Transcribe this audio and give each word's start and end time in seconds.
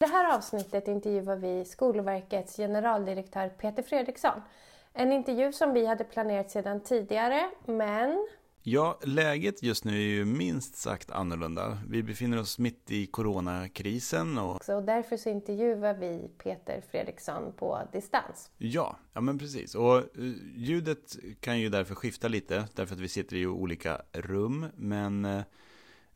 I 0.00 0.04
det 0.04 0.10
här 0.10 0.36
avsnittet 0.36 0.88
intervjuar 0.88 1.36
vi 1.36 1.64
Skolverkets 1.64 2.56
generaldirektör 2.56 3.48
Peter 3.48 3.82
Fredriksson. 3.82 4.40
En 4.92 5.12
intervju 5.12 5.52
som 5.52 5.72
vi 5.72 5.86
hade 5.86 6.04
planerat 6.04 6.50
sedan 6.50 6.80
tidigare, 6.80 7.50
men 7.66 8.28
Ja, 8.62 8.98
läget 9.02 9.62
just 9.62 9.84
nu 9.84 9.92
är 9.92 10.08
ju 10.08 10.24
minst 10.24 10.76
sagt 10.76 11.10
annorlunda. 11.10 11.78
Vi 11.88 12.02
befinner 12.02 12.40
oss 12.40 12.58
mitt 12.58 12.90
i 12.90 13.06
coronakrisen 13.06 14.38
och... 14.38 14.68
och 14.68 14.82
därför 14.82 15.16
så 15.16 15.28
intervjuar 15.28 15.94
vi 15.94 16.30
Peter 16.42 16.82
Fredriksson 16.90 17.52
på 17.52 17.78
distans. 17.92 18.50
Ja, 18.58 18.96
ja 19.12 19.20
men 19.20 19.38
precis. 19.38 19.74
Och 19.74 19.96
eh, 19.96 20.04
ljudet 20.56 21.16
kan 21.40 21.60
ju 21.60 21.68
därför 21.68 21.94
skifta 21.94 22.28
lite, 22.28 22.64
därför 22.74 22.94
att 22.94 23.00
vi 23.00 23.08
sitter 23.08 23.36
i 23.36 23.46
olika 23.46 24.02
rum. 24.12 24.66
Men 24.76 25.24
eh, 25.24 25.42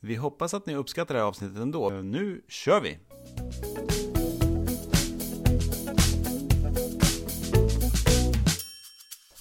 vi 0.00 0.14
hoppas 0.14 0.54
att 0.54 0.66
ni 0.66 0.74
uppskattar 0.74 1.14
det 1.14 1.20
här 1.20 1.28
avsnittet 1.28 1.58
ändå. 1.58 1.90
Nu 1.90 2.42
kör 2.48 2.80
vi! 2.80 2.98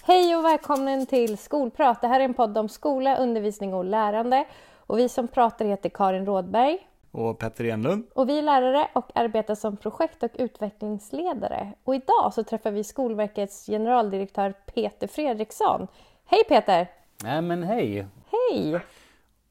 Hej 0.03 0.35
och 0.35 0.45
välkommen 0.45 1.05
till 1.05 1.37
Skolprat. 1.37 2.01
Det 2.01 2.07
här 2.07 2.19
är 2.19 2.25
en 2.25 2.33
podd 2.33 2.57
om 2.57 2.69
skola, 2.69 3.17
undervisning 3.17 3.73
och 3.73 3.85
lärande. 3.85 4.45
Och 4.77 4.99
vi 4.99 5.09
som 5.09 5.27
pratar 5.27 5.65
heter 5.65 5.89
Karin 5.89 6.25
Rådberg. 6.25 6.87
Och 7.11 7.39
Petter 7.39 7.65
Enlund. 7.65 8.07
Och 8.13 8.29
vi 8.29 8.37
är 8.37 8.41
lärare 8.41 8.87
och 8.93 9.11
arbetar 9.15 9.55
som 9.55 9.77
projekt 9.77 10.23
och 10.23 10.29
utvecklingsledare. 10.33 11.73
Och 11.83 11.95
idag 11.95 12.33
så 12.33 12.43
träffar 12.43 12.71
vi 12.71 12.83
Skolverkets 12.83 13.65
generaldirektör 13.65 14.53
Peter 14.65 15.07
Fredriksson. 15.07 15.87
Hej 16.25 16.43
Peter! 16.49 16.87
Nej 17.23 17.41
men 17.41 17.63
hej! 17.63 18.07
Hej! 18.31 18.79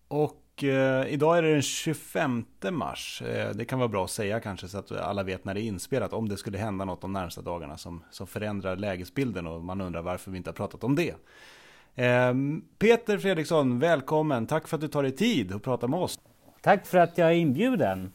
Och 0.09 0.37
eh, 0.65 1.13
idag 1.13 1.39
är 1.39 1.43
det 1.43 1.53
den 1.53 1.63
25 1.63 2.45
mars. 2.71 3.23
Eh, 3.23 3.51
det 3.51 3.65
kan 3.65 3.79
vara 3.79 3.89
bra 3.89 4.05
att 4.05 4.11
säga 4.11 4.41
kanske 4.41 4.69
så 4.69 4.79
att 4.79 4.93
alla 4.93 5.23
vet 5.23 5.45
när 5.45 5.55
det 5.55 5.61
är 5.61 5.63
inspelat. 5.63 6.13
Om 6.13 6.29
det 6.29 6.37
skulle 6.37 6.59
hända 6.59 6.85
något 6.85 7.01
de 7.01 7.13
närmsta 7.13 7.43
dagarna 7.43 7.79
som, 7.79 8.05
som 8.11 8.27
förändrar 8.27 8.77
lägesbilden 8.77 9.47
och 9.47 9.65
man 9.65 9.81
undrar 9.81 10.03
varför 10.03 10.31
vi 10.31 10.37
inte 10.37 10.51
har 10.51 10.55
pratat 10.55 10.85
om 10.85 10.97
det. 10.97 11.15
Eh, 11.95 12.35
Peter 12.79 13.19
Fredriksson, 13.19 13.79
välkommen. 13.79 14.47
Tack 14.47 14.69
för 14.69 14.77
att 14.77 14.81
du 14.81 14.89
tar 14.89 15.03
dig 15.03 15.13
tid 15.13 15.55
att 15.55 15.63
prata 15.63 15.89
med 15.89 16.01
oss. 16.01 16.19
Tack 16.61 16.87
för 16.87 16.99
att 16.99 17.19
jag 17.19 17.29
är 17.29 17.35
inbjuden. 17.35 18.13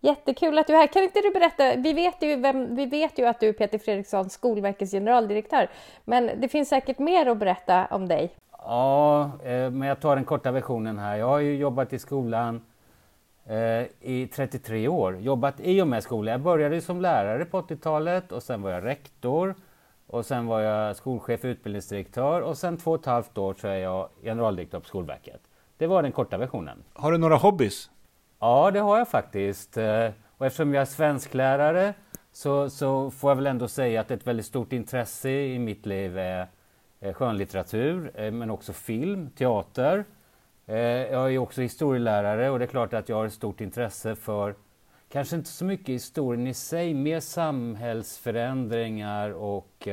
Jättekul 0.00 0.58
att 0.58 0.66
du 0.66 0.72
är 0.72 0.76
här. 0.76 0.86
Kan 0.86 1.02
inte 1.02 1.20
du 1.20 1.30
berätta? 1.30 1.76
Vi 1.76 1.92
vet 1.92 2.22
ju, 2.22 2.36
vem, 2.36 2.76
vi 2.76 2.86
vet 2.86 3.18
ju 3.18 3.26
att 3.26 3.40
du 3.40 3.48
är 3.48 3.52
Peter 3.52 3.78
Fredriksson, 3.78 4.30
Skolverkets 4.30 4.92
generaldirektör. 4.92 5.70
Men 6.04 6.40
det 6.40 6.48
finns 6.48 6.68
säkert 6.68 6.98
mer 6.98 7.26
att 7.26 7.38
berätta 7.38 7.86
om 7.86 8.08
dig. 8.08 8.32
Ja, 8.66 9.30
eh, 9.44 9.70
men 9.70 9.88
jag 9.88 10.00
tar 10.00 10.16
den 10.16 10.24
korta 10.24 10.50
versionen 10.50 10.98
här. 10.98 11.16
Jag 11.16 11.26
har 11.26 11.38
ju 11.38 11.56
jobbat 11.56 11.92
i 11.92 11.98
skolan 11.98 12.60
eh, 13.44 13.86
i 14.00 14.28
33 14.34 14.88
år. 14.88 15.16
Jobbat 15.16 15.54
i 15.60 15.82
och 15.82 15.88
med 15.88 16.02
skolan. 16.02 16.32
Jag 16.32 16.40
började 16.40 16.80
som 16.80 17.00
lärare 17.00 17.44
på 17.44 17.60
80-talet 17.62 18.32
och 18.32 18.42
sen 18.42 18.62
var 18.62 18.70
jag 18.70 18.84
rektor. 18.84 19.54
Och 20.06 20.26
sen 20.26 20.46
var 20.46 20.60
jag 20.60 20.96
skolchef 20.96 21.44
och 21.44 21.48
utbildningsdirektör 21.48 22.40
och 22.40 22.58
sen 22.58 22.76
två 22.76 22.90
och 22.90 23.00
ett 23.00 23.06
halvt 23.06 23.38
år 23.38 23.54
så 23.60 23.68
är 23.68 23.76
jag 23.76 24.08
generaldirektör 24.22 24.80
på 24.80 24.86
Skolverket. 24.86 25.40
Det 25.78 25.86
var 25.86 26.02
den 26.02 26.12
korta 26.12 26.38
versionen. 26.38 26.82
Har 26.92 27.12
du 27.12 27.18
några 27.18 27.36
hobbys? 27.36 27.90
Ja, 28.38 28.70
det 28.70 28.80
har 28.80 28.98
jag 28.98 29.08
faktiskt. 29.08 29.76
Eh, 29.76 30.10
och 30.38 30.46
eftersom 30.46 30.74
jag 30.74 30.80
är 30.80 30.86
svensklärare 30.86 31.94
så, 32.32 32.70
så 32.70 33.10
får 33.10 33.30
jag 33.30 33.36
väl 33.36 33.46
ändå 33.46 33.68
säga 33.68 34.00
att 34.00 34.10
ett 34.10 34.26
väldigt 34.26 34.46
stort 34.46 34.72
intresse 34.72 35.30
i 35.30 35.58
mitt 35.58 35.86
liv 35.86 36.18
är 36.18 36.46
skönlitteratur, 37.12 38.12
eh, 38.14 38.32
men 38.32 38.50
också 38.50 38.72
film, 38.72 39.30
teater. 39.30 40.04
Eh, 40.66 40.76
jag 40.78 41.34
är 41.34 41.38
också 41.38 41.60
historielärare 41.60 42.50
och 42.50 42.58
det 42.58 42.64
är 42.64 42.66
klart 42.66 42.92
att 42.92 43.08
jag 43.08 43.16
har 43.16 43.26
ett 43.26 43.32
stort 43.32 43.60
intresse 43.60 44.16
för 44.16 44.54
kanske 45.08 45.36
inte 45.36 45.50
så 45.50 45.64
mycket 45.64 45.88
historien 45.88 46.46
i 46.46 46.54
sig, 46.54 46.94
mer 46.94 47.20
samhällsförändringar 47.20 49.30
och 49.30 49.88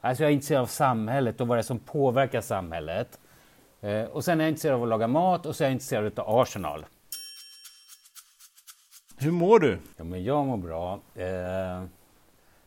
alltså 0.00 0.22
jag 0.22 0.30
är 0.30 0.34
intresserad 0.34 0.62
av 0.62 0.66
samhället 0.66 1.40
och 1.40 1.48
vad 1.48 1.58
det 1.58 1.60
är 1.60 1.62
som 1.62 1.78
påverkar 1.78 2.40
samhället. 2.40 3.20
Och 4.10 4.24
sen 4.24 4.40
är 4.40 4.44
jag 4.44 4.50
intresserad 4.50 4.74
av 4.74 4.82
att 4.82 4.88
laga 4.88 5.06
mat 5.06 5.46
och 5.46 5.56
så 5.56 5.64
är 5.64 5.68
jag 5.68 5.72
intresserad 5.72 6.18
av 6.18 6.40
Arsenal. 6.40 6.86
Hur 9.20 9.30
mår 9.30 9.58
du? 9.58 9.78
Ja, 9.96 10.04
men 10.04 10.24
jag 10.24 10.46
mår 10.46 10.56
bra, 10.56 11.00
eh, 11.14 11.84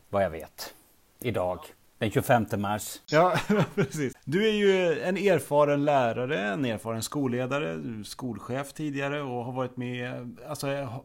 vad 0.08 0.24
jag 0.24 0.30
vet, 0.30 0.74
idag. 1.20 1.58
Den 2.02 2.10
25 2.10 2.46
mars. 2.58 3.00
Ja, 3.06 3.34
precis. 3.74 4.12
Du 4.24 4.48
är 4.48 4.52
ju 4.52 5.00
en 5.02 5.16
erfaren 5.16 5.84
lärare, 5.84 6.40
en 6.40 6.64
erfaren 6.64 7.02
skolledare, 7.02 7.80
skolchef 8.04 8.72
tidigare 8.72 9.22
och 9.22 9.44
har 9.44 9.52
varit 9.52 9.76
med, 9.76 10.36
alltså, 10.48 10.66
har 10.66 11.04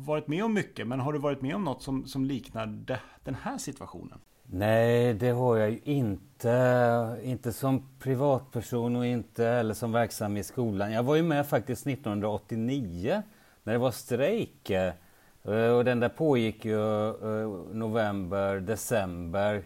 varit 0.00 0.28
med 0.28 0.44
om 0.44 0.54
mycket. 0.54 0.86
Men 0.86 1.00
har 1.00 1.12
du 1.12 1.18
varit 1.18 1.42
med 1.42 1.54
om 1.54 1.64
något 1.64 1.82
som, 1.82 2.06
som 2.06 2.24
liknar 2.24 2.66
det, 2.66 3.00
den 3.24 3.36
här 3.42 3.58
situationen? 3.58 4.18
Nej, 4.46 5.14
det 5.14 5.30
har 5.30 5.56
jag 5.56 5.70
ju 5.70 5.80
inte. 5.84 7.18
Inte 7.22 7.52
som 7.52 7.88
privatperson 7.98 8.96
och 8.96 9.06
inte 9.06 9.44
heller 9.44 9.74
som 9.74 9.92
verksam 9.92 10.36
i 10.36 10.42
skolan. 10.42 10.92
Jag 10.92 11.02
var 11.02 11.16
ju 11.16 11.22
med 11.22 11.46
faktiskt 11.46 11.86
1989 11.86 13.22
när 13.62 13.72
det 13.72 13.78
var 13.78 13.90
strejk. 13.90 14.70
Och 15.76 15.84
den 15.84 16.00
där 16.00 16.08
pågick 16.08 16.64
ju 16.64 17.08
eh, 17.08 17.48
november, 17.72 18.60
december 18.60 19.64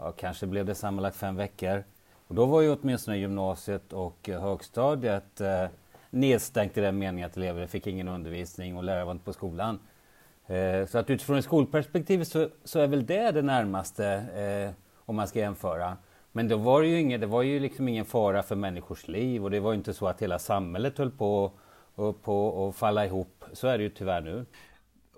ja, 0.00 0.12
kanske 0.12 0.46
blev 0.46 0.66
det 0.66 0.74
sammanlagt 0.74 1.16
fem 1.16 1.36
veckor. 1.36 1.84
Och 2.26 2.34
då 2.34 2.46
var 2.46 2.60
ju 2.60 2.76
åtminstone 2.76 3.16
gymnasiet 3.16 3.92
och 3.92 4.28
högstadiet 4.28 5.40
eh, 5.40 5.66
nedstängt 6.10 6.76
i 6.76 6.80
den 6.80 6.98
meningen 6.98 7.26
att 7.26 7.36
elever 7.36 7.66
fick 7.66 7.86
ingen 7.86 8.08
undervisning 8.08 8.76
och 8.76 8.84
lärare 8.84 9.04
var 9.04 9.12
inte 9.12 9.24
på 9.24 9.32
skolan. 9.32 9.78
Eh, 10.46 10.86
så 10.86 10.98
att 10.98 11.10
utifrån 11.10 11.38
ett 11.38 11.44
skolperspektiv 11.44 12.24
så, 12.24 12.48
så 12.64 12.80
är 12.80 12.86
väl 12.86 13.06
det 13.06 13.30
det 13.30 13.42
närmaste 13.42 14.06
eh, 14.16 14.84
om 14.96 15.16
man 15.16 15.28
ska 15.28 15.38
jämföra. 15.38 15.96
Men 16.32 16.48
då 16.48 16.56
var 16.56 16.82
det 16.82 16.88
ju, 16.88 17.00
inget, 17.00 17.20
det 17.20 17.26
var 17.26 17.42
ju 17.42 17.60
liksom 17.60 17.88
ingen 17.88 18.04
fara 18.04 18.42
för 18.42 18.56
människors 18.56 19.08
liv 19.08 19.44
och 19.44 19.50
det 19.50 19.60
var 19.60 19.74
inte 19.74 19.94
så 19.94 20.06
att 20.06 20.22
hela 20.22 20.38
samhället 20.38 20.98
höll 20.98 21.10
på 21.10 21.52
att 22.68 22.76
falla 22.76 23.06
ihop. 23.06 23.44
Så 23.52 23.68
är 23.68 23.78
det 23.78 23.84
ju 23.84 23.90
tyvärr 23.90 24.20
nu 24.20 24.46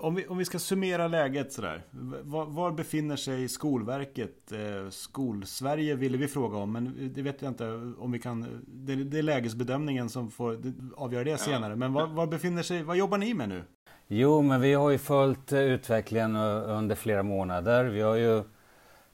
om 0.00 0.14
vi, 0.14 0.26
om 0.26 0.38
vi 0.38 0.44
ska 0.44 0.58
summera 0.58 1.08
läget 1.08 1.52
sådär. 1.52 1.82
Var, 2.22 2.46
var 2.46 2.70
befinner 2.70 3.16
sig 3.16 3.48
Skolverket? 3.48 4.52
Eh, 4.52 4.90
Skolsverige 4.90 5.94
ville 5.94 6.18
vi 6.18 6.28
fråga 6.28 6.58
om, 6.58 6.72
men 6.72 7.12
det 7.14 7.22
vet 7.22 7.42
jag 7.42 7.50
inte 7.50 7.64
om 7.98 8.12
vi 8.12 8.18
kan. 8.18 8.64
Det, 8.66 8.94
det 8.94 9.18
är 9.18 9.22
lägesbedömningen 9.22 10.08
som 10.08 10.30
får 10.30 10.58
avgöra 10.96 11.24
det 11.24 11.38
senare. 11.38 11.76
Men 11.76 11.92
var, 11.92 12.06
var 12.06 12.26
befinner 12.26 12.62
sig, 12.62 12.82
vad 12.82 12.96
jobbar 12.96 13.18
ni 13.18 13.34
med 13.34 13.48
nu? 13.48 13.62
Jo, 14.06 14.42
men 14.42 14.60
vi 14.60 14.74
har 14.74 14.90
ju 14.90 14.98
följt 14.98 15.52
utvecklingen 15.52 16.36
under 16.36 16.94
flera 16.94 17.22
månader. 17.22 17.84
Vi 17.84 18.00
har 18.00 18.14
ju 18.14 18.42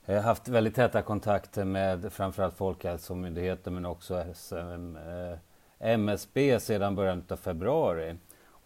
eh, 0.05 0.21
haft 0.21 0.47
väldigt 0.47 0.75
täta 0.75 1.01
kontakter 1.01 1.65
med 1.65 2.13
framförallt 2.13 2.57
Folkhälsomyndigheten 2.57 3.73
men 3.73 3.85
också 3.85 4.23
MSB 5.79 6.51
eh, 6.51 6.59
sedan 6.59 6.95
början 6.95 7.23
av 7.29 7.35
februari. 7.35 8.15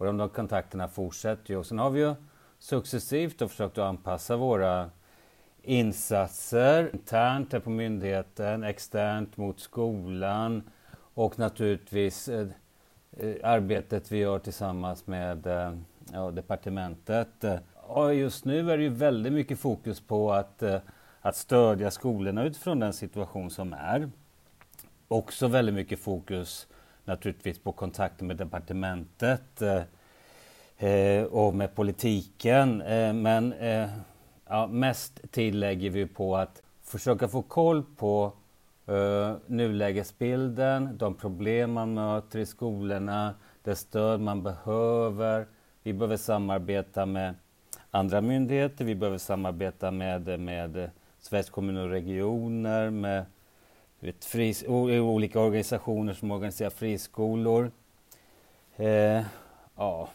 Och 0.02 0.06
de, 0.06 0.16
de 0.16 0.28
kontakterna 0.28 0.88
fortsätter 0.88 1.50
ju. 1.50 1.56
Och 1.56 1.66
sen 1.66 1.78
har 1.78 1.90
vi 1.90 2.00
ju 2.00 2.14
successivt 2.58 3.38
försökt 3.38 3.78
att 3.78 3.84
anpassa 3.84 4.36
våra 4.36 4.90
insatser 5.62 6.90
internt 6.92 7.52
här 7.52 7.60
på 7.60 7.70
myndigheten, 7.70 8.64
externt 8.64 9.36
mot 9.36 9.60
skolan 9.60 10.62
och 11.14 11.38
naturligtvis 11.38 12.28
eh, 12.28 12.46
eh, 13.12 13.34
arbetet 13.42 14.12
vi 14.12 14.18
gör 14.18 14.38
tillsammans 14.38 15.06
med 15.06 15.46
eh, 15.46 15.72
ja, 16.12 16.30
departementet. 16.30 17.44
Och 17.74 18.14
just 18.14 18.44
nu 18.44 18.70
är 18.70 18.76
det 18.76 18.82
ju 18.82 18.88
väldigt 18.88 19.32
mycket 19.32 19.58
fokus 19.58 20.00
på 20.00 20.32
att, 20.32 20.62
eh, 20.62 20.78
att 21.20 21.36
stödja 21.36 21.90
skolorna 21.90 22.44
utifrån 22.44 22.78
den 22.80 22.92
situation 22.92 23.50
som 23.50 23.72
är. 23.72 24.10
Också 25.08 25.48
väldigt 25.48 25.74
mycket 25.74 25.98
fokus 25.98 26.66
naturligtvis 27.04 27.58
på 27.58 27.72
kontakter 27.72 28.24
med 28.24 28.36
departementet 28.36 29.62
eh, 29.62 30.88
eh, 30.88 31.24
och 31.24 31.54
med 31.54 31.74
politiken. 31.74 32.82
Eh, 32.82 33.12
men 33.12 33.52
eh, 33.52 33.90
ja, 34.48 34.66
mest 34.66 35.32
tid 35.32 35.54
lägger 35.54 35.90
vi 35.90 36.06
på 36.06 36.36
att 36.36 36.62
försöka 36.82 37.28
få 37.28 37.42
koll 37.42 37.82
på 37.96 38.32
eh, 38.86 39.34
nulägesbilden, 39.46 40.96
de 40.98 41.14
problem 41.14 41.72
man 41.72 41.94
möter 41.94 42.38
i 42.38 42.46
skolorna, 42.46 43.34
det 43.62 43.76
stöd 43.76 44.20
man 44.20 44.42
behöver. 44.42 45.46
Vi 45.82 45.92
behöver 45.92 46.16
samarbeta 46.16 47.06
med 47.06 47.34
andra 47.90 48.20
myndigheter, 48.20 48.84
vi 48.84 48.94
behöver 48.94 49.18
samarbeta 49.18 49.90
med, 49.90 50.40
med 50.40 50.90
Sveriges 51.18 51.50
kommuner 51.50 51.84
och 51.84 51.90
regioner, 51.90 52.90
med 52.90 53.24
vet, 54.06 54.24
fris, 54.24 54.64
olika 54.68 55.40
organisationer 55.40 56.12
som 56.12 56.30
organiserar 56.30 56.70
friskolor. 56.70 57.70
Eh, 58.76 59.22
ja. 59.76 60.08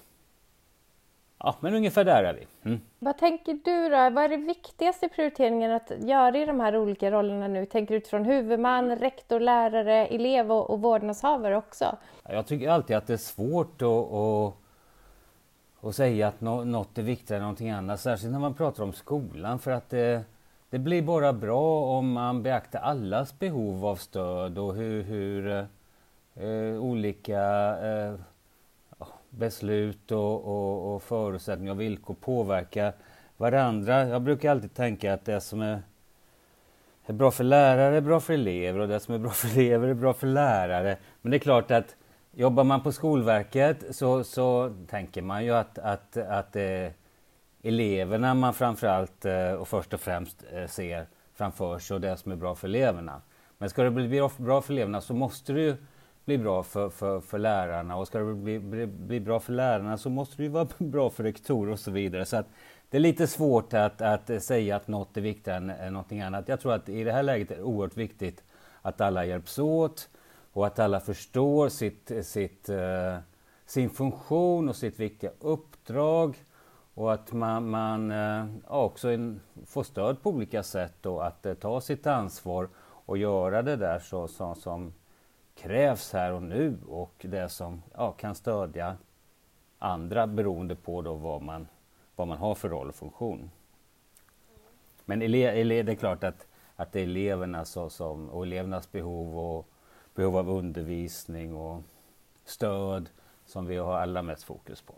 ja, 1.38 1.56
men 1.60 1.74
ungefär 1.74 2.04
där 2.04 2.24
är 2.24 2.34
vi. 2.34 2.70
Mm. 2.70 2.82
Vad 3.00 3.18
tänker 3.18 3.54
du 3.54 3.90
då? 3.90 4.10
Vad 4.10 4.18
är 4.24 4.30
det 4.30 4.38
viktigaste 4.38 5.10
prioriteringen 5.10 5.72
att 5.72 5.92
göra 6.00 6.38
i 6.38 6.46
de 6.46 6.60
här 6.60 6.78
olika 6.78 7.12
rollerna 7.12 7.48
nu? 7.48 7.66
Tänker 7.66 7.94
du 7.94 7.98
utifrån 7.98 8.26
huvudman, 8.26 8.96
rektor, 8.96 9.40
lärare, 9.40 10.08
elev 10.08 10.52
och, 10.52 10.70
och 10.70 10.82
vårdnadshavare 10.82 11.58
också? 11.58 11.98
Jag 12.30 12.48
tycker 12.48 12.70
alltid 12.70 12.96
att 12.96 13.08
det 13.08 13.14
är 13.14 13.18
svårt 13.18 13.82
att, 13.82 14.14
att, 14.14 14.54
och 15.80 15.96
säga 15.96 16.28
att 16.28 16.42
något 16.42 16.98
är 16.98 17.04
viktigare 17.04 17.38
än 17.38 17.44
någonting 17.44 17.70
annat, 17.70 18.00
särskilt 18.00 18.32
när 18.32 18.40
man 18.40 18.54
pratar 18.54 18.84
om 18.84 18.94
skolan 18.94 19.60
för 19.60 19.72
att 19.72 19.90
det, 19.90 20.24
det 20.70 20.80
blir 20.80 21.02
bara 21.02 21.34
bra 21.34 21.98
om 21.98 22.12
man 22.12 22.44
beaktar 22.44 22.80
allas 22.80 23.40
behov 23.40 23.86
av 23.86 23.96
stöd 23.96 24.58
och 24.58 24.76
hur, 24.76 25.04
hur 25.04 25.68
eh, 26.36 26.80
olika 26.80 27.42
eh, 27.78 28.14
beslut 29.30 30.12
och, 30.12 30.46
och, 30.46 30.96
och 30.96 31.04
förutsättningar 31.04 31.72
och 31.72 31.82
villkor 31.82 32.14
påverkar 32.14 32.94
varandra. 33.38 34.08
Jag 34.08 34.22
brukar 34.22 34.52
alltid 34.52 34.74
tänka 34.74 35.14
att 35.14 35.26
det 35.26 35.42
som 35.42 35.62
är, 35.62 35.82
är 37.06 37.14
bra 37.14 37.32
för 37.32 37.44
lärare 37.44 37.98
är 37.98 38.02
bra 38.02 38.20
för 38.20 38.34
elever 38.34 38.80
och 38.80 38.88
det 38.88 39.00
som 39.00 39.14
är 39.14 39.20
bra 39.20 39.32
för 39.32 39.60
elever 39.60 39.88
är 39.88 39.94
bra 39.94 40.14
för 40.14 40.28
lärare. 40.28 40.98
Men 41.22 41.32
det 41.32 41.38
är 41.38 41.40
klart 41.40 41.72
att 41.72 41.96
jobbar 42.32 42.64
man 42.64 42.84
på 42.84 42.92
Skolverket 42.92 43.96
så, 43.96 44.24
så 44.24 44.76
tänker 44.90 45.22
man 45.22 45.46
ju 45.46 45.52
att, 45.54 45.78
att, 45.78 46.18
att 46.18 46.56
eh, 46.56 46.88
eleverna 47.68 48.34
man 48.34 48.54
framförallt 48.54 49.26
eh, 49.26 49.52
och 49.52 49.68
först 49.68 49.94
och 49.94 50.00
främst 50.00 50.44
eh, 50.54 50.68
ser 50.68 51.08
framför 51.34 51.80
sig 51.80 51.96
och 51.96 52.02
det 52.02 52.18
som 52.18 52.32
är 52.32 52.36
bra 52.36 52.56
för 52.56 52.68
eleverna. 52.68 53.22
Men 53.58 53.70
ska 53.70 53.84
det 53.84 53.92
bli 53.92 54.30
bra 54.38 54.62
för 54.62 54.74
eleverna 54.74 55.02
så 55.02 55.14
måste 55.14 55.54
det 55.54 55.62
ju 55.62 55.76
bli 56.26 56.38
bra 56.38 56.64
för, 56.64 56.90
för, 56.90 57.20
för 57.20 57.38
lärarna 57.38 57.96
och 57.96 58.08
ska 58.08 58.20
det 58.20 58.34
bli, 58.34 58.60
bli, 58.60 58.88
bli 58.88 59.20
bra 59.20 59.40
för 59.40 59.54
lärarna 59.54 59.98
så 59.98 60.10
måste 60.10 60.38
det 60.38 60.44
ju 60.44 60.50
vara 60.50 60.68
bra 60.78 61.10
för 61.10 61.24
rektorer 61.24 61.72
och 61.72 61.80
så 61.80 61.92
vidare. 61.92 62.26
Så 62.26 62.38
att 62.38 62.48
det 62.90 62.98
är 62.98 63.02
lite 63.02 63.28
svårt 63.28 63.74
att, 63.74 64.02
att 64.02 64.30
eh, 64.30 64.40
säga 64.40 64.76
att 64.76 64.88
något 64.88 65.18
är 65.18 65.22
viktigare 65.22 65.58
än, 65.58 65.70
än 65.70 65.94
någonting 65.94 66.22
annat. 66.22 66.48
Jag 66.48 66.60
tror 66.60 66.74
att 66.74 66.90
i 66.90 67.04
det 67.04 67.12
här 67.12 67.24
läget 67.24 67.52
är 67.52 67.56
det 67.56 67.64
oerhört 67.64 67.98
viktigt 67.98 68.44
att 68.82 69.02
alla 69.02 69.26
hjälps 69.26 69.60
åt 69.60 70.10
och 70.54 70.68
att 70.68 70.80
alla 70.80 71.00
förstår 71.00 71.70
sitt, 71.70 72.12
sitt, 72.22 72.70
uh, 72.70 73.18
sin 73.66 73.90
funktion 73.90 74.70
och 74.70 74.76
sitt 74.76 75.00
viktiga 75.00 75.32
uppdrag 75.40 76.36
och 76.98 77.14
att 77.14 77.34
man, 77.34 77.70
man 77.70 78.12
eh, 78.12 78.46
också 78.68 79.08
får 79.66 79.84
stöd 79.84 80.22
på 80.22 80.30
olika 80.30 80.64
sätt 80.64 81.06
och 81.06 81.28
att 81.28 81.46
eh, 81.46 81.54
ta 81.54 81.82
sitt 81.82 82.08
ansvar 82.08 82.70
och 82.80 83.18
göra 83.18 83.62
det 83.62 83.76
där 83.76 84.00
så, 84.00 84.28
så, 84.28 84.56
som 84.56 84.94
krävs 85.56 86.14
här 86.14 86.34
och 86.34 86.44
nu 86.44 86.78
och 86.88 87.26
det 87.30 87.50
som 87.50 87.84
ja, 87.94 88.12
kan 88.12 88.36
stödja 88.36 88.98
andra 89.80 90.28
beroende 90.28 90.76
på 90.76 91.02
då 91.02 91.14
vad 91.14 91.42
man, 91.42 91.68
vad 92.16 92.28
man 92.28 92.38
har 92.38 92.56
för 92.56 92.70
roll 92.70 92.90
och 92.90 92.96
funktion. 92.96 93.52
Men 95.06 95.22
ele, 95.22 95.38
ele, 95.38 95.84
det 95.84 95.92
är 95.92 95.96
klart 95.96 96.24
att, 96.24 96.48
att 96.76 96.92
det 96.92 97.00
är 97.00 97.04
eleverna 97.04 97.66
så, 97.66 97.90
som, 97.90 98.30
och 98.30 98.44
elevernas 98.44 98.92
behov 98.92 99.40
och 99.40 99.68
behov 100.16 100.38
av 100.38 100.50
undervisning 100.50 101.56
och 101.56 101.84
stöd 102.46 103.10
som 103.46 103.66
vi 103.66 103.78
har 103.78 103.98
allra 103.98 104.22
mest 104.22 104.44
fokus 104.44 104.82
på. 104.82 104.94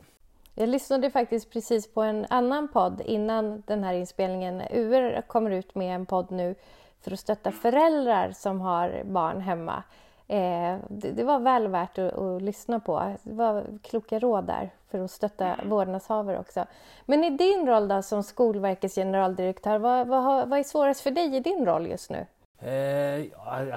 Jag 0.56 0.70
lyssnade 0.70 1.12
faktiskt 1.12 1.50
precis 1.50 1.94
på 1.94 2.02
en 2.02 2.26
annan 2.30 2.68
podd 2.68 3.02
innan 3.06 3.64
den 3.68 3.84
här 3.84 3.94
inspelningen. 3.94 4.62
UR 4.72 5.22
kommer 5.22 5.52
ut 5.52 5.76
med 5.76 5.96
en 5.96 6.06
podd 6.06 6.32
nu 6.32 6.56
för 7.02 7.12
att 7.12 7.20
stötta 7.20 7.52
föräldrar 7.52 8.32
som 8.32 8.62
har 8.62 9.04
barn 9.06 9.42
hemma. 9.42 9.84
Eh, 10.28 10.78
det, 10.90 11.12
det, 11.12 11.24
var 11.24 11.40
väl 11.40 11.68
värt 11.68 11.98
att, 11.98 12.14
att, 12.14 12.42
lyssna 12.42 12.80
på. 12.80 13.16
Det 13.24 13.34
var 13.34 13.66
kloka 13.84 14.20
råd 14.20 14.44
där 14.44 14.70
för 14.92 15.00
att 15.00 15.12
stötta 15.12 15.56
vårdnadshavare 15.66 16.40
också. 16.40 16.66
Men 17.06 17.24
i 17.24 17.30
din 17.30 17.68
roll 17.68 17.88
då 17.88 18.02
som 18.02 18.24
Skolverkets 18.24 18.96
generaldirektör, 18.96 19.78
vad, 19.78 20.08
vad, 20.08 20.50
vad 20.50 20.60
är 20.60 20.64
svårast 20.64 21.02
för 21.02 21.12
dig 21.12 21.36
i 21.36 21.40
din 21.40 21.66
roll 21.66 21.88
just 21.88 22.10
nu? 22.10 22.26
Eh, 22.62 23.26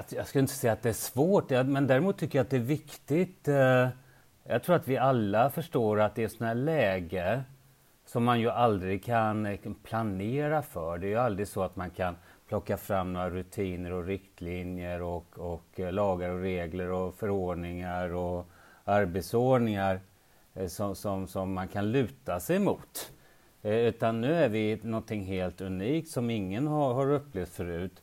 jag 0.09 0.27
skulle 0.27 0.41
inte 0.41 0.53
säga 0.53 0.73
att 0.73 0.81
det 0.81 0.89
är 0.89 0.93
svårt, 0.93 1.49
men 1.49 1.87
däremot 1.87 2.17
tycker 2.17 2.39
jag 2.39 2.43
att 2.43 2.49
det 2.49 2.57
är 2.57 2.59
viktigt. 2.59 3.47
Eh, 3.47 3.87
jag 4.43 4.63
tror 4.63 4.75
att 4.75 4.87
vi 4.87 4.97
alla 4.97 5.49
förstår 5.49 5.99
att 6.01 6.15
det 6.15 6.23
är 6.23 6.27
sådana 6.27 6.47
här 6.47 6.55
läge 6.55 7.43
som 8.05 8.23
man 8.23 8.39
ju 8.39 8.49
aldrig 8.49 9.09
eh, 9.09 9.57
kan 9.57 9.75
planera 9.83 10.61
för. 10.61 10.97
Det 10.97 11.07
är 11.07 11.09
ju 11.09 11.17
aldrig 11.17 11.47
så 11.47 11.63
att 11.63 11.75
man 11.75 11.89
kan 11.89 12.15
plocka 12.47 12.77
fram 12.77 13.13
några 13.13 13.29
rutiner 13.29 13.91
och 13.91 14.05
riktlinjer 14.05 15.01
och, 15.01 15.39
och 15.39 15.79
eh, 15.79 15.91
lagar 15.91 16.29
och 16.29 16.41
regler 16.41 16.91
och 16.91 17.15
förordningar 17.15 18.13
och 18.13 18.47
arbetsordningar 18.83 19.99
eh, 20.53 20.67
som, 20.67 20.95
som, 20.95 21.27
som 21.27 21.53
man 21.53 21.67
kan 21.67 21.91
luta 21.91 22.39
sig 22.39 22.59
mot. 22.59 23.11
Utan 23.65 24.21
nu 24.21 24.33
är 24.33 24.49
vi 24.49 24.79
någonting 24.83 25.23
helt 25.23 25.61
unikt 25.61 26.09
som 26.09 26.29
ingen 26.29 26.67
har, 26.67 26.93
har 26.93 27.11
upplevt 27.11 27.49
förut. 27.49 28.01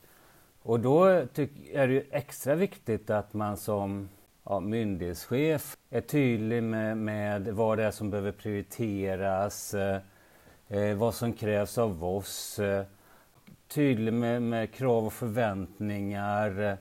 Och 0.62 0.81
då 0.81 1.04
är 1.04 1.87
det 1.87 1.92
ju 1.92 2.04
extra 2.10 2.54
viktigt 2.54 3.10
att 3.10 3.34
man 3.34 3.56
som 3.56 4.08
ja, 4.50 4.61
myndighetschef 4.61 5.76
är 5.91 6.00
tydlig 6.00 6.62
med, 6.62 6.97
med 6.97 7.49
vad 7.49 7.79
det 7.79 7.85
är 7.85 7.91
som 7.91 8.11
behöver 8.11 8.32
prioriteras, 8.32 9.75
eh, 9.75 10.00
eh, 10.69 10.97
vad 10.97 11.14
som 11.14 11.32
krävs 11.32 11.79
av 11.79 12.05
oss, 12.05 12.58
eh, 12.58 12.85
tydlig 13.69 14.12
med, 14.12 14.43
med, 14.43 14.73
krav 14.73 15.06
och 15.06 15.12
förväntningar, 15.12 16.61
eh, 16.61 16.75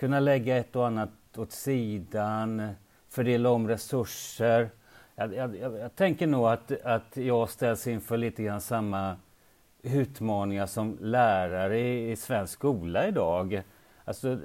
kunna 0.00 0.20
lägga 0.20 0.56
ett 0.56 0.76
och 0.76 0.86
annat 0.86 1.10
åt 1.36 1.52
sidan, 1.52 2.68
fördela 3.08 3.50
om 3.50 3.68
resurser. 3.68 4.70
Jag, 5.14 5.34
jag, 5.34 5.56
jag, 5.56 5.96
tänker 5.96 6.26
nog 6.26 6.46
att, 6.46 6.72
att 6.84 7.16
jag 7.16 7.50
ställs 7.50 7.86
inför 7.86 8.16
lite 8.16 8.42
grann 8.42 8.60
samma 8.60 9.16
utmaningar 9.82 10.66
som 10.66 10.98
lärare 11.00 11.78
i, 11.78 12.10
i 12.10 12.16
svensk 12.16 12.52
skola 12.52 13.08
idag. 13.08 13.62
Alltså, 14.04 14.38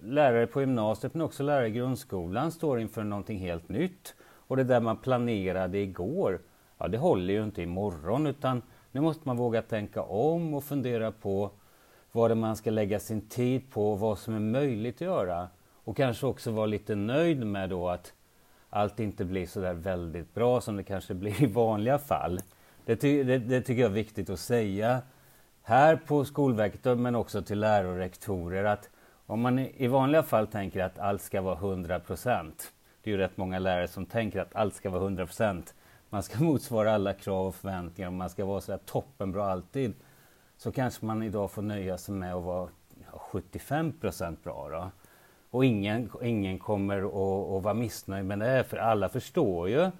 lärare 0.00 0.46
på 0.46 0.60
gymnasiet 0.60 1.14
men 1.14 1.22
också 1.22 1.42
lärare 1.42 1.68
i 1.68 1.70
grundskolan 1.70 2.52
står 2.52 2.80
inför 2.80 3.04
någonting 3.04 3.38
helt 3.38 3.68
nytt. 3.68 4.14
Och 4.22 4.56
det 4.56 4.64
där 4.64 4.80
man 4.80 4.96
planerade 4.96 5.78
igår, 5.78 6.40
ja 6.78 6.88
det 6.88 6.98
håller 6.98 7.34
ju 7.34 7.44
inte 7.44 7.62
imorgon 7.62 8.26
utan 8.26 8.62
nu 8.92 9.00
måste 9.00 9.22
man 9.24 9.36
våga 9.36 9.62
tänka 9.62 10.02
om 10.02 10.54
och 10.54 10.64
fundera 10.64 11.12
på 11.12 11.50
vad 12.12 12.30
det 12.30 12.34
man 12.34 12.56
ska 12.56 12.70
lägga 12.70 13.00
sin 13.00 13.28
tid 13.28 13.70
på, 13.70 13.94
vad 13.94 14.18
som 14.18 14.34
är 14.34 14.40
möjligt 14.40 14.94
att 14.94 15.00
göra. 15.00 15.48
Och 15.84 15.96
kanske 15.96 16.26
också 16.26 16.50
vara 16.50 16.66
lite 16.66 16.94
nöjd 16.94 17.46
med 17.46 17.70
då 17.70 17.88
att 17.88 18.12
allt 18.70 19.00
inte 19.00 19.24
blir 19.24 19.46
så 19.46 19.60
där 19.60 19.74
väldigt 19.74 20.34
bra 20.34 20.60
som 20.60 20.76
det 20.76 20.82
kanske 20.82 21.14
blir 21.14 21.42
i 21.42 21.46
vanliga 21.46 21.98
fall. 21.98 22.40
Det, 22.84 22.96
ty 22.96 23.24
det, 23.24 23.38
det 23.38 23.60
tycker 23.60 23.82
jag 23.82 23.90
är 23.90 23.94
viktigt 23.94 24.30
att 24.30 24.40
säga 24.40 25.02
här 25.62 25.96
på 25.96 26.24
Skolverket 26.24 26.98
men 26.98 27.14
också 27.14 27.42
till 27.42 27.60
lärare 27.60 27.88
och 27.88 27.96
rektorer 27.96 28.64
att 28.64 28.90
om 29.26 29.40
man 29.40 29.58
i 29.58 29.86
vanliga 29.86 30.22
fall 30.22 30.46
tänker 30.46 30.84
att 30.84 30.98
allt 30.98 31.22
ska 31.22 31.40
vara 31.40 31.58
100 31.58 32.00
procent. 32.00 32.72
Det 33.02 33.10
är 33.10 33.12
ju 33.12 33.18
rätt 33.18 33.36
många 33.36 33.58
lärare 33.58 33.88
som 33.88 34.06
tänker 34.06 34.40
att 34.40 34.54
allt 34.54 34.74
ska 34.74 34.90
vara 34.90 35.02
100 35.02 35.26
procent 35.26 35.74
man 36.14 36.22
ska 36.22 36.38
motsvara 36.44 36.94
alla 36.94 37.12
krav 37.12 37.46
och 37.46 37.54
förväntningar 37.54 38.08
och 38.08 38.14
man 38.14 38.30
ska 38.30 38.44
vara 38.44 38.60
sådär 38.60 38.80
toppenbra 38.86 39.52
alltid. 39.52 39.94
Så 40.56 40.72
kanske 40.72 41.06
man 41.06 41.22
idag 41.22 41.50
får 41.50 41.62
nöja 41.62 41.98
sig 41.98 42.14
med 42.14 42.34
att 42.34 42.42
vara 42.42 42.68
75 43.12 43.92
procent 43.92 44.44
bra. 44.44 44.68
Då. 44.68 44.90
Och 45.50 45.64
ingen, 45.64 46.10
ingen 46.22 46.58
kommer 46.58 46.98
att, 46.98 47.56
att 47.56 47.62
vara 47.62 47.74
missnöjd 47.74 48.24
med 48.24 48.38
det, 48.38 48.64
för 48.64 48.76
alla 48.76 49.08
förstår 49.08 49.68
ju 49.68 49.90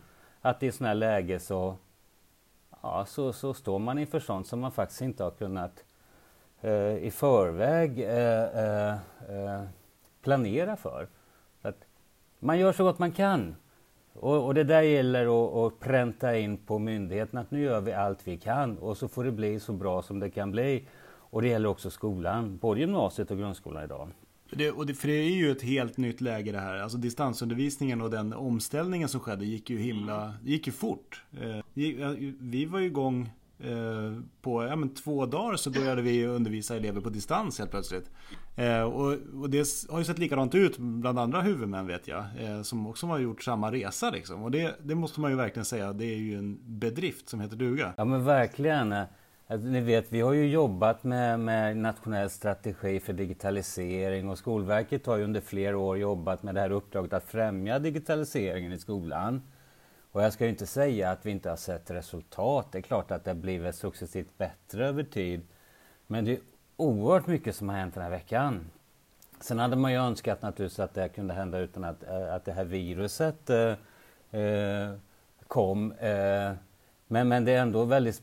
att 0.41 0.63
i 0.63 0.73
sådana 0.73 0.89
här 0.89 0.95
läge 0.95 1.41
så, 1.41 1.77
ja, 2.83 3.07
så, 3.07 3.33
så 3.33 3.55
står 3.55 3.79
man 3.79 3.99
inför 3.99 4.21
sånt 4.21 4.47
som 4.47 4.61
man 4.61 4.73
faktiskt 4.73 5.01
inte 5.01 5.25
har 5.25 5.31
kunnat 5.31 5.85
eh, 6.65 6.97
i 6.97 7.11
förväg 7.11 8.01
eh, 8.01 8.43
eh, 8.43 8.93
eh, 9.29 9.63
planera 10.23 10.77
för. 10.77 11.09
Så 11.63 11.69
att 11.69 11.85
man 12.39 12.59
gör 12.59 12.73
så 12.73 12.85
gott 12.85 12.99
man 12.99 13.13
kan. 13.13 13.57
Och, 14.13 14.47
och, 14.47 14.55
det 14.55 14.65
där 14.65 14.83
gäller 14.83 15.47
att, 15.47 15.55
att 15.55 15.81
pränta 15.81 16.39
in 16.39 16.57
på 16.57 16.79
myndigheten 16.79 17.39
att 17.39 17.51
nu 17.51 17.63
gör 17.63 17.81
vi 17.81 17.93
allt 17.93 18.29
vi 18.29 18.37
kan 18.37 18.79
och 18.79 18.97
så 18.97 19.09
får 19.09 19.25
det 19.25 19.33
bli 19.33 19.61
så 19.61 19.73
bra 19.73 20.03
som 20.03 20.21
det 20.21 20.31
kan 20.31 20.51
bli. 20.51 20.85
Och 21.07 21.43
det 21.43 21.49
gäller 21.49 21.69
också 21.69 21.91
skolan, 21.91 22.57
både 22.57 22.81
gymnasiet 22.81 23.31
och 23.31 23.39
grundskolan 23.39 23.85
idag. 23.85 24.09
Det, 24.51 24.71
och 24.71 24.87
det, 24.87 24.95
för 24.95 25.09
det 25.09 25.15
är 25.15 25.31
ju 25.31 25.51
ett 25.51 25.63
helt 25.63 25.97
nytt 25.97 26.21
läge 26.21 26.53
det 26.53 26.59
här. 26.59 26.77
Alltså 26.77 26.99
distansundervisningen 26.99 28.01
och 28.01 28.11
den 28.11 28.33
omställningen 28.33 29.09
som 29.09 29.21
skedde 29.21 29.45
gick 29.45 29.71
ju 29.71 29.79
himla, 29.79 30.35
gick 30.45 30.67
ju 30.67 30.73
fort. 30.73 31.25
Eh, 31.41 31.65
vi 32.39 32.67
var 32.67 32.79
ju 32.79 32.87
igång 32.87 33.31
Eh, 33.65 34.13
på 34.43 34.65
ja, 34.65 34.77
men 34.77 34.95
två 34.95 35.27
dagar 35.27 35.57
så 35.57 35.71
började 35.71 36.03
vi 36.03 36.27
undervisa 36.27 36.77
elever 36.77 37.01
på 37.01 37.11
distans 37.11 37.59
helt 37.59 37.71
plötsligt. 37.71 38.11
Eh, 38.57 38.83
och, 38.83 39.17
och, 39.41 39.51
det 39.51 39.67
har 39.91 39.99
ju 39.99 40.05
sett 40.05 40.19
likadant 40.19 40.55
ut 40.55 40.79
bland 40.79 41.19
andra 41.19 41.41
huvudmän 41.41 41.87
vet 41.87 42.09
jag. 42.09 42.25
Eh, 42.39 42.63
som 42.63 42.87
också 42.87 43.07
har 43.07 43.19
gjort 43.19 43.43
samma 43.43 43.73
resa 43.73 44.11
liksom. 44.11 44.43
Och 44.43 44.51
det, 44.51 44.75
det, 44.83 44.95
måste 44.95 45.21
man 45.21 45.31
ju 45.31 45.37
verkligen 45.37 45.65
säga, 45.65 45.93
det 45.93 46.05
är 46.05 46.17
ju 46.17 46.39
en 46.39 46.59
bedrift 46.79 47.29
som 47.29 47.41
heter 47.41 47.57
duga. 47.57 47.95
Ja 47.97 48.05
men 48.05 48.25
verkligen. 48.25 48.95
Alltså, 49.47 49.69
ni 49.69 49.81
vet, 49.81 50.13
vi 50.13 50.21
har 50.21 50.33
ju 50.33 50.47
jobbat 50.47 51.05
med, 51.05 51.41
med 51.41 51.77
nationell 51.77 52.31
strategi 52.31 53.01
för 53.01 53.13
digitalisering 53.13 54.29
och 54.29 54.39
Skolverket 54.39 55.07
har 55.07 55.17
ju 55.17 55.25
under 55.25 55.41
flera 55.41 55.79
år 55.79 55.99
jobbat 55.99 56.43
med 56.43 56.55
det 56.55 56.61
här 56.61 56.71
uppdraget 56.71 57.13
att 57.13 57.25
främja 57.25 57.79
digitaliseringen 57.79 58.73
i 58.73 58.79
skolan. 58.79 59.43
Och 60.15 60.23
jag 60.23 60.33
ska 60.33 60.45
ju 60.45 60.51
inte 60.51 60.67
säga 60.67 61.11
att 61.11 61.27
vi 61.27 61.31
inte 61.31 61.51
har 61.51 61.57
sett 61.57 61.91
resultat. 61.91 62.67
Det 62.73 62.79
är 62.79 62.83
klart 62.83 63.11
att 63.11 63.25
det 63.25 63.31
har 63.31 63.37
blivit 63.37 63.75
successivt 63.75 64.39
bättre 64.39 64.87
över 64.87 65.03
tid. 65.03 65.41
Men 66.07 66.25
det 66.25 66.33
är 66.33 66.41
oerhört 66.77 67.27
mycket 67.27 67.57
som 67.57 67.69
har 67.69 67.77
hänt 67.77 67.95
den 67.95 68.03
här 68.03 68.11
veckan. 68.11 68.71
Sen 69.41 69.59
hade 69.59 69.77
man 69.77 69.93
ju 69.93 69.99
önskat 69.99 70.43
naturligtvis 70.43 70.81
att 70.81 70.95
det 70.95 71.09
kunde 71.09 71.35
hända 71.35 71.59
utan 71.59 71.85
att, 71.85 72.03
eh, 72.03 72.35
att 72.35 72.45
det 72.45 72.53
här 72.53 72.65
viruset 72.65 73.51
eh, 73.51 73.75
eh 74.41 74.95
kom. 75.47 75.93
Eh, 75.93 76.53
Men, 77.07 77.29
men 77.29 77.45
det 77.45 77.53
är 77.53 77.63
ändå 77.63 77.85
väldigt 77.85 78.23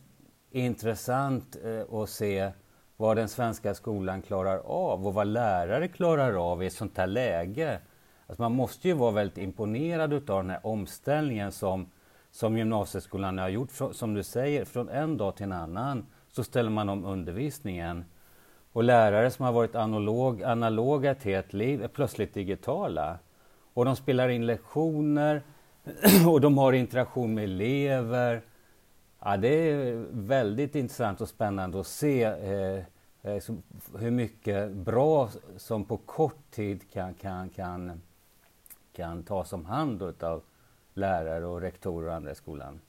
intressant 0.52 1.58
eh, 1.64 1.96
att 1.96 2.10
se 2.10 2.52
vad 2.98 3.18
den 3.18 3.30
svenska 3.30 3.74
skolan 3.74 4.22
klarar 4.22 4.58
av 4.58 5.08
och 5.08 5.14
vad 5.14 5.28
lärare 5.28 5.88
klarar 5.88 6.52
av 6.52 6.64
i 6.64 6.68
ett 6.68 6.74
sånt 6.74 6.98
här 6.98 7.08
läge. 7.08 7.80
Alltså 8.32 8.42
man 8.42 8.52
måste 8.52 8.88
ju 8.88 8.94
vara 8.94 9.12
väldigt 9.12 9.38
imponerad 9.38 10.14
utav 10.14 10.44
den 10.44 10.50
här 10.50 10.66
omställningen 10.66 11.52
som, 11.52 11.86
som 12.32 12.58
gymnasieskolan 12.58 13.38
har 13.38 13.50
gjort. 13.50 13.70
Som 13.92 14.14
du 14.14 14.24
säger, 14.24 14.66
från 14.66 14.90
en 14.90 15.18
dag 15.18 15.36
till 15.36 15.44
en 15.44 15.52
annan 15.52 16.06
så 16.32 16.44
ställer 16.44 16.70
man 16.70 16.90
om 16.90 17.06
undervisningen. 17.06 18.06
Och 18.74 18.84
lärare 18.84 19.32
som 19.32 19.46
har 19.46 19.52
varit 19.54 19.76
analog, 19.76 20.44
analoga 20.44 21.12
ett 21.12 21.24
helt 21.24 21.54
liv 21.54 21.84
är 21.84 21.88
plötsligt 21.88 22.34
digitala. 22.34 23.20
Och 23.74 23.86
de 23.86 23.96
spelar 23.96 24.30
in 24.30 24.46
lektioner 24.46 25.42
och 26.28 26.42
de 26.42 26.58
har 26.58 26.74
interaktion 26.74 27.34
med 27.34 27.44
elever. 27.44 28.42
Ja, 29.20 29.38
det 29.38 29.72
är 29.72 30.06
väldigt 30.12 30.76
intressant 30.76 31.22
och 31.22 31.30
spännande 31.30 31.80
att 31.80 31.88
se 31.88 32.24
eh, 32.24 32.84
eh 33.22 33.44
hur 34.00 34.12
mycket 34.12 34.72
bra 34.72 35.30
som 35.58 35.86
på 35.86 35.98
kort 35.98 36.52
tid 36.52 36.92
kan, 36.92 37.14
kan, 37.14 37.50
kan, 37.50 38.02
kan 38.94 39.24
tas 39.24 39.54
om 39.54 39.66
hand 39.66 40.24
av 40.24 40.44
lärare 40.94 41.46
och 41.46 41.62
rektorer 41.62 42.08
och 42.08 42.14
andra 42.16 42.32
i 42.32 42.36
skolan. 42.36 42.82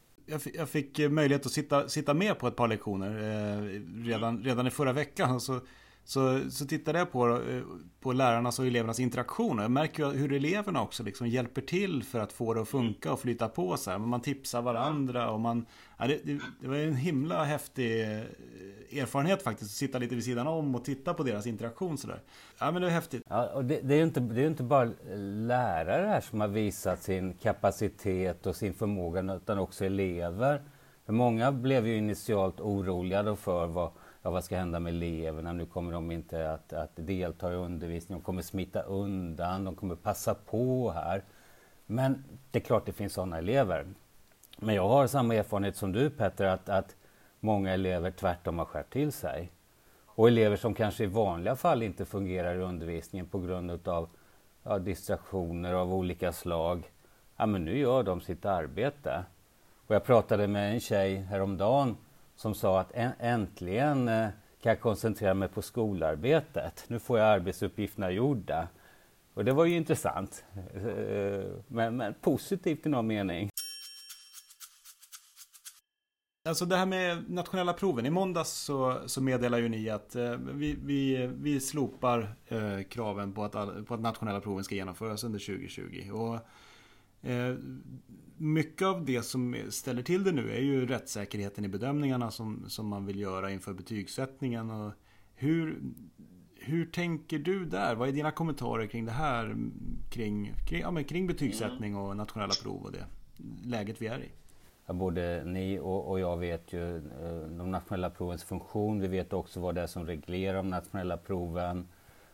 Jag 0.55 0.69
fick, 0.69 0.99
eh, 0.99 1.11
möjlighet 1.11 1.47
att 1.47 1.53
sitta, 1.53 1.89
sitta 1.89 2.15
med 2.15 2.39
på 2.39 2.49
ett 2.49 2.57
par 2.57 2.69
lektioner 2.69 3.11
eh, 3.11 3.81
redan, 4.07 4.45
redan 4.45 4.67
i 4.67 4.71
förra 4.71 4.93
veckan. 4.93 5.41
Så 5.41 5.61
så, 6.05 6.51
så 6.51 6.67
tittade 6.67 6.99
jag 6.99 7.13
på, 7.13 7.29
eh, 7.29 7.63
på 8.01 8.13
lärarnas 8.13 8.59
och 8.59 8.67
elevernas 8.67 9.01
interaktion. 9.01 9.59
Jag 9.59 9.71
märker 9.71 10.13
ju 10.13 10.19
hur 10.19 10.33
eleverna 10.33 10.83
också 10.83 11.03
liksom 11.03 11.29
hjälper 11.29 11.63
till 11.63 12.03
för 12.03 12.21
att 12.21 12.33
få 12.33 12.55
det 12.55 12.63
att 12.63 12.69
funka 12.69 13.13
och 13.13 13.21
flyta 13.21 13.49
på. 13.49 13.77
Så 13.77 13.91
här. 13.91 13.99
Man 13.99 14.21
tipsar 14.21 14.63
varandra 14.63 15.31
och 15.31 15.41
man... 15.41 15.67
Ja, 15.99 16.07
det, 16.07 16.21
det, 16.25 16.41
det, 16.61 16.69
var 16.69 16.77
en 16.77 16.97
himla 16.97 17.45
häftig 17.45 18.03
eh, 18.03 19.01
erfarenhet 19.01 19.43
faktiskt. 19.43 19.71
Att 19.71 19.77
sitta 19.77 19.99
lite 19.99 20.15
vid 20.15 20.25
sidan 20.25 20.47
om 20.47 20.75
och 20.75 20.85
titta 20.85 21.15
på 21.15 21.23
deras 21.23 21.47
interaktion. 21.47 21.99
Så 21.99 22.07
där. 22.07 22.23
Ja, 22.59 22.71
men 22.71 22.83
det 22.83 22.87
var 22.87 22.95
häftigt. 22.95 23.23
Ja, 23.29 23.47
och 23.47 23.65
det, 23.65 23.81
det 23.81 23.95
är 23.95 23.99
ju 23.99 24.05
inte, 24.05 24.21
det 24.21 24.43
är 24.43 24.47
inte 24.47 24.63
bara 24.63 24.91
lärare 25.17 26.07
här 26.07 26.21
som 26.21 26.41
har 26.41 26.49
visat 26.49 27.03
sin 27.03 27.35
kapacitet 27.35 28.47
och 28.47 28.57
sin 28.57 28.75
förmåga 28.75 29.35
utan 29.35 29.59
också 29.59 29.85
elever. 29.85 30.63
För 31.07 31.13
många 31.13 31.53
blev 31.53 31.87
ju 31.87 31.97
initialt 31.97 32.61
oroliga 32.61 33.37
för 33.37 33.67
vad 33.67 33.91
ja, 34.23 34.31
vad 34.31 34.45
ska 34.45 34.57
hända 34.57 34.81
med 34.81 34.95
eleverna? 34.95 35.53
Nu 35.53 35.67
kommer 35.67 35.93
de 35.93 36.11
inte 36.11 36.53
att, 36.53 36.73
att 36.73 36.91
delta 36.95 37.53
i 37.53 37.57
undervisningen, 37.57 38.21
de 38.21 38.25
kommer 38.25 38.43
smita 38.43 38.83
undan, 38.83 39.65
de 39.65 39.75
kommer 39.75 39.95
passa 39.95 40.35
på 40.35 40.91
här. 40.91 41.23
Men 41.87 42.25
det 42.51 42.59
är 42.59 42.63
klart 42.63 42.87
det 42.87 42.93
finns 42.93 43.13
sådana 43.13 43.39
elever. 43.39 43.87
Men 44.59 44.75
jag 44.75 44.89
har 44.89 45.07
samma 45.07 45.35
erfarenhet 45.35 45.77
som 45.77 45.93
du 45.93 46.11
Petter, 46.11 46.47
att, 46.47 46.69
att 46.69 46.97
många 47.41 47.73
elever 47.73 48.11
tvärtom 48.11 48.59
har 48.59 48.65
skärpt 48.65 48.93
till 48.93 49.13
sig. 49.13 49.53
Och 50.07 50.29
elever 50.29 50.57
som 50.57 50.75
kanske 50.75 51.05
i 51.05 51.07
vanliga 51.07 51.57
fall 51.57 51.83
inte 51.83 52.05
fungerar 52.05 52.55
i 52.55 52.59
undervisningen 52.59 53.27
på 53.27 53.39
grund 53.39 53.89
av 53.89 54.09
ja, 54.63 54.79
distraktioner 54.79 55.73
av 55.73 55.95
olika 55.95 56.33
slag. 56.33 56.91
Ja, 57.37 57.47
men 57.47 57.65
nu 57.65 57.79
gör 57.79 58.03
de 58.03 58.21
sitt 58.21 58.45
arbete. 58.45 59.25
Och 59.87 59.95
jag 59.95 60.05
pratade 60.05 60.47
med 60.47 60.73
en 60.73 60.81
tjej 60.81 61.17
häromdagen 61.17 61.97
som 62.37 62.55
sa 62.55 62.81
att 62.81 62.93
äntligen 63.19 64.09
eh, 64.09 64.29
kan 64.63 64.71
jag 64.71 64.81
koncentrera 64.81 65.35
mig 65.35 65.49
på 65.49 65.63
skolarbetet. 65.63 66.85
Nu 66.89 66.99
får 66.99 67.19
jag 67.19 67.29
arbetsuppgifterna 67.29 68.11
gjorda. 68.11 68.69
Och 69.35 69.45
det 69.45 69.53
var 69.53 69.65
ju 69.65 69.77
intressant, 69.77 70.45
eh, 70.75 71.45
men, 71.69 71.97
men 71.97 72.15
positivt 72.21 72.87
i 72.87 72.89
någon 72.89 73.07
mening. 73.07 73.51
Alltså 76.49 76.65
det 76.65 76.77
här 76.77 76.87
med 76.87 77.31
nationella 77.31 77.73
proven. 77.73 78.07
I 78.07 78.11
måndags 78.11 78.51
så, 78.51 78.99
så 79.07 79.23
meddelar 79.23 79.59
ju 79.59 79.69
ni 79.69 79.91
att 79.91 80.17
eh, 80.17 80.31
vi, 80.31 80.79
vi, 80.85 81.31
vi 81.35 81.61
slopar 81.61 82.35
eh, 82.49 82.83
kraven 82.83 83.33
på 83.33 83.45
att, 83.45 83.87
på 83.87 83.95
att 83.95 84.01
nationella 84.01 84.41
proven 84.41 84.65
ska 84.65 84.75
genomföras 84.75 85.25
under 85.25 85.39
2020. 85.39 86.11
Och, 86.13 86.39
Eh, 87.23 87.55
mycket 88.37 88.87
av 88.87 89.05
det 89.05 89.23
som 89.23 89.57
ställer 89.71 90.03
till 90.03 90.25
det 90.25 90.33
nu 90.33 90.51
är 90.51 90.61
ju 90.61 90.87
rättssäkerheten 90.87 91.65
i 91.65 91.69
bedömningarna 91.69 92.31
som, 92.31 92.65
som 92.69 92.87
man 92.87 93.07
vill 93.07 93.21
göra 93.21 93.51
inför 93.51 93.73
betygssättningen. 93.73 94.71
Och 94.71 94.93
hur, 95.35 95.81
hur 96.55 96.87
tänker 96.87 97.39
du 97.39 97.65
där? 97.65 97.95
Vad 97.95 98.09
är 98.09 98.13
dina 98.13 98.31
kommentarer 98.31 98.87
kring 98.87 99.05
det 99.05 99.13
här? 99.13 99.57
Kring, 100.11 100.55
kring, 100.69 100.81
ja, 100.81 100.91
men 100.91 101.05
kring 101.05 101.27
betygssättning 101.27 101.97
och 101.97 102.17
nationella 102.17 102.55
prov 102.63 102.83
och 102.83 102.93
det 102.93 103.07
läget 103.65 104.03
vi 104.03 104.07
är 104.07 104.21
i? 104.23 104.29
Både 104.93 105.45
ni 105.45 105.79
och, 105.79 106.11
och 106.11 106.21
jag 106.21 106.37
vet 106.37 106.73
ju 106.73 106.97
eh, 106.97 107.49
de 107.59 107.71
nationella 107.71 108.11
provens 108.11 108.45
funktion. 108.45 109.01
Vi 109.01 109.09
vet 109.09 109.33
också 109.33 109.61
vad 109.61 109.75
det 109.75 109.81
är 109.81 109.87
som 109.87 110.07
reglerar 110.07 110.57
de 110.57 110.71
nationella 110.71 111.17
proven. 111.17 111.89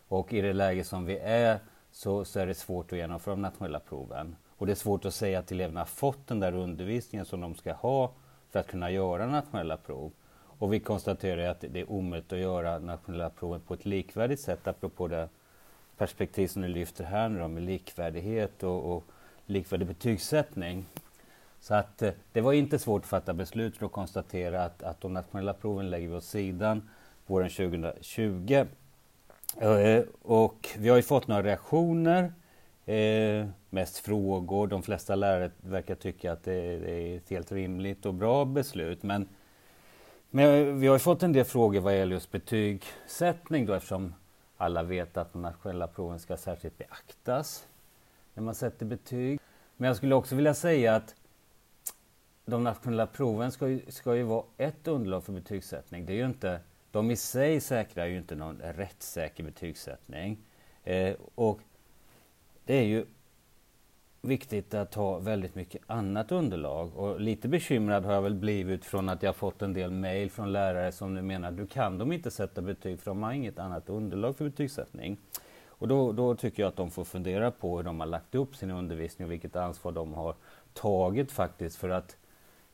Och 0.08 0.32
i 0.32 0.40
det 0.40 0.52
läge 0.52 0.84
som 0.84 1.04
vi 1.04 1.18
är 1.18 1.58
så, 1.90 2.24
så 2.24 2.40
är 2.40 2.46
det 2.46 2.54
svårt 2.54 2.92
att 2.92 2.98
genomföra 2.98 3.34
de 3.34 3.42
nationella 3.42 3.80
proven. 3.80 4.36
Och 4.58 4.66
det 4.66 4.72
är 4.72 4.76
svårt 4.76 5.04
att 5.04 5.14
säga 5.14 5.38
att 5.38 5.52
eleverna 5.52 5.80
har 5.80 5.86
fått 5.86 6.26
den 6.26 6.40
där 6.40 6.54
undervisningen 6.54 7.26
som 7.26 7.40
de 7.40 7.54
ska 7.54 7.72
ha 7.72 8.12
för 8.50 8.58
att 8.60 8.66
kunna 8.66 8.90
göra 8.90 9.26
nationella 9.26 9.76
prov. 9.76 10.12
Och 10.58 10.72
vi 10.72 10.80
konstaterar 10.80 11.48
att 11.48 11.60
det 11.60 11.80
är 11.80 11.90
omöjligt 11.90 12.32
att 12.32 12.38
göra 12.38 12.78
nationella 12.78 13.30
proven 13.30 13.60
på 13.60 13.74
ett 13.74 13.84
likvärdigt 13.84 14.40
sätt 14.40 14.66
apropå 14.66 15.08
det 15.08 15.28
perspektiv 15.96 16.48
som 16.48 16.62
ni 16.62 16.68
lyfter 16.68 17.04
här 17.04 17.28
nu 17.28 17.38
då, 17.38 17.48
med 17.48 17.62
likvärdighet 17.62 18.62
och, 18.62 18.96
och 18.96 19.04
likvärdig 19.46 19.88
betygssättning. 19.88 20.86
Så 21.60 21.74
att 21.74 22.02
eh, 22.02 22.12
det 22.32 22.40
var 22.40 22.52
inte 22.52 22.78
svårt 22.78 23.02
att 23.02 23.08
fatta 23.08 23.34
beslut 23.34 23.76
för 23.76 23.86
att 23.86 23.92
konstatera 23.92 24.64
att, 24.64 24.82
att 24.82 25.00
de 25.00 25.12
nationella 25.12 25.54
proven 25.54 25.90
lägger 25.90 26.08
vi 26.08 26.14
åt 26.14 26.24
sidan 26.24 26.88
våren 27.26 27.50
2020. 27.50 28.66
Eh, 29.60 30.02
och 30.22 30.68
vi 30.78 30.88
har 30.88 30.96
ju 30.96 31.02
fått 31.02 31.28
några 31.28 31.42
reaktioner 31.42 32.32
Eh, 32.88 33.46
mest 33.70 33.98
frågor. 33.98 34.66
De 34.66 34.82
flesta 34.82 35.14
lärare 35.14 35.50
verkar 35.60 35.94
tycka 35.94 36.32
att 36.32 36.42
det, 36.42 36.78
det, 36.78 36.90
är 36.90 37.16
ett 37.16 37.30
helt 37.30 37.52
rimligt 37.52 38.06
och 38.06 38.14
bra 38.14 38.44
beslut. 38.44 39.02
Men, 39.02 39.28
men 40.30 40.80
vi 40.80 40.86
har 40.86 40.98
fått 40.98 41.22
en 41.22 41.32
del 41.32 41.44
frågor 41.44 41.80
vad 41.80 41.96
gäller 41.96 42.12
just 42.12 42.30
betygssättning 42.30 43.66
då 43.66 43.74
eftersom 43.74 44.14
alla 44.56 44.82
vet 44.82 45.16
att 45.16 45.32
de 45.32 45.42
nationella 45.42 45.86
proven 45.86 46.18
ska 46.18 46.36
särskilt 46.36 46.78
beaktas 46.78 47.66
när 48.34 48.42
man 48.42 48.54
sätter 48.54 48.86
betyg. 48.86 49.40
Men 49.76 49.88
jag 49.88 49.96
skulle 49.96 50.14
också 50.14 50.36
vilja 50.36 50.54
säga 50.54 50.94
att 50.94 51.14
de 52.44 52.64
nationella 52.64 53.06
proven 53.06 53.52
ska 53.52 53.68
ju, 53.68 53.80
ska 53.88 54.16
ju 54.16 54.22
vara 54.22 54.44
ett 54.56 54.88
underlag 54.88 55.24
för 55.24 55.32
betygssättning. 55.32 56.06
Det 56.06 56.12
är 56.12 56.16
ju 56.16 56.26
inte, 56.26 56.60
de 56.90 57.10
i 57.10 57.16
sig 57.16 57.60
säkrar 57.60 58.06
ju 58.06 58.18
inte 58.18 58.34
någon 58.34 58.60
rättssäker 58.60 59.44
betygssättning. 59.44 60.38
Eh, 60.84 61.14
och 61.34 61.60
det 62.68 62.74
är 62.74 62.84
ju 62.84 63.06
viktigt 64.20 64.74
att 64.74 64.94
ha 64.94 65.18
väldigt 65.18 65.54
mycket 65.54 65.82
annat 65.86 66.32
underlag. 66.32 66.96
Och 66.96 67.20
lite 67.20 67.48
bekymrad 67.48 68.04
har 68.04 68.12
jag 68.12 68.22
väl 68.22 68.34
blivit 68.34 68.84
från 68.84 69.08
att 69.08 69.22
jag 69.22 69.36
fått 69.36 69.62
en 69.62 69.72
del 69.72 69.90
mejl 69.90 70.30
från 70.30 70.52
lärare 70.52 70.92
som 70.92 71.14
nu 71.14 71.22
menar 71.22 71.50
du 71.50 71.66
kan 71.66 71.98
de 71.98 72.12
inte 72.12 72.30
sätta 72.30 72.62
betyg 72.62 73.00
för 73.00 73.10
de 73.10 73.22
har 73.22 73.32
inget 73.32 73.58
annat 73.58 73.88
underlag 73.88 74.36
för 74.36 74.44
betygssättning. 74.44 75.16
Och 75.66 75.88
då, 75.88 76.12
då 76.12 76.34
tycker 76.34 76.62
jag 76.62 76.68
att 76.68 76.76
de 76.76 76.90
får 76.90 77.04
fundera 77.04 77.50
på 77.50 77.76
hur 77.76 77.84
de 77.84 78.00
har 78.00 78.06
lagt 78.06 78.34
upp 78.34 78.56
sin 78.56 78.70
undervisning 78.70 79.26
och 79.26 79.32
vilket 79.32 79.56
ansvar 79.56 79.92
de 79.92 80.14
har 80.14 80.34
tagit 80.72 81.32
faktiskt 81.32 81.76
för 81.76 81.88
att 81.88 82.16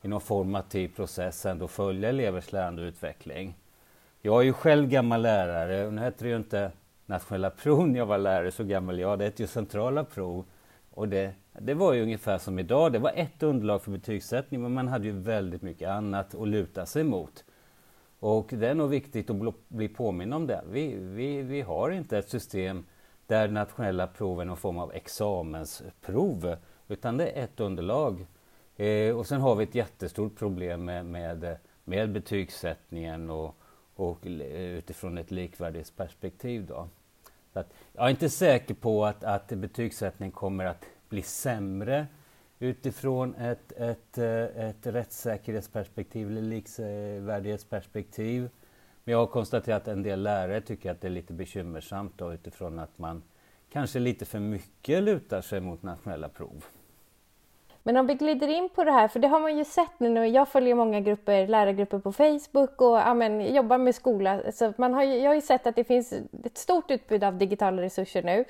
i 0.01 0.07
någon 0.07 0.21
formativ 0.21 0.95
process 0.95 1.45
ändå 1.45 1.67
följa 1.67 2.09
elevers 2.09 2.51
lärande 2.51 2.81
och 2.81 2.87
utveckling. 2.87 3.57
Jag 4.21 4.41
är 4.41 4.45
ju 4.45 4.53
själv 4.53 4.87
gammal 4.87 5.21
lärare 5.21 5.87
och 5.87 5.93
nu 5.93 6.01
heter 6.01 6.23
det 6.23 6.29
ju 6.29 6.37
inte 6.37 6.71
nationella 7.05 7.49
prov 7.63 7.87
när 7.87 7.99
jag 7.99 8.05
var 8.05 8.17
lärare, 8.17 8.51
så 8.51 8.63
gammal 8.63 8.99
jag 8.99 9.19
det 9.19 9.25
hette 9.25 9.43
ju 9.43 9.47
centrala 9.47 10.03
prov. 10.03 10.45
Och 10.91 11.09
det, 11.09 11.33
det 11.59 11.73
var 11.73 11.93
ju 11.93 12.03
ungefär 12.03 12.37
som 12.37 12.59
idag, 12.59 12.93
det 12.93 12.99
var 12.99 13.11
ett 13.15 13.43
underlag 13.43 13.81
för 13.81 13.91
betygssättning 13.91 14.61
men 14.61 14.73
man 14.73 14.87
hade 14.87 15.05
ju 15.05 15.11
väldigt 15.11 15.61
mycket 15.61 15.89
annat 15.89 16.35
att 16.35 16.47
luta 16.47 16.85
sig 16.85 17.03
mot. 17.03 17.43
Och 18.19 18.49
det 18.49 18.67
är 18.67 18.75
nog 18.75 18.89
viktigt 18.89 19.29
att 19.29 19.67
bli 19.67 19.87
påminn 19.87 20.33
om 20.33 20.47
det. 20.47 20.63
Vi, 20.71 20.95
vi, 20.95 21.41
vi 21.41 21.61
har 21.61 21.89
inte 21.89 22.17
ett 22.17 22.29
system 22.29 22.85
där 23.27 23.47
nationella 23.47 24.07
prov 24.07 24.41
är 24.41 24.45
någon 24.45 24.57
form 24.57 24.77
av 24.77 24.93
examensprov 24.93 26.55
utan 26.87 27.17
det 27.17 27.27
är 27.27 27.43
ett 27.43 27.59
underlag. 27.59 28.25
Eh, 28.75 29.17
och 29.17 29.27
sen 29.27 29.41
har 29.41 29.55
vi 29.55 29.63
ett 29.63 29.75
jättestort 29.75 30.35
problem 30.35 30.85
med, 30.85 31.05
med, 31.05 31.57
med 31.83 32.11
betygssättningen 32.11 33.29
och, 33.29 33.55
och 33.95 34.19
utifrån 34.23 35.17
ett 35.17 35.31
likvärdighetsperspektiv. 35.31 36.65
Då. 36.65 36.89
Så 37.53 37.59
att 37.59 37.73
jag 37.93 38.05
är 38.05 38.09
inte 38.09 38.29
säker 38.29 38.73
på 38.73 39.05
att, 39.05 39.23
att 39.23 39.47
betygssättning 39.47 40.31
kommer 40.31 40.65
att 40.65 40.85
bli 41.09 41.21
sämre 41.21 42.07
utifrån 42.59 43.35
ett, 43.35 43.71
ett, 43.71 44.17
eh, 44.17 44.43
ett 44.43 44.87
rättssäkerhetsperspektiv 44.87 46.27
eller 46.27 46.41
likvärdighetsperspektiv. 46.41 48.49
Men 49.03 49.11
jag 49.11 49.19
har 49.19 49.27
konstaterat 49.27 49.81
att 49.81 49.87
en 49.87 50.03
del 50.03 50.23
lärare 50.23 50.61
tycker 50.61 50.91
att 50.91 51.01
det 51.01 51.07
är 51.07 51.11
lite 51.11 51.33
bekymmersamt 51.33 52.13
då, 52.17 52.33
utifrån 52.33 52.79
att 52.79 52.97
man 52.97 53.23
kanske 53.69 53.99
lite 53.99 54.25
för 54.25 54.39
mycket 54.39 55.03
lutar 55.03 55.41
sig 55.41 55.61
mot 55.61 55.83
nationella 55.83 56.29
prov. 56.29 56.65
Men 57.87 57.97
om 57.97 58.07
vi 58.07 58.13
glider 58.13 58.47
in 58.47 58.69
på 58.69 58.83
det 58.83 58.91
här, 58.91 59.07
för 59.07 59.19
det 59.19 59.27
har 59.27 59.39
man 59.39 59.57
ju 59.57 59.65
sett 59.65 59.99
nu. 59.99 60.27
Jag 60.27 60.47
följer 60.47 60.75
många 60.75 60.99
grupper, 60.99 61.47
lärargrupper 61.47 61.99
på 61.99 62.11
Facebook 62.11 62.81
och 62.81 62.97
ja, 62.97 63.13
men, 63.13 63.53
jobbar 63.53 63.77
med 63.77 63.95
skola. 63.95 64.51
Så 64.51 64.73
man 64.77 64.93
har, 64.93 65.03
jag 65.03 65.29
har 65.29 65.35
ju 65.35 65.41
sett 65.41 65.67
att 65.67 65.75
det 65.75 65.83
finns 65.83 66.13
ett 66.43 66.57
stort 66.57 66.91
utbud 66.91 67.23
av 67.23 67.37
digitala 67.37 67.81
resurser 67.81 68.23
nu 68.23 68.45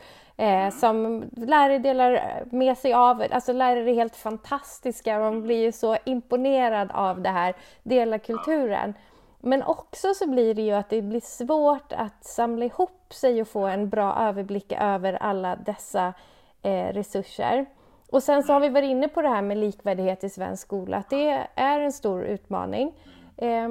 eh, 0.45 0.69
som 0.69 1.23
lärare 1.37 1.79
delar 1.79 2.43
med 2.51 2.77
sig 2.77 2.93
av. 2.93 3.23
Alltså 3.31 3.53
lärare 3.53 3.91
är 3.91 3.93
helt 3.93 4.15
fantastiska. 4.15 5.19
Man 5.19 5.41
blir 5.41 5.61
ju 5.61 5.71
så 5.71 5.97
imponerad 6.05 6.91
av 6.91 7.21
det 7.21 7.29
här, 7.29 7.55
dela 7.83 8.19
kulturen. 8.19 8.93
Men 9.39 9.63
också 9.63 10.13
så 10.13 10.27
blir 10.27 10.53
det 10.53 10.61
ju 10.61 10.71
att 10.71 10.89
det 10.89 11.01
blir 11.01 11.21
svårt 11.21 11.93
att 11.93 12.25
samla 12.25 12.65
ihop 12.65 13.13
sig 13.13 13.41
och 13.41 13.47
få 13.47 13.65
en 13.65 13.89
bra 13.89 14.15
överblick 14.19 14.71
över 14.71 15.13
alla 15.13 15.55
dessa 15.55 16.13
eh, 16.61 16.93
resurser. 16.93 17.65
Och 18.11 18.23
sen 18.23 18.43
så 18.43 18.53
har 18.53 18.59
vi 18.59 18.69
varit 18.69 18.89
inne 18.89 19.07
på 19.07 19.21
det 19.21 19.29
här 19.29 19.41
med 19.41 19.57
likvärdighet 19.57 20.23
i 20.23 20.29
svensk 20.29 20.63
skola, 20.63 20.97
att 20.97 21.09
det 21.09 21.47
är 21.55 21.79
en 21.79 21.91
stor 21.91 22.25
utmaning. 22.25 22.93
Eh, 23.37 23.69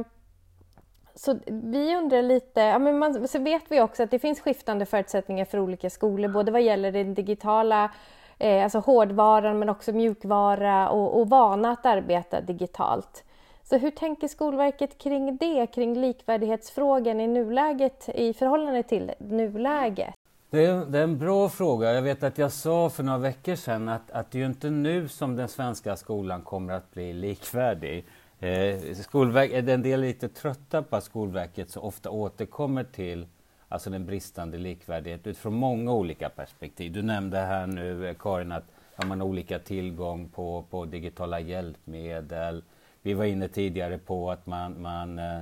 så 1.15 1.39
vi 1.47 1.97
undrar 1.97 2.23
lite, 2.23 2.61
ja 2.61 2.79
men 2.79 2.99
man, 2.99 3.29
så 3.29 3.39
vet 3.39 3.63
vi 3.69 3.81
också 3.81 4.03
att 4.03 4.11
det 4.11 4.19
finns 4.19 4.41
skiftande 4.41 4.87
förutsättningar 4.87 5.45
för 5.45 5.59
olika 5.59 5.91
skolor, 5.91 6.29
både 6.29 6.53
vad 6.53 6.63
gäller 6.63 6.93
den 6.93 7.15
digitala, 7.15 7.91
eh, 8.39 8.65
alltså 8.65 8.79
hårdvaran 8.79 9.59
men 9.59 9.69
också 9.69 9.93
mjukvara 9.93 10.89
och, 10.89 11.21
och 11.21 11.29
vana 11.29 11.71
att 11.71 11.87
arbeta 11.87 12.41
digitalt. 12.41 13.25
Så 13.63 13.77
hur 13.77 13.91
tänker 13.91 14.29
Skolverket 14.29 14.99
kring 14.99 15.37
det, 15.37 15.67
kring 15.67 16.01
likvärdighetsfrågan 16.01 17.21
i 17.21 17.27
nuläget 17.27 18.09
i 18.15 18.33
förhållande 18.33 18.83
till 18.83 19.13
nuläget? 19.19 20.15
Det 20.55 20.65
är, 20.67 20.87
det 20.87 20.99
är, 20.99 21.03
en 21.03 21.19
bra 21.19 21.49
fråga. 21.49 21.93
Jag 21.93 22.03
vet 22.03 22.23
att 22.23 22.39
jag 22.39 22.53
sa 22.53 22.91
för 22.91 23.03
några 23.03 23.19
veckor 23.19 23.55
sedan 23.55 23.89
att, 23.89 24.11
att 24.11 24.31
det 24.31 24.39
är 24.39 24.41
ju 24.41 24.47
inte 24.47 24.71
nu 24.71 25.09
som 25.09 25.37
den 25.37 25.49
svenska 25.49 25.97
skolan 25.97 26.43
kommer 26.43 26.73
att 26.73 26.91
bli 26.91 27.13
likvärdig. 27.13 28.05
Eh, 28.39 28.95
Skolverk, 28.95 29.51
en 29.53 29.83
del 29.83 29.87
är 29.87 29.97
lite 29.97 30.29
trötta 30.29 30.83
på 30.83 30.97
att 30.97 31.05
Skolverket 31.05 31.71
så 31.71 31.81
ofta 31.81 32.11
återkommer 32.11 32.85
till 32.85 33.27
alltså 33.69 33.91
den 33.91 34.07
bristande 34.07 34.59
likvärdighet 34.59 35.27
utifrån 35.27 35.55
många 35.55 35.93
olika 35.93 36.29
perspektiv. 36.29 36.93
Du 36.93 37.03
nämnde 37.03 37.39
här 37.39 37.67
nu, 37.67 38.09
eh, 38.09 38.15
Karin, 38.19 38.53
att 38.53 38.65
ja, 38.97 39.07
man 39.07 39.21
har 39.21 39.29
olika 39.29 39.59
tillgång 39.59 40.29
på, 40.29 40.65
på 40.71 40.85
digitala 40.85 41.41
hjälpmedel. 41.41 42.63
Vi 43.03 43.15
var 43.15 43.25
inne 43.25 43.49
tidigare 43.49 43.99
på 43.99 44.31
att 44.31 44.47
man, 44.47 44.83
man 44.83 45.19
eh, 45.19 45.41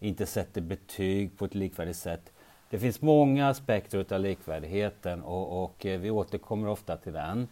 inte 0.00 0.26
sätter 0.26 0.60
betyg 0.60 1.38
på 1.38 1.44
ett 1.44 1.54
likvärdigt 1.54 1.96
sätt. 1.96 2.31
Det 2.72 2.78
finns 2.78 3.02
många 3.02 3.48
aspekter 3.48 4.06
av 4.14 4.20
likvärdigheten 4.20 5.22
och, 5.22 5.64
och 5.64 5.86
eh, 5.86 6.00
vi 6.00 6.10
återkommer 6.10 6.68
ofta 6.68 6.96
till 6.96 7.12
den. 7.12 7.48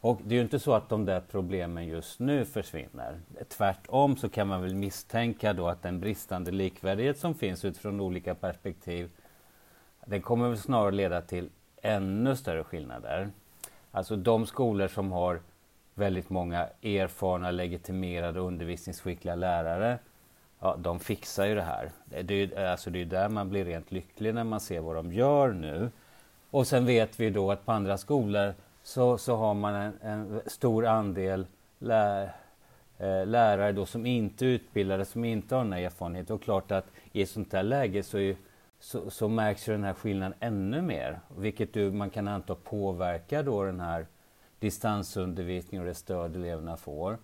Och 0.00 0.20
det 0.24 0.34
är 0.34 0.36
ju 0.36 0.42
inte 0.42 0.58
så 0.58 0.72
att 0.74 0.88
de 0.88 1.04
där 1.04 1.22
problemen 1.30 1.86
just 1.86 2.20
nu 2.20 2.44
försvinner. 2.44 3.20
Tvärtom 3.48 4.16
så 4.16 4.28
kan 4.28 4.48
man 4.48 4.62
väl 4.62 4.74
misstänka 4.74 5.52
då 5.52 5.68
att 5.68 5.82
den 5.82 6.00
bristande 6.00 6.50
likvärdighet 6.50 7.18
som 7.18 7.34
finns 7.34 7.64
utifrån 7.64 8.00
olika 8.00 8.34
perspektiv, 8.34 9.10
den 10.06 10.22
kommer 10.22 10.48
väl 10.48 10.58
snarare 10.58 10.92
leda 10.92 11.20
till 11.20 11.50
ännu 11.82 12.36
större 12.36 12.64
skillnader. 12.64 13.30
Alltså 13.90 14.16
de 14.16 14.46
skolor 14.46 14.88
som 14.88 15.12
har 15.12 15.40
väldigt 15.94 16.30
många 16.30 16.68
erfarna, 16.82 17.50
legitimerade, 17.50 18.40
undervisningsskickliga 18.40 19.34
lärare 19.34 19.98
ja, 20.66 20.76
de 20.78 21.00
fixar 21.00 21.46
ju 21.46 21.54
det 21.54 21.62
här. 21.62 21.90
Det 22.04 22.34
är 22.34 22.46
ju 22.46 22.56
alltså 22.56 22.90
det 22.90 23.00
är 23.00 23.04
där 23.04 23.28
man 23.28 23.50
blir 23.50 23.64
rent 23.64 23.92
lycklig 23.92 24.34
när 24.34 24.44
man 24.44 24.60
ser 24.60 24.80
vad 24.80 24.96
de 24.96 25.12
gör 25.12 25.52
nu. 25.52 25.90
Och 26.50 26.66
sen 26.66 26.86
vet 26.86 27.20
vi 27.20 27.30
då 27.30 27.52
att 27.52 27.66
på 27.66 27.72
andra 27.72 27.98
skolor 27.98 28.54
så, 28.82 29.18
så 29.18 29.36
har 29.36 29.54
man 29.54 29.74
en, 29.74 29.92
en 30.02 30.40
stor 30.46 30.86
andel 30.86 31.46
lä, 31.78 32.22
eh, 32.98 33.26
lärare 33.26 33.72
då 33.72 33.86
som 33.86 34.06
inte 34.06 34.46
är 34.46 34.48
utbildade, 34.48 35.04
som 35.04 35.24
inte 35.24 35.54
har 35.54 35.64
den 35.64 35.72
här 35.72 35.80
erfarenheten. 35.80 36.36
Och 36.36 36.42
klart 36.42 36.72
att 36.72 36.86
i 37.12 37.22
ett 37.22 37.30
sånt 37.30 37.52
här 37.52 37.62
läge 37.62 38.02
så, 38.02 38.18
är, 38.18 38.36
så, 38.80 39.10
så 39.10 39.28
märks 39.28 39.68
ju 39.68 39.72
den 39.72 39.84
här 39.84 39.94
skillnaden 39.94 40.38
ännu 40.40 40.82
mer. 40.82 41.20
Vilket 41.36 41.72
du, 41.72 41.92
man 41.92 42.10
kan 42.10 42.28
anta 42.28 42.54
påverkar 42.54 43.42
då 43.42 43.64
den 43.64 43.80
här 43.80 44.06
distansundervisningen 44.58 45.82
och 45.82 45.88
det 45.88 45.94
stöd 45.94 46.36
eleverna 46.36 46.76
får. 46.76 47.18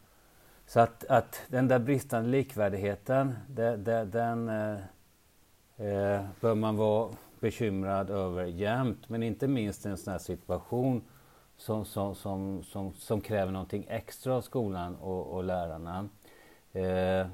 Så 0.66 0.80
att, 0.80 1.04
att 1.04 1.42
den 1.48 1.68
där 1.68 1.78
bristande 1.78 2.28
likvärdigheten, 2.28 3.34
det, 3.48 3.76
det, 3.76 4.04
den 4.04 4.48
eh, 4.48 4.78
eh, 5.76 6.24
bör 6.40 6.54
man 6.54 6.76
vara 6.76 7.10
bekymrad 7.40 8.10
över 8.10 8.44
jämt. 8.44 9.08
Men 9.08 9.22
inte 9.22 9.48
minst 9.48 9.86
i 9.86 9.88
en 9.88 9.96
sån 9.96 10.12
här 10.12 10.18
situation 10.18 11.02
som, 11.56 11.84
som, 11.84 12.14
som, 12.14 12.64
som, 12.64 12.94
som 12.94 13.20
kräver 13.20 13.52
någonting 13.52 13.86
extra 13.88 14.34
av 14.34 14.40
skolan 14.40 14.96
och, 14.96 15.26
och 15.26 15.44
lärarna. 15.44 16.08
Eh, 16.72 17.26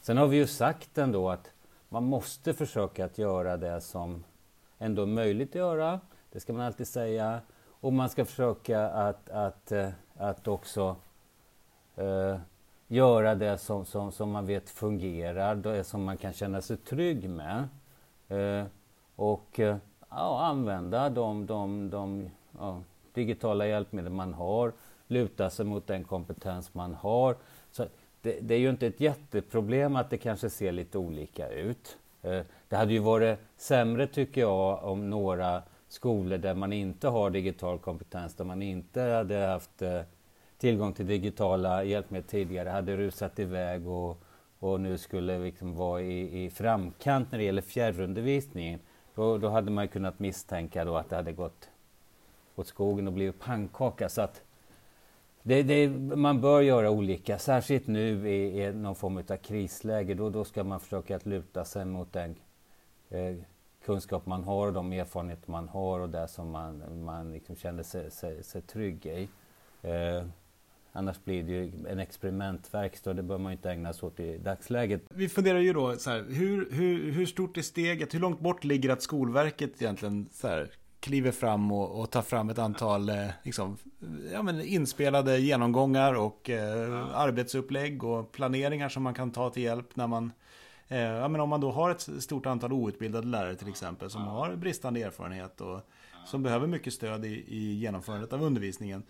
sen 0.00 0.16
har 0.16 0.26
vi 0.26 0.36
ju 0.36 0.46
sagt 0.46 0.98
ändå 0.98 1.30
att 1.30 1.50
man 1.88 2.04
måste 2.04 2.54
försöka 2.54 3.04
att 3.04 3.18
göra 3.18 3.56
det 3.56 3.80
som 3.80 4.24
ändå 4.78 5.02
är 5.02 5.06
möjligt 5.06 5.48
att 5.48 5.54
göra. 5.54 6.00
Det 6.32 6.40
ska 6.40 6.52
man 6.52 6.62
alltid 6.62 6.88
säga. 6.88 7.40
Och 7.80 7.92
man 7.92 8.08
ska 8.08 8.24
försöka 8.24 8.88
att, 8.88 9.30
att, 9.30 9.72
eh, 9.72 9.88
att 10.16 10.48
också 10.48 10.96
eh, 11.96 12.36
göra 12.88 13.34
det 13.34 13.58
som, 13.58 13.84
som, 13.84 14.12
som 14.12 14.30
man 14.30 14.46
vet 14.46 14.70
fungerar, 14.70 15.54
det 15.54 15.84
som 15.84 16.04
man 16.04 16.16
kan 16.16 16.32
känna 16.32 16.60
sig 16.60 16.76
trygg 16.76 17.30
med. 17.30 17.68
Eh, 18.28 18.66
och 19.16 19.60
eh, 19.60 19.76
ja, 20.10 20.44
använda 20.44 21.10
de, 21.10 21.46
de, 21.46 21.90
de 21.90 22.30
ja, 22.58 22.82
digitala 23.12 23.66
hjälpmedel 23.66 24.12
man 24.12 24.34
har, 24.34 24.72
luta 25.06 25.50
sig 25.50 25.66
mot 25.66 25.86
den 25.86 26.04
kompetens 26.04 26.74
man 26.74 26.94
har. 26.94 27.36
Så 27.70 27.86
det, 28.22 28.38
det, 28.40 28.54
är 28.54 28.58
ju 28.58 28.70
inte 28.70 28.86
ett 28.86 29.00
jätteproblem 29.00 29.96
att 29.96 30.10
det 30.10 30.18
kanske 30.18 30.50
ser 30.50 30.72
lite 30.72 30.98
olika 30.98 31.48
ut. 31.48 31.98
Eh, 32.22 32.40
det 32.68 32.76
hade 32.76 32.92
ju 32.92 32.98
varit 32.98 33.38
sämre 33.56 34.06
tycker 34.06 34.40
jag 34.40 34.84
om 34.84 35.10
några 35.10 35.62
skolor 35.88 36.38
där 36.38 36.54
man 36.54 36.72
inte 36.72 37.08
har 37.08 37.30
digital 37.30 37.78
kompetens, 37.78 38.34
där 38.34 38.44
man 38.44 38.62
inte 38.62 39.00
hade 39.00 39.46
haft 39.46 39.82
eh, 39.82 40.00
tillgång 40.58 40.92
till 40.92 41.06
digitala 41.06 41.84
hjälpmedel 41.84 42.28
tidigare 42.28 42.68
hade 42.68 42.96
rusat 42.96 43.38
iväg 43.38 43.88
och, 43.88 44.18
och 44.58 44.80
nu 44.80 44.98
skulle 44.98 45.38
liksom 45.38 45.74
vara 45.74 46.02
i, 46.02 46.44
i 46.44 46.50
framkant 46.50 47.32
när 47.32 47.38
det 47.38 47.44
gäller 47.44 47.62
fjärrundervisningen. 47.62 48.80
Då, 49.14 49.38
då 49.38 49.48
hade 49.48 49.70
man 49.70 49.88
kunnat 49.88 50.18
misstänka 50.18 50.84
då 50.84 50.96
att 50.96 51.10
det 51.10 51.16
hade 51.16 51.32
gått 51.32 51.68
åt 52.56 52.66
skogen 52.66 53.06
och 53.06 53.12
blivit 53.12 53.40
pannkaka. 53.40 54.08
Så 54.08 54.22
att 54.22 54.42
det, 55.42 55.62
det, 55.62 55.88
man 56.16 56.40
bör 56.40 56.60
göra 56.60 56.90
olika, 56.90 57.38
särskilt 57.38 57.86
nu 57.86 58.28
i, 58.28 58.62
i 58.62 58.72
någon 58.72 58.94
form 58.94 59.16
av 59.16 59.36
krisläge. 59.36 60.14
Då, 60.14 60.30
då 60.30 60.44
ska 60.44 60.64
man 60.64 60.80
försöka 60.80 61.16
att 61.16 61.26
luta 61.26 61.64
sig 61.64 61.84
mot 61.84 62.12
den 62.12 62.36
eh, 63.10 63.36
kunskap 63.84 64.26
man 64.26 64.44
har 64.44 64.66
och 64.66 64.72
de 64.72 64.92
erfarenheter 64.92 65.50
man 65.50 65.68
har 65.68 66.00
och 66.00 66.08
det 66.08 66.28
som 66.28 66.50
man, 66.50 67.04
man 67.04 67.32
liksom 67.32 67.56
känner 67.56 67.82
sig, 67.82 68.10
sig, 68.10 68.44
sig 68.44 68.62
trygg 68.62 69.06
i. 69.06 69.28
Eh, 69.82 70.24
Annars 70.96 71.24
blir 71.24 71.42
det 71.42 71.52
ju 71.52 71.72
en 71.88 71.98
experimentverkstad 71.98 73.14
det 73.14 73.22
bör 73.22 73.38
man 73.38 73.52
inte 73.52 73.70
ägna 73.70 73.92
sig 73.92 74.06
åt 74.06 74.20
i 74.20 74.38
dagsläget. 74.38 75.02
Vi 75.10 75.28
funderar 75.28 75.58
ju 75.58 75.72
då 75.72 75.96
så 75.96 76.10
här, 76.10 76.24
hur, 76.28 76.68
hur, 76.70 77.12
hur 77.12 77.26
stort 77.26 77.56
är 77.56 77.62
steget? 77.62 78.14
Hur 78.14 78.20
långt 78.20 78.40
bort 78.40 78.64
ligger 78.64 78.90
att 78.90 79.02
Skolverket 79.02 79.82
egentligen 79.82 80.28
så 80.32 80.48
här, 80.48 80.70
kliver 81.00 81.30
fram 81.30 81.72
och, 81.72 82.00
och 82.00 82.10
tar 82.10 82.22
fram 82.22 82.50
ett 82.50 82.58
antal 82.58 83.08
eh, 83.08 83.28
liksom, 83.42 83.76
ja, 84.32 84.42
men 84.42 84.60
inspelade 84.60 85.38
genomgångar 85.38 86.14
och 86.14 86.50
eh, 86.50 87.16
arbetsupplägg 87.16 88.04
och 88.04 88.32
planeringar 88.32 88.88
som 88.88 89.02
man 89.02 89.14
kan 89.14 89.30
ta 89.30 89.50
till 89.50 89.62
hjälp 89.62 89.96
när 89.96 90.06
man 90.06 90.32
eh, 90.88 90.98
ja, 90.98 91.28
men 91.28 91.40
om 91.40 91.48
man 91.48 91.60
då 91.60 91.70
har 91.70 91.90
ett 91.90 92.08
stort 92.18 92.46
antal 92.46 92.72
outbildade 92.72 93.26
lärare 93.26 93.54
till 93.54 93.68
exempel 93.68 94.10
som 94.10 94.22
har 94.22 94.56
bristande 94.56 95.02
erfarenhet 95.02 95.60
och 95.60 95.80
som 96.26 96.42
behöver 96.42 96.66
mycket 96.66 96.92
stöd 96.92 97.24
i, 97.24 97.44
i 97.48 97.74
genomförandet 97.74 98.32
av 98.32 98.42
undervisningen. 98.42 99.02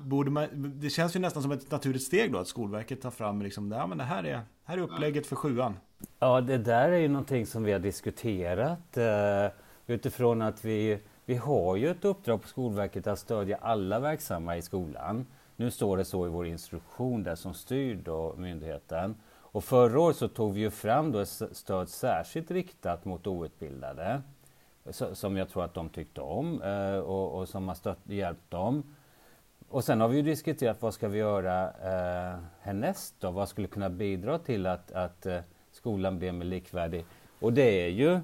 Borde 0.00 0.30
man, 0.30 0.72
det 0.80 0.90
känns 0.90 1.16
ju 1.16 1.20
nästan 1.20 1.42
som 1.42 1.52
ett 1.52 1.70
naturligt 1.70 2.02
steg 2.02 2.32
då 2.32 2.38
att 2.38 2.48
Skolverket 2.48 3.02
tar 3.02 3.10
fram 3.10 3.42
liksom, 3.42 3.72
ja, 3.72 3.86
men 3.86 3.98
det 3.98 4.04
här 4.04 4.24
är, 4.24 4.40
här 4.64 4.78
är 4.78 4.82
upplägget 4.82 5.26
för 5.26 5.36
sjuan. 5.36 5.76
Ja, 6.18 6.40
det 6.40 6.58
där 6.58 6.88
är 6.88 6.98
ju 6.98 7.08
någonting 7.08 7.46
som 7.46 7.64
vi 7.64 7.72
har 7.72 7.78
diskuterat 7.78 8.96
eh, 8.96 9.46
utifrån 9.86 10.42
att 10.42 10.64
vi, 10.64 10.98
vi 11.24 11.36
har 11.36 11.76
ju 11.76 11.90
ett 11.90 12.04
uppdrag 12.04 12.42
på 12.42 12.48
Skolverket 12.48 13.06
att 13.06 13.18
stödja 13.18 13.56
alla 13.56 14.00
verksamma 14.00 14.56
i 14.56 14.62
skolan. 14.62 15.26
Nu 15.56 15.70
står 15.70 15.96
det 15.96 16.04
så 16.04 16.26
i 16.26 16.28
vår 16.28 16.46
instruktion 16.46 17.22
där 17.22 17.34
som 17.34 17.54
styr 17.54 18.00
då 18.04 18.34
myndigheten. 18.36 19.14
Och 19.32 19.64
förra 19.64 20.00
året 20.00 20.16
så 20.16 20.28
tog 20.28 20.54
vi 20.54 20.60
ju 20.60 20.70
fram 20.70 21.12
då 21.12 21.18
ett 21.18 21.42
stöd 21.52 21.88
särskilt 21.88 22.50
riktat 22.50 23.04
mot 23.04 23.26
outbildade 23.26 24.22
som 25.12 25.36
jag 25.36 25.48
tror 25.48 25.64
att 25.64 25.74
de 25.74 25.88
tyckte 25.88 26.20
om 26.20 26.62
eh, 26.62 26.98
och, 26.98 27.38
och 27.38 27.48
som 27.48 27.68
har 27.68 27.74
stött, 27.74 27.98
hjälpt 28.04 28.50
dem. 28.50 28.82
Och 29.68 29.84
sen 29.84 30.00
har 30.00 30.08
vi 30.08 30.16
ju 30.16 30.22
diskuterat 30.22 30.82
vad 30.82 30.94
ska 30.94 31.08
vi 31.08 31.18
göra 31.18 31.64
eh, 31.64 32.38
härnäst 32.60 33.14
då? 33.18 33.30
Vad 33.30 33.48
skulle 33.48 33.68
kunna 33.68 33.90
bidra 33.90 34.38
till 34.38 34.66
att, 34.66 34.92
att 34.92 35.26
eh, 35.26 35.40
skolan 35.70 36.18
blir 36.18 36.32
mer 36.32 36.46
likvärdig? 36.46 37.04
Och 37.40 37.52
det 37.52 37.84
är 37.84 37.88
ju 37.88 38.20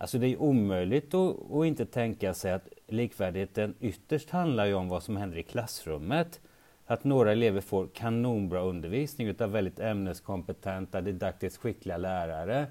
Alltså 0.00 0.18
det 0.18 0.26
är 0.26 0.42
omöjligt 0.42 1.14
att, 1.14 1.52
att, 1.52 1.66
inte 1.66 1.86
tänka 1.86 2.34
sig 2.34 2.52
att 2.52 2.68
likvärdigheten 2.86 3.74
ytterst 3.80 4.30
handlar 4.30 4.66
ju 4.66 4.74
om 4.74 4.88
vad 4.88 5.02
som 5.02 5.16
händer 5.16 5.38
i 5.38 5.42
klassrummet. 5.42 6.40
att 6.86 7.04
några 7.04 7.32
elever 7.32 7.60
får 7.60 7.86
kanonbra 7.86 8.60
undervisning 8.60 9.26
utav 9.26 9.50
väldigt 9.50 9.80
ämneskompetenta, 9.80 11.00
didaktiskt 11.00 11.56
skickliga 11.56 11.96
lärare. 11.96 12.66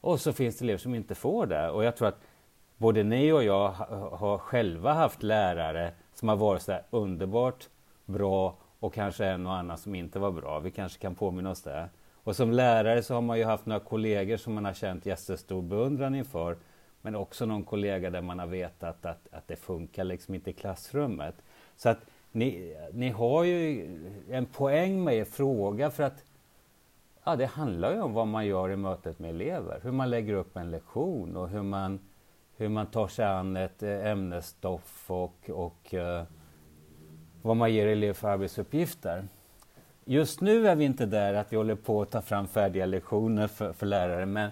Och 0.00 0.20
så 0.20 0.32
finns 0.32 0.58
det 0.58 0.64
elever 0.64 0.78
som 0.78 0.94
inte 0.94 1.14
får 1.14 1.46
det. 1.46 1.70
Och 1.70 1.84
jag 1.84 1.96
tror 1.96 2.08
att 2.08 2.20
både 2.76 3.02
ni 3.02 3.32
och 3.32 3.44
jag 3.44 3.68
har 4.12 4.38
själva 4.38 4.92
haft 4.92 5.22
lärare 5.22 5.92
som 6.14 6.28
har 6.28 6.36
varit 6.36 6.62
så 6.62 6.70
där 6.70 6.82
underbart 6.90 7.68
bra 8.06 8.56
och 8.80 8.94
kanske 8.94 9.26
en 9.26 9.46
och 9.46 9.54
annan 9.54 9.78
som 9.78 9.94
inte 9.94 10.18
var 10.18 10.30
bra. 10.30 10.58
Vi 10.58 10.70
kanske 10.70 10.98
kan 10.98 11.14
påminna 11.14 11.50
oss 11.50 11.62
det. 11.62 11.88
Och 12.24 12.36
som 12.36 12.52
lärare 12.52 13.02
så 13.02 13.14
har 13.14 13.20
man 13.20 13.38
ju 13.38 13.44
haft 13.44 13.66
några 13.66 13.80
kollegor 13.80 14.36
som 14.36 14.54
man 14.54 14.64
har 14.64 14.72
känt 14.72 15.06
jättestor 15.06 15.62
beundran 15.62 16.14
inför. 16.14 16.56
Men 17.02 17.14
också 17.14 17.46
någon 17.46 17.64
kollega 17.64 18.10
där 18.10 18.22
man 18.22 18.38
har 18.38 18.46
vetat 18.46 19.06
att, 19.06 19.28
att 19.30 19.48
det 19.48 19.56
funkar 19.56 20.04
liksom 20.04 20.34
inte 20.34 20.50
i 20.50 20.52
klassrummet. 20.52 21.34
Så 21.76 21.88
att 21.88 21.98
ni, 22.32 22.76
ni 22.92 23.10
har 23.10 23.44
ju 23.44 23.86
en 24.30 24.46
poäng 24.46 25.04
med 25.04 25.14
er 25.14 25.24
fråga 25.24 25.90
för 25.90 26.02
att 26.02 26.24
ja, 27.24 27.36
det 27.36 27.46
handlar 27.46 27.94
ju 27.94 28.00
om 28.00 28.12
vad 28.12 28.26
man 28.26 28.46
gör 28.46 28.70
i 28.70 28.76
mötet 28.76 29.18
med 29.18 29.30
elever. 29.30 29.80
Hur 29.82 29.92
man 29.92 30.10
lägger 30.10 30.34
upp 30.34 30.56
en 30.56 30.70
lektion 30.70 31.36
och 31.36 31.48
hur 31.48 31.62
man, 31.62 32.00
hur 32.56 32.68
man 32.68 32.86
tar 32.86 33.08
sig 33.08 33.24
an 33.24 33.56
ett 33.56 33.82
eh, 33.82 34.06
ämnesstoff 34.06 35.10
och, 35.10 35.50
och 35.50 35.94
uh, 35.94 36.22
vad 37.42 37.56
man 37.56 37.72
ger 37.72 37.86
elever 37.86 38.14
för 38.14 38.28
arbetsuppgifter. 38.28 39.24
Just 40.04 40.40
nu 40.40 40.68
är 40.68 40.76
vi 40.76 40.84
inte 40.84 41.06
där 41.06 41.34
att 41.34 41.52
vi 41.52 41.56
håller 41.56 41.74
på 41.74 42.02
att 42.02 42.10
ta 42.10 42.22
fram 42.22 42.48
färdiga 42.48 42.86
lektioner 42.86 43.46
för, 43.46 43.72
för 43.72 43.86
lärare 43.86 44.26
men, 44.26 44.50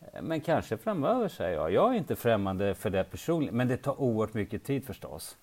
eh, 0.00 0.22
men 0.22 0.40
kanske 0.40 0.76
framöver 0.76 1.28
säger 1.28 1.56
jag. 1.56 1.72
Jag 1.72 1.94
är 1.94 1.98
inte 1.98 2.16
främmande 2.16 2.74
för 2.74 2.90
det 2.90 3.04
personligen 3.04 3.56
men 3.56 3.68
det 3.68 3.76
tar 3.76 4.00
oerhört 4.00 4.34
mycket 4.34 4.64
tid 4.64 4.84
förstås. 4.84 5.36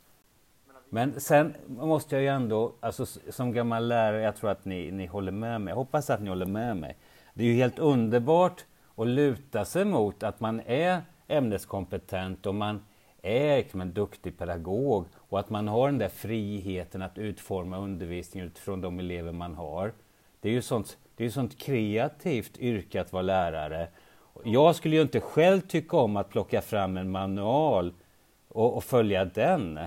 Men 0.89 1.19
sen 1.19 1.53
måste 1.67 2.15
jag 2.15 2.21
ju 2.21 2.27
ändå, 2.27 2.73
alltså 2.79 3.05
som 3.29 3.51
gammal 3.51 3.87
lärare, 3.87 4.21
jag 4.21 4.35
tror 4.35 4.49
att 4.49 4.65
ni, 4.65 4.91
ni 4.91 5.05
håller 5.05 5.31
med 5.31 5.61
mig. 5.61 5.71
Jag 5.71 5.75
hoppas 5.75 6.09
att 6.09 6.21
ni 6.21 6.29
håller 6.29 6.45
med 6.45 6.77
mig. 6.77 6.97
Det 7.33 7.43
är 7.43 7.47
ju 7.47 7.53
helt 7.53 7.79
underbart 7.79 8.65
att 8.95 9.07
luta 9.07 9.65
sig 9.65 9.85
mot 9.85 10.23
att 10.23 10.39
man 10.39 10.61
är 10.65 11.01
ämneskompetent 11.27 12.45
och 12.45 12.55
man 12.55 12.85
är 13.21 13.57
liksom 13.57 13.81
en 13.81 13.93
duktig 13.93 14.37
pedagog 14.37 15.05
och 15.15 15.39
att 15.39 15.49
man 15.49 15.67
har 15.67 15.87
den 15.87 15.97
där 15.97 16.09
friheten 16.09 17.01
att 17.01 17.17
utforma 17.17 17.77
undervisningen 17.77 18.47
utifrån 18.47 18.81
de 18.81 18.99
elever 18.99 19.31
man 19.31 19.55
har. 19.55 19.93
Det 20.39 20.49
är 20.49 20.53
ju 20.53 20.61
sånt, 20.61 20.97
det 21.15 21.25
är 21.25 21.29
sånt 21.29 21.57
kreativt 21.57 22.57
yrke 22.57 23.01
att 23.01 23.13
vara 23.13 23.21
lärare. 23.21 23.87
Jag 24.43 24.75
skulle 24.75 24.95
ju 24.95 25.01
inte 25.01 25.19
själv 25.19 25.61
tycka 25.61 25.97
om 25.97 26.17
att 26.17 26.29
plocka 26.29 26.61
fram 26.61 26.97
en 26.97 27.11
manual 27.11 27.93
och, 28.47 28.77
och 28.77 28.83
följa 28.83 29.25
den. 29.25 29.79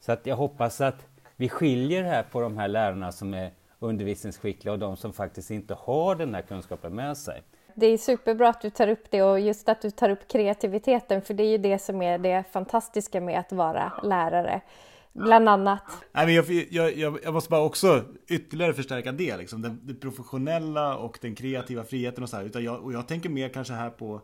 Så 0.00 0.12
att 0.12 0.26
jag 0.26 0.36
hoppas 0.36 0.80
att 0.80 1.06
vi 1.36 1.48
skiljer 1.48 2.02
här 2.02 2.22
på 2.22 2.40
de 2.40 2.58
här 2.58 2.68
lärarna 2.68 3.12
som 3.12 3.34
är 3.34 3.50
undervisningsskickliga 3.78 4.72
och 4.72 4.78
de 4.78 4.96
som 4.96 5.12
faktiskt 5.12 5.50
inte 5.50 5.74
har 5.74 6.14
den 6.14 6.34
här 6.34 6.42
kunskapen 6.42 6.94
med 6.94 7.16
sig. 7.16 7.42
Det 7.74 7.86
är 7.86 7.98
superbra 7.98 8.48
att 8.48 8.60
du 8.60 8.70
tar 8.70 8.88
upp 8.88 9.10
det 9.10 9.22
och 9.22 9.40
just 9.40 9.68
att 9.68 9.82
du 9.82 9.90
tar 9.90 10.10
upp 10.10 10.28
kreativiteten 10.28 11.22
för 11.22 11.34
det 11.34 11.42
är 11.42 11.50
ju 11.50 11.58
det 11.58 11.78
som 11.78 12.02
är 12.02 12.18
det 12.18 12.44
fantastiska 12.52 13.20
med 13.20 13.38
att 13.38 13.52
vara 13.52 13.92
lärare. 14.02 14.60
Bland 15.12 15.48
annat. 15.48 15.82
Nej, 16.12 16.26
men 16.26 16.34
jag, 16.34 16.50
jag, 16.70 17.18
jag, 17.22 17.34
måste 17.34 17.50
bara 17.50 17.62
också 17.62 18.04
ytterligare 18.28 18.74
förstärka 18.74 19.12
det, 19.12 19.36
liksom, 19.36 19.62
det, 19.62 19.76
det 19.82 19.94
professionella 19.94 20.96
och 20.96 21.18
den 21.22 21.34
kreativa 21.34 21.84
friheten 21.84 22.22
och 22.22 22.28
så 22.28 22.36
här. 22.36 22.44
Utan 22.44 22.64
jag, 22.64 22.84
och 22.84 22.92
jag 22.92 23.08
tänker 23.08 23.28
mer 23.28 23.48
kanske 23.48 23.72
här 23.72 23.90
på 23.90 24.20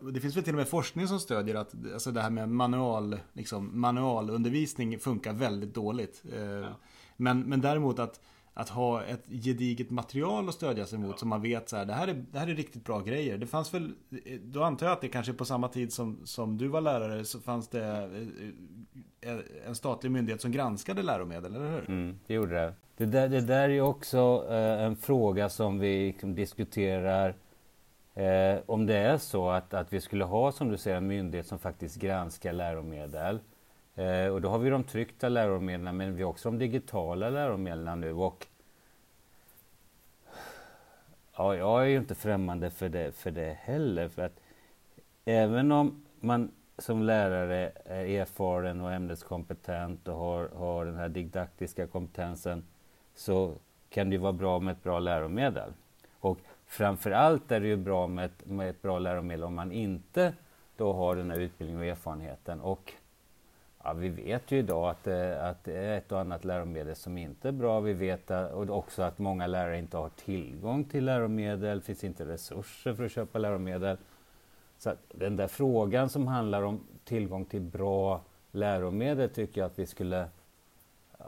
det 0.00 0.20
finns 0.20 0.36
väl 0.36 0.44
till 0.44 0.52
och 0.52 0.58
med 0.58 0.68
forskning 0.68 1.08
som 1.08 1.20
stödjer 1.20 1.54
att 1.54 1.74
alltså 1.92 2.10
det 2.10 2.20
här 2.20 2.30
med 2.30 2.48
manual, 2.48 3.20
liksom, 3.32 3.80
manualundervisning 3.80 4.98
funkar 4.98 5.32
väldigt 5.32 5.74
dåligt. 5.74 6.22
Eh, 6.32 6.42
ja. 6.42 6.76
Men, 7.16 7.40
men 7.40 7.60
däremot 7.60 7.98
att, 7.98 8.20
att 8.54 8.68
ha 8.68 9.02
ett 9.04 9.26
gediget 9.28 9.90
material 9.90 10.48
att 10.48 10.54
stödja 10.54 10.86
sig 10.86 10.98
mot 10.98 11.10
ja. 11.10 11.16
som 11.16 11.28
man 11.28 11.42
vet 11.42 11.68
så 11.68 11.76
här, 11.76 11.84
det 11.84 11.92
här, 11.92 12.08
är, 12.08 12.24
det 12.32 12.38
här 12.38 12.46
är 12.46 12.54
riktigt 12.54 12.84
bra 12.84 13.00
grejer. 13.00 13.38
Det 13.38 13.46
fanns 13.46 13.74
väl, 13.74 13.94
då 14.42 14.62
antar 14.62 14.86
jag 14.86 14.92
att 14.92 15.00
det 15.00 15.08
kanske 15.08 15.32
på 15.32 15.44
samma 15.44 15.68
tid 15.68 15.92
som, 15.92 16.20
som 16.24 16.58
du 16.58 16.68
var 16.68 16.80
lärare 16.80 17.24
så 17.24 17.40
fanns 17.40 17.68
det 17.68 18.10
eh, 19.20 19.38
en 19.66 19.74
statlig 19.74 20.10
myndighet 20.10 20.40
som 20.40 20.52
granskade 20.52 21.02
läromedel, 21.02 21.54
eller 21.54 21.70
hur? 21.70 21.90
Mm, 21.90 22.18
det 22.26 22.34
gjorde 22.34 22.54
det. 22.54 22.74
Det 22.96 23.06
där, 23.06 23.28
det 23.28 23.40
där 23.40 23.68
är 23.68 23.80
också 23.80 24.46
eh, 24.50 24.82
en 24.82 24.96
fråga 24.96 25.48
som 25.48 25.78
vi 25.78 26.06
liksom 26.06 26.34
diskuterar 26.34 27.34
Eh, 28.14 28.58
om 28.66 28.86
det 28.86 28.96
är 28.96 29.18
så 29.18 29.50
att, 29.50 29.74
att 29.74 29.92
vi 29.92 30.00
skulle 30.00 30.24
ha, 30.24 30.52
som 30.52 30.68
du 30.68 30.76
säger, 30.76 30.96
en 30.96 31.06
myndighet 31.06 31.46
som 31.46 31.58
faktiskt 31.58 31.96
granskar 31.96 32.52
läromedel. 32.52 33.40
Eh, 34.00 34.32
och 34.32 34.40
då 34.40 34.48
har 34.48 34.58
vi 34.58 34.70
de 34.70 34.84
tryckta 34.84 35.28
läromedlen, 35.28 35.96
men 35.96 36.16
vi 36.16 36.22
har 36.22 36.30
också 36.30 36.50
de 36.50 36.58
digitala 36.58 37.30
läromedlen 37.30 38.00
nu. 38.00 38.12
Och, 38.12 38.46
ja, 41.36 41.56
jag 41.56 41.82
är 41.82 41.86
ju 41.86 41.96
inte 41.96 42.14
främmande 42.14 42.70
för 42.70 42.88
det, 42.88 43.12
för 43.16 43.30
det 43.30 43.56
heller. 43.60 44.08
För 44.08 44.22
att 44.22 44.40
även 45.24 45.72
om 45.72 46.04
man 46.20 46.50
som 46.78 47.02
lärare 47.02 47.72
är 47.84 48.04
erfaren 48.04 48.80
och 48.80 48.92
ämneskompetent 48.92 50.08
och 50.08 50.16
har, 50.16 50.48
har 50.48 50.84
den 50.84 50.96
här 50.96 51.08
didaktiska 51.08 51.86
kompetensen 51.86 52.64
så 53.14 53.54
kan 53.90 54.10
det 54.10 54.18
vara 54.18 54.32
bra 54.32 54.60
med 54.60 54.72
ett 54.72 54.82
bra 54.82 54.98
läromedel. 54.98 55.72
Och 56.20 56.38
Framförallt 56.70 57.52
är 57.52 57.60
det 57.60 57.66
ju 57.66 57.76
bra 57.76 58.06
med 58.06 58.24
ett, 58.24 58.46
med 58.46 58.70
ett 58.70 58.82
bra 58.82 58.98
läromedel 58.98 59.44
om 59.44 59.54
man 59.54 59.72
inte 59.72 60.34
då 60.76 60.92
har 60.92 61.16
den 61.16 61.30
här 61.30 61.38
utbildningen 61.40 61.82
och 61.82 61.86
erfarenheten. 61.86 62.60
Och 62.60 62.92
ja, 63.84 63.92
vi 63.92 64.08
vet 64.08 64.50
ju 64.50 64.58
idag 64.58 64.90
att 64.90 65.04
det, 65.04 65.42
att 65.42 65.64
det 65.64 65.76
är 65.76 65.98
ett 65.98 66.12
och 66.12 66.20
annat 66.20 66.44
läromedel 66.44 66.96
som 66.96 67.18
inte 67.18 67.48
är 67.48 67.52
bra. 67.52 67.80
Vi 67.80 67.92
vet 67.92 68.30
och 68.30 68.70
också 68.70 69.02
att 69.02 69.18
många 69.18 69.46
lärare 69.46 69.78
inte 69.78 69.96
har 69.96 70.08
tillgång 70.08 70.84
till 70.84 71.04
läromedel, 71.04 71.78
det 71.78 71.84
finns 71.84 72.04
inte 72.04 72.26
resurser 72.26 72.94
för 72.94 73.04
att 73.04 73.12
köpa 73.12 73.38
läromedel. 73.38 73.96
Så 74.78 74.92
den 75.14 75.36
där 75.36 75.48
frågan 75.48 76.08
som 76.08 76.26
handlar 76.26 76.62
om 76.62 76.80
tillgång 77.04 77.44
till 77.44 77.60
bra 77.60 78.20
läromedel 78.52 79.30
tycker 79.30 79.60
jag 79.60 79.66
att 79.66 79.78
vi 79.78 79.86
skulle 79.86 80.20
eh, 81.18 81.26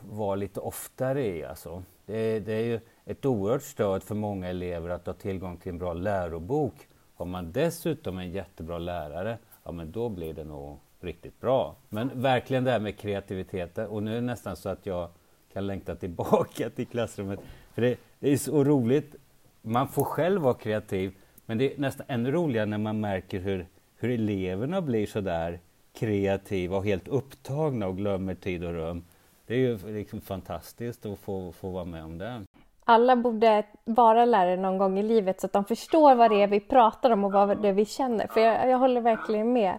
vara 0.00 0.34
lite 0.34 0.60
oftare 0.60 1.26
i. 1.26 1.44
Alltså. 1.44 1.82
Det, 2.06 2.40
det 2.40 2.52
är 2.52 2.64
ju 2.64 2.80
ett 3.04 3.24
oerhört 3.24 3.62
stöd 3.62 4.02
för 4.02 4.14
många 4.14 4.48
elever 4.48 4.88
att 4.88 5.06
ha 5.06 5.14
tillgång 5.14 5.56
till 5.56 5.72
en 5.72 5.78
bra 5.78 5.92
lärobok. 5.92 6.74
Har 7.14 7.26
man 7.26 7.52
dessutom 7.52 8.18
en 8.18 8.30
jättebra 8.30 8.78
lärare, 8.78 9.38
ja 9.64 9.72
men 9.72 9.92
då 9.92 10.08
blir 10.08 10.34
det 10.34 10.44
nog 10.44 10.78
riktigt 11.00 11.40
bra. 11.40 11.76
Men 11.88 12.10
verkligen 12.14 12.64
det 12.64 12.70
här 12.70 12.80
med 12.80 12.96
kreativiteten 12.96 13.86
och 13.86 14.02
nu 14.02 14.10
är 14.10 14.14
det 14.14 14.20
nästan 14.20 14.56
så 14.56 14.68
att 14.68 14.86
jag 14.86 15.08
kan 15.52 15.66
längta 15.66 15.94
tillbaka 15.94 16.70
till 16.70 16.86
klassrummet. 16.86 17.40
För 17.74 17.82
det, 17.82 17.98
det 18.18 18.32
är 18.32 18.36
så 18.36 18.64
roligt. 18.64 19.14
Man 19.62 19.88
får 19.88 20.04
själv 20.04 20.42
vara 20.42 20.54
kreativ, 20.54 21.14
men 21.46 21.58
det 21.58 21.74
är 21.74 21.78
nästan 21.78 22.06
ännu 22.08 22.32
roligare 22.32 22.66
när 22.66 22.78
man 22.78 23.00
märker 23.00 23.40
hur, 23.40 23.66
hur 23.96 24.10
eleverna 24.10 24.82
blir 24.82 25.06
så 25.06 25.20
där 25.20 25.60
kreativa 25.92 26.76
och 26.76 26.84
helt 26.84 27.08
upptagna 27.08 27.86
och 27.86 27.96
glömmer 27.96 28.34
tid 28.34 28.64
och 28.64 28.72
rum. 28.72 29.04
Det 29.46 29.54
är 29.54 29.58
ju 29.58 29.78
liksom 29.94 30.20
fantastiskt 30.20 31.06
att 31.06 31.18
få, 31.18 31.52
få 31.52 31.70
vara 31.70 31.84
med 31.84 32.04
om 32.04 32.18
det 32.18 32.44
alla 32.90 33.16
borde 33.16 33.62
vara 33.84 34.24
lärare 34.24 34.56
någon 34.56 34.78
gång 34.78 34.98
i 34.98 35.02
livet 35.02 35.40
så 35.40 35.46
att 35.46 35.52
de 35.52 35.64
förstår 35.64 36.14
vad 36.14 36.30
det 36.30 36.42
är 36.42 36.46
vi 36.46 36.60
pratar 36.60 37.10
om 37.10 37.24
och 37.24 37.32
vad 37.32 37.62
det 37.62 37.68
är 37.68 37.72
vi 37.72 37.84
känner. 37.84 38.26
För 38.26 38.40
jag, 38.40 38.68
jag 38.68 38.78
håller 38.78 39.00
verkligen 39.00 39.52
med. 39.52 39.78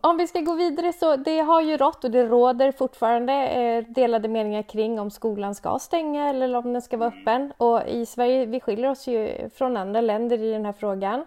Om 0.00 0.16
vi 0.16 0.26
ska 0.26 0.40
gå 0.40 0.54
vidare 0.54 0.92
så 0.92 1.16
det 1.16 1.38
har 1.38 1.60
ju 1.60 1.76
rått 1.76 2.04
och 2.04 2.10
det 2.10 2.26
råder 2.26 2.72
fortfarande 2.72 3.32
eh, 3.32 3.84
delade 3.88 4.28
meningar 4.28 4.62
kring 4.62 5.00
om 5.00 5.10
skolan 5.10 5.54
ska 5.54 5.78
stänga 5.78 6.28
eller 6.28 6.54
om 6.54 6.72
den 6.72 6.82
ska 6.82 6.96
vara 6.96 7.08
öppen. 7.08 7.52
Och 7.56 7.88
i 7.88 8.06
Sverige, 8.06 8.46
vi 8.46 8.60
skiljer 8.60 8.90
oss 8.90 9.06
ju 9.06 9.50
från 9.54 9.76
andra 9.76 10.00
länder 10.00 10.42
i 10.42 10.52
den 10.52 10.64
här 10.64 10.72
frågan. 10.72 11.24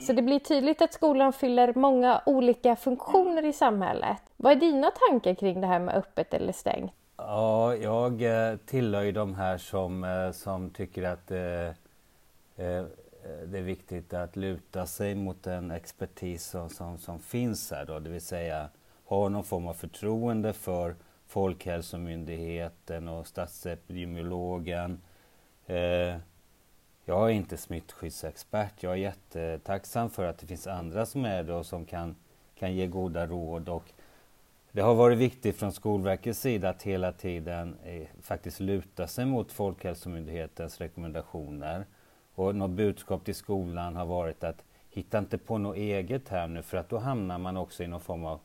Så 0.00 0.12
det 0.12 0.22
blir 0.22 0.38
tydligt 0.38 0.82
att 0.82 0.92
skolan 0.92 1.32
fyller 1.32 1.72
många 1.74 2.22
olika 2.26 2.76
funktioner 2.76 3.44
i 3.44 3.52
samhället. 3.52 4.22
Vad 4.36 4.52
är 4.52 4.56
dina 4.56 4.90
tankar 4.90 5.34
kring 5.34 5.60
det 5.60 5.66
här 5.66 5.78
med 5.78 5.94
öppet 5.94 6.34
eller 6.34 6.52
stängt? 6.52 6.92
Ja, 7.16 7.74
jag 7.74 8.22
eh, 8.22 8.56
tillhör 8.56 9.02
ju 9.02 9.12
de 9.12 9.34
här 9.34 9.58
som, 9.58 10.04
eh, 10.04 10.32
som 10.32 10.70
tycker 10.70 11.02
att 11.02 11.30
eh, 11.30 12.84
Eh, 13.26 13.48
det 13.48 13.58
är 13.58 13.62
viktigt 13.62 14.14
att 14.14 14.36
luta 14.36 14.86
sig 14.86 15.14
mot 15.14 15.42
den 15.42 15.70
expertis 15.70 16.44
som, 16.44 16.70
som, 16.70 16.98
som 16.98 17.18
finns 17.18 17.70
här 17.70 17.84
då, 17.84 17.98
det 17.98 18.10
vill 18.10 18.20
säga 18.20 18.68
ha 19.04 19.28
någon 19.28 19.44
form 19.44 19.66
av 19.66 19.74
förtroende 19.74 20.52
för 20.52 20.94
Folkhälsomyndigheten 21.26 23.08
och 23.08 23.26
statsepidemiologen. 23.26 25.00
Eh, 25.66 26.16
jag 27.04 27.26
är 27.26 27.28
inte 27.28 27.56
smittskyddsexpert. 27.56 28.82
Jag 28.82 28.92
är 28.92 28.96
jättetacksam 28.96 30.10
för 30.10 30.24
att 30.24 30.38
det 30.38 30.46
finns 30.46 30.66
andra 30.66 31.06
som 31.06 31.24
är 31.24 31.42
det 31.42 31.54
och 31.54 31.66
som 31.66 31.84
kan, 31.84 32.16
kan 32.58 32.74
ge 32.74 32.86
goda 32.86 33.26
råd 33.26 33.68
och 33.68 33.92
det 34.72 34.82
har 34.82 34.94
varit 34.94 35.18
viktigt 35.18 35.56
från 35.56 35.72
Skolverkets 35.72 36.40
sida 36.40 36.68
att 36.68 36.82
hela 36.82 37.12
tiden 37.12 37.76
eh, 37.84 38.06
faktiskt 38.22 38.60
luta 38.60 39.06
sig 39.06 39.26
mot 39.26 39.52
Folkhälsomyndighetens 39.52 40.80
rekommendationer. 40.80 41.86
Och 42.36 42.54
något 42.54 42.70
budskap 42.70 43.24
till 43.24 43.34
skolan 43.34 43.96
har 43.96 44.06
varit 44.06 44.44
att 44.44 44.64
hitta 44.88 45.18
inte 45.18 45.38
på 45.38 45.58
något 45.58 45.76
eget 45.76 46.28
här 46.28 46.48
nu 46.48 46.62
för 46.62 46.76
att 46.76 46.88
då 46.88 46.98
hamnar 46.98 47.38
man 47.38 47.56
också 47.56 47.82
i 47.82 47.86
någon 47.86 48.00
form 48.00 48.24
av 48.24 48.40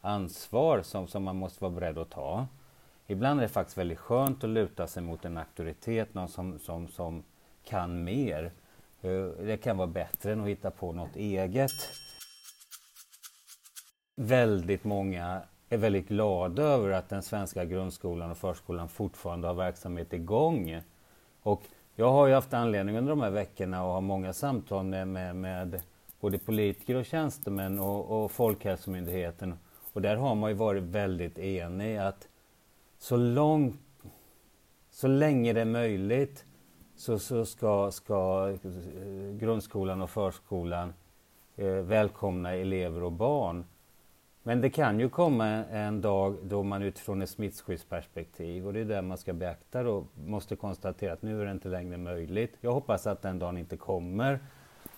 ansvar 0.00 0.82
som, 0.82 1.08
som 1.08 1.22
man 1.22 1.36
måste 1.36 1.64
vara 1.64 1.72
beredd 1.72 1.98
att 1.98 2.10
ta. 2.10 2.46
Ibland 3.06 3.40
är 3.40 3.42
det 3.42 3.48
faktiskt 3.48 3.78
väldigt 3.78 3.98
skönt 3.98 4.44
att 4.44 4.50
luta 4.50 4.86
sig 4.86 5.02
mot 5.02 5.24
en 5.24 5.38
auktoritet, 5.38 6.14
någon 6.14 6.28
som, 6.28 6.58
som, 6.58 6.88
som 6.88 7.22
kan 7.64 8.04
mer. 8.04 8.52
Eh, 9.00 9.24
det 9.24 9.56
kan 9.56 9.76
vara 9.76 9.88
bättre 9.88 10.32
än 10.32 10.40
att 10.40 10.48
hitta 10.48 10.70
på 10.70 10.92
något 10.92 11.16
eget. 11.16 11.72
Väldigt 14.16 14.84
många 14.84 15.42
är 15.68 15.76
väldigt 15.76 16.08
glada 16.08 16.62
över 16.62 16.90
att 16.90 17.08
den 17.08 17.22
svenska 17.22 17.64
grundskolan 17.64 18.30
och 18.30 18.38
förskolan 18.38 18.88
fortfarande 18.88 19.48
har 19.48 19.54
verksamhet 19.54 20.12
igång. 20.12 20.80
Och 21.42 21.62
jag 21.96 22.12
har 22.12 22.26
ju 22.26 22.34
haft 22.34 22.54
anledning 22.54 22.98
under 22.98 23.10
de 23.10 23.20
här 23.20 23.30
veckorna 23.30 23.76
att 23.76 23.82
ha 23.82 24.00
många 24.00 24.32
samtal 24.32 24.84
med, 24.84 25.08
med, 25.08 25.36
med 25.36 25.82
både 26.20 26.38
politiker 26.38 26.94
och 26.94 27.04
tjänstemän 27.04 27.78
och, 27.78 28.24
och 28.24 28.30
Folkhälsomyndigheten. 28.30 29.54
Och 29.92 30.02
där 30.02 30.16
har 30.16 30.34
man 30.34 30.50
ju 30.50 30.56
varit 30.56 30.82
väldigt 30.82 31.38
enig 31.38 31.96
att 31.96 32.28
så 32.98 33.16
långt, 33.16 33.80
så 34.90 35.08
länge 35.08 35.52
det 35.52 35.60
är 35.60 35.64
möjligt 35.64 36.44
så, 36.96 37.18
så 37.18 37.44
ska, 37.44 37.90
ska 37.90 38.50
eh, 38.50 39.36
grundskolan 39.38 40.02
och 40.02 40.10
förskolan 40.10 40.94
eh, 41.56 41.66
välkomna 41.66 42.54
elever 42.54 43.02
och 43.02 43.12
barn. 43.12 43.64
Men 44.42 44.60
det 44.60 44.70
kan 44.70 45.00
ju 45.00 45.08
komma 45.08 45.46
en 45.64 46.00
dag 46.00 46.36
då 46.42 46.62
man 46.62 46.82
utifrån 46.82 47.22
ett 47.22 47.30
smittskyddsperspektiv 47.30 48.66
och 48.66 48.72
det 48.72 48.80
är 48.80 48.84
det 48.84 49.02
man 49.02 49.18
ska 49.18 49.32
beakta 49.32 49.82
då 49.82 50.06
måste 50.14 50.56
konstatera 50.56 51.12
att 51.12 51.22
nu 51.22 51.40
är 51.40 51.44
det 51.44 51.52
inte 51.52 51.68
längre 51.68 51.96
möjligt. 51.96 52.56
Jag 52.60 52.72
hoppas 52.72 53.06
att 53.06 53.22
den 53.22 53.38
dagen 53.38 53.58
inte 53.58 53.76
kommer. 53.76 54.40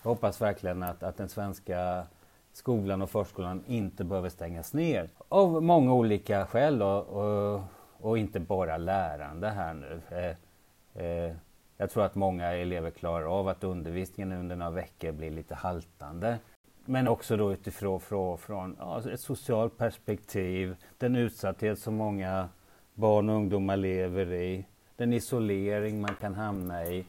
Jag 0.03 0.09
hoppas 0.09 0.41
verkligen 0.41 0.83
att, 0.83 1.03
att 1.03 1.17
den 1.17 1.29
svenska 1.29 2.07
skolan 2.53 3.01
och 3.01 3.09
förskolan 3.09 3.63
inte 3.67 4.03
behöver 4.03 4.29
stängas 4.29 4.73
ner 4.73 5.09
av 5.29 5.63
många 5.63 5.93
olika 5.93 6.45
skäl 6.45 6.79
då, 6.79 6.87
och, 6.87 7.61
och 8.07 8.17
inte 8.17 8.39
bara 8.39 8.77
lärande 8.77 9.49
här 9.49 9.73
nu. 9.73 10.01
Eh, 10.09 11.05
eh, 11.05 11.35
jag 11.77 11.89
tror 11.89 12.03
att 12.03 12.15
många 12.15 12.53
elever 12.53 12.91
klarar 12.91 13.39
av 13.39 13.47
att 13.47 13.63
undervisningen 13.63 14.39
under 14.39 14.55
några 14.55 14.71
veckor 14.71 15.11
blir 15.11 15.31
lite 15.31 15.55
haltande. 15.55 16.37
Men 16.85 17.07
också 17.07 17.37
då 17.37 17.53
utifrån 17.53 17.99
från, 17.99 18.37
från 18.37 18.75
ja, 18.79 18.95
alltså 18.95 19.11
ett 19.11 19.19
socialt 19.19 19.77
perspektiv, 19.77 20.75
den 20.97 21.15
utsatthet 21.15 21.79
som 21.79 21.95
många 21.95 22.49
barn 22.93 23.29
och 23.29 23.35
ungdomar 23.35 23.77
lever 23.77 24.33
i, 24.33 24.65
den 24.95 25.13
isolering 25.13 26.01
man 26.01 26.15
kan 26.21 26.33
hamna 26.33 26.85
i. 26.85 27.05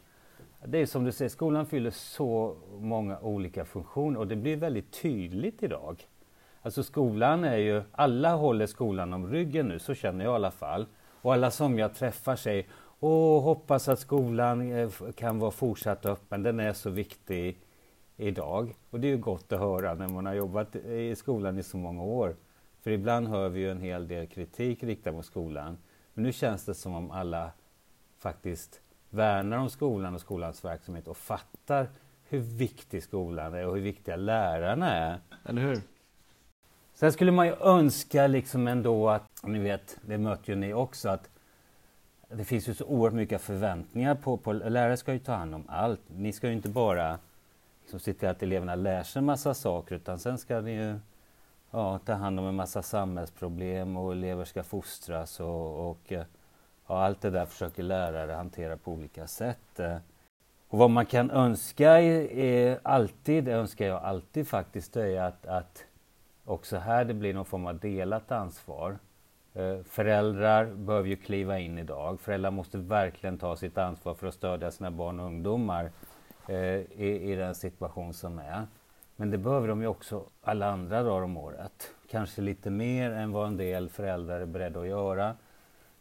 Det 0.65 0.79
är 0.79 0.87
som 0.87 1.05
du 1.05 1.12
säger, 1.12 1.29
skolan 1.29 1.67
fyller 1.67 1.91
så 1.91 2.57
många 2.79 3.19
olika 3.21 3.65
funktioner 3.65 4.21
och 4.21 4.27
det 4.27 4.37
blir 4.37 4.57
väldigt 4.57 5.03
tydligt 5.03 5.62
idag. 5.62 6.07
Alltså 6.62 6.83
skolan 6.83 7.45
är 7.45 7.57
ju, 7.57 7.83
alla 7.93 8.35
håller 8.35 8.67
skolan 8.67 9.12
om 9.12 9.27
ryggen 9.27 9.69
nu, 9.69 9.79
så 9.79 9.95
känner 9.95 10.25
jag 10.25 10.33
i 10.33 10.35
alla 10.35 10.51
fall. 10.51 10.87
Och 11.23 11.33
alla 11.33 11.51
som 11.51 11.79
jag 11.79 11.95
träffar 11.95 12.37
säger, 12.37 12.67
åh, 13.01 13.43
hoppas 13.43 13.89
att 13.89 13.99
skolan 13.99 14.73
eh, 14.73 14.91
kan 15.17 15.39
vara 15.39 15.51
fortsatt 15.51 16.07
öppen, 16.07 16.43
den 16.43 16.61
är 16.61 16.73
så 16.73 16.91
viktig 16.91 17.59
idag. 18.16 18.74
Och 18.90 19.00
det 19.00 19.07
är 19.07 19.11
ju 19.11 19.18
gott 19.18 19.52
att 19.52 19.61
höra 19.61 19.94
när 19.94 20.09
man 20.09 20.26
har 20.26 20.35
jobbat 20.35 20.76
i 20.76 21.16
skolan 21.16 21.59
i 21.59 21.62
så 21.62 21.76
många 21.76 22.02
år. 22.02 22.37
För 22.83 22.90
ibland 22.90 23.29
hör 23.29 23.48
vi 23.48 23.61
ju 23.61 23.70
en 23.70 23.81
hel 23.81 24.09
del 24.09 24.26
kritik 24.26 24.83
riktad 24.83 25.12
mot 25.12 25.26
skolan. 25.26 25.79
Men 26.14 26.24
nu 26.24 26.33
känns 26.33 26.64
det 26.64 26.74
som 26.74 26.94
om 26.94 27.11
alla 27.11 27.50
faktiskt 28.18 28.81
värnar 29.11 29.59
om 29.59 29.70
skolan 29.70 30.14
och 30.14 30.20
skolans 30.20 30.64
verksamhet 30.64 31.09
och 31.09 31.16
fattar 31.16 31.88
hur 32.29 32.38
viktig 32.38 33.02
skolan 33.02 33.55
är 33.55 33.66
och 33.66 33.74
hur 33.74 33.83
viktiga 33.83 34.16
lärarna 34.16 34.94
är. 34.94 35.18
Eller 35.44 35.62
hur? 35.62 35.81
Sen 36.94 37.12
skulle 37.12 37.33
man 37.33 37.46
ju 37.46 37.55
önska 37.61 38.26
liksom 38.26 38.68
ändå 38.68 39.09
att, 39.09 39.31
ni 39.42 39.59
vet, 39.59 39.98
det 40.02 40.18
möter 40.18 40.52
ju 40.52 40.57
ni 40.59 40.74
också, 40.74 41.09
att 41.09 41.31
det 42.29 42.44
finns 42.44 42.68
ju 42.68 42.74
så 42.74 42.85
oerhört 42.85 43.14
mycket 43.14 43.42
förväntningar 43.42 44.14
på, 44.14 44.37
på 44.37 44.52
lärare 44.52 44.96
ska 44.96 45.12
ju 45.12 45.18
ta 45.18 45.33
hand 45.33 45.55
om 45.55 45.64
allt. 45.68 46.00
Ni 46.07 46.33
ska 46.33 46.46
ju 46.48 46.52
inte 46.52 46.68
bara 46.68 47.18
liksom 47.87 48.01
se 48.01 48.14
till 48.14 48.29
att 48.29 48.42
eleverna 48.42 48.75
lär 48.75 49.03
sig 49.03 49.20
en 49.20 49.25
massa 49.25 49.55
saker 49.55 49.94
utan 49.94 50.18
sen 50.18 50.38
ska 50.38 50.61
ni 50.61 50.72
ju 50.72 50.99
ja, 51.70 51.99
ta 51.99 52.12
hand 52.12 52.40
om 52.40 52.46
en 52.46 52.55
massa 52.55 52.83
samhällsproblem 52.83 53.96
och 53.96 54.12
elever 54.12 54.44
ska 54.44 54.62
fostras 54.62 55.40
och, 55.40 55.90
och 55.90 56.12
eh, 56.12 56.25
ja, 56.87 57.05
allt 57.05 57.20
det 57.20 57.31
där 57.31 57.46
försöker 57.46 57.83
lärare 57.83 58.33
hantera 58.33 58.77
på 58.77 58.92
olika 58.92 59.27
sätt. 59.27 59.81
Och 60.68 60.79
vad 60.79 60.90
man 60.90 61.07
kan 61.07 61.31
önska 61.31 62.01
är, 62.01 62.33
är 62.33 62.81
alltid, 62.83 63.44
det 63.44 63.53
önskar 63.53 63.87
jag 63.87 64.03
alltid 64.03 64.49
faktiskt, 64.49 64.92
det 64.92 65.16
är 65.16 65.22
att, 65.22 65.46
att 65.46 65.85
också 66.44 66.77
här 66.77 67.05
det 67.05 67.14
blir 67.14 67.35
någon 67.35 67.44
form 67.44 67.66
av 67.66 67.79
delat 67.79 68.33
ansvar. 68.33 68.99
Eh, 69.55 69.83
föräldrar 69.85 70.64
behöver 70.64 71.09
ju 71.09 71.16
kliva 71.16 71.59
in 71.59 71.79
idag. 71.79 72.20
Föräldrar 72.20 72.51
måste 72.51 72.79
verkligen 72.79 73.38
ta 73.38 73.57
sitt 73.57 73.79
ansvar 73.79 74.14
för 74.14 74.27
att 74.27 74.35
stödja 74.35 74.70
sina 74.70 74.90
barn 74.90 75.20
och 75.20 75.27
ungdomar 75.27 75.90
Eh, 76.48 76.80
i, 77.00 77.32
i 77.32 77.35
den 77.35 77.54
situation 77.54 78.14
som 78.14 78.38
är. 78.38 78.66
Men 79.16 79.30
det 79.30 79.38
behöver 79.38 79.68
de 79.68 79.80
ju 79.80 79.87
också 79.87 80.24
alla 80.42 80.70
andra 80.70 81.02
dagar 81.02 81.22
om 81.22 81.37
året. 81.37 81.90
Kanske 82.11 82.42
lite 82.42 82.70
mer 82.70 83.11
än 83.11 83.32
vad 83.32 83.46
en 83.46 83.56
del 83.56 83.88
föräldrar 83.88 84.40
är 84.40 84.46
beredda 84.46 84.80
att 84.80 84.88
göra. 84.88 85.37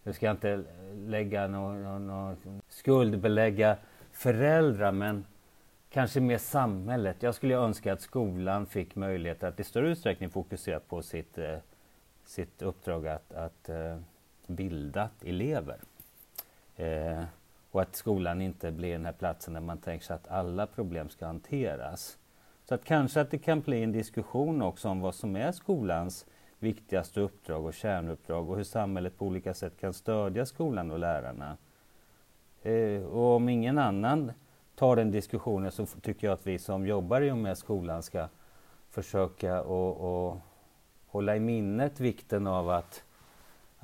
Nu 0.03 0.13
ska 0.13 0.25
jag 0.25 0.33
inte 0.33 0.63
lägga 0.93 1.47
någon, 1.47 1.83
någon, 1.83 2.07
någon 2.07 2.61
skuldbelägga 2.69 3.77
föräldrar 4.11 4.91
men 4.91 5.25
kanske 5.89 6.19
mer 6.19 6.37
samhället. 6.37 7.23
Jag 7.23 7.35
skulle 7.35 7.55
önska 7.55 7.93
att 7.93 8.01
skolan 8.01 8.65
fick 8.65 8.95
möjlighet 8.95 9.43
att 9.43 9.59
i 9.59 9.63
större 9.63 9.89
utsträckning 9.89 10.29
fokusera 10.29 10.79
på 10.79 11.01
sitt, 11.01 11.37
eh, 11.37 11.57
sitt 12.25 12.61
uppdrag 12.61 13.07
att, 13.07 13.33
att 13.33 13.69
eh, 13.69 13.97
bilda 14.47 15.09
elever. 15.21 15.77
Eh, 16.75 17.23
och 17.75 17.81
att 17.81 17.95
skolan 17.95 18.41
inte 18.41 18.71
blir 18.71 18.91
den 18.91 19.05
här 19.05 19.13
platsen 19.13 19.53
där 19.53 19.61
man 19.61 19.77
tänker 19.77 20.05
sig 20.05 20.15
att 20.15 20.27
alla 20.27 20.67
problem 20.67 21.09
ska 21.09 21.25
hanteras. 21.25 22.17
Så 22.65 22.75
att 22.75 22.85
kanske 22.85 23.21
att 23.21 23.31
det 23.31 23.37
kan 23.37 23.61
bli 23.61 23.83
en 23.83 23.91
diskussion 23.91 24.61
också 24.61 24.89
om 24.89 25.01
vad 25.01 25.15
som 25.15 25.35
är 25.35 25.51
skolans 25.51 26.25
viktigaste 26.59 27.21
uppdrag 27.21 27.65
och 27.65 27.73
kärnuppdrag 27.73 28.49
och 28.49 28.57
hur 28.57 28.63
samhället 28.63 29.17
på 29.17 29.25
olika 29.25 29.53
sätt 29.53 29.79
kan 29.79 29.93
stödja 29.93 30.45
skolan 30.45 30.91
och 30.91 30.99
lärarna. 30.99 31.57
Eh, 32.61 33.03
och 33.03 33.35
om 33.35 33.49
ingen 33.49 33.77
annan 33.77 34.31
tar 34.75 34.95
den 34.95 35.11
diskussionen 35.11 35.71
så 35.71 35.85
tycker 35.85 36.27
jag 36.27 36.33
att 36.33 36.47
vi 36.47 36.59
som 36.59 36.87
jobbar 36.87 37.21
i 37.21 37.31
och 37.31 37.37
med 37.37 37.57
skolan 37.57 38.03
ska 38.03 38.27
försöka 38.89 39.61
och, 39.61 40.27
och 40.27 40.37
hålla 41.07 41.35
i 41.35 41.39
minnet 41.39 41.99
vikten 41.99 42.47
av 42.47 42.69
att, 42.69 43.03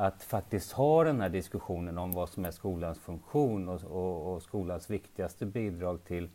att 0.02 0.24
faktiskt 0.24 0.72
ha 0.72 1.04
den 1.04 1.22
här 1.22 1.30
diskussionen 1.30 1.98
om 1.98 2.12
vad 2.12 2.30
som 2.30 2.46
är 2.46 2.52
skolans 2.52 3.00
funktion 3.00 3.70
och, 3.70 3.84
och, 3.84 4.34
och 4.34 4.42
skolans 4.42 4.90
viktigaste 4.90 5.46
bidrag 5.46 6.04
till 6.04 6.30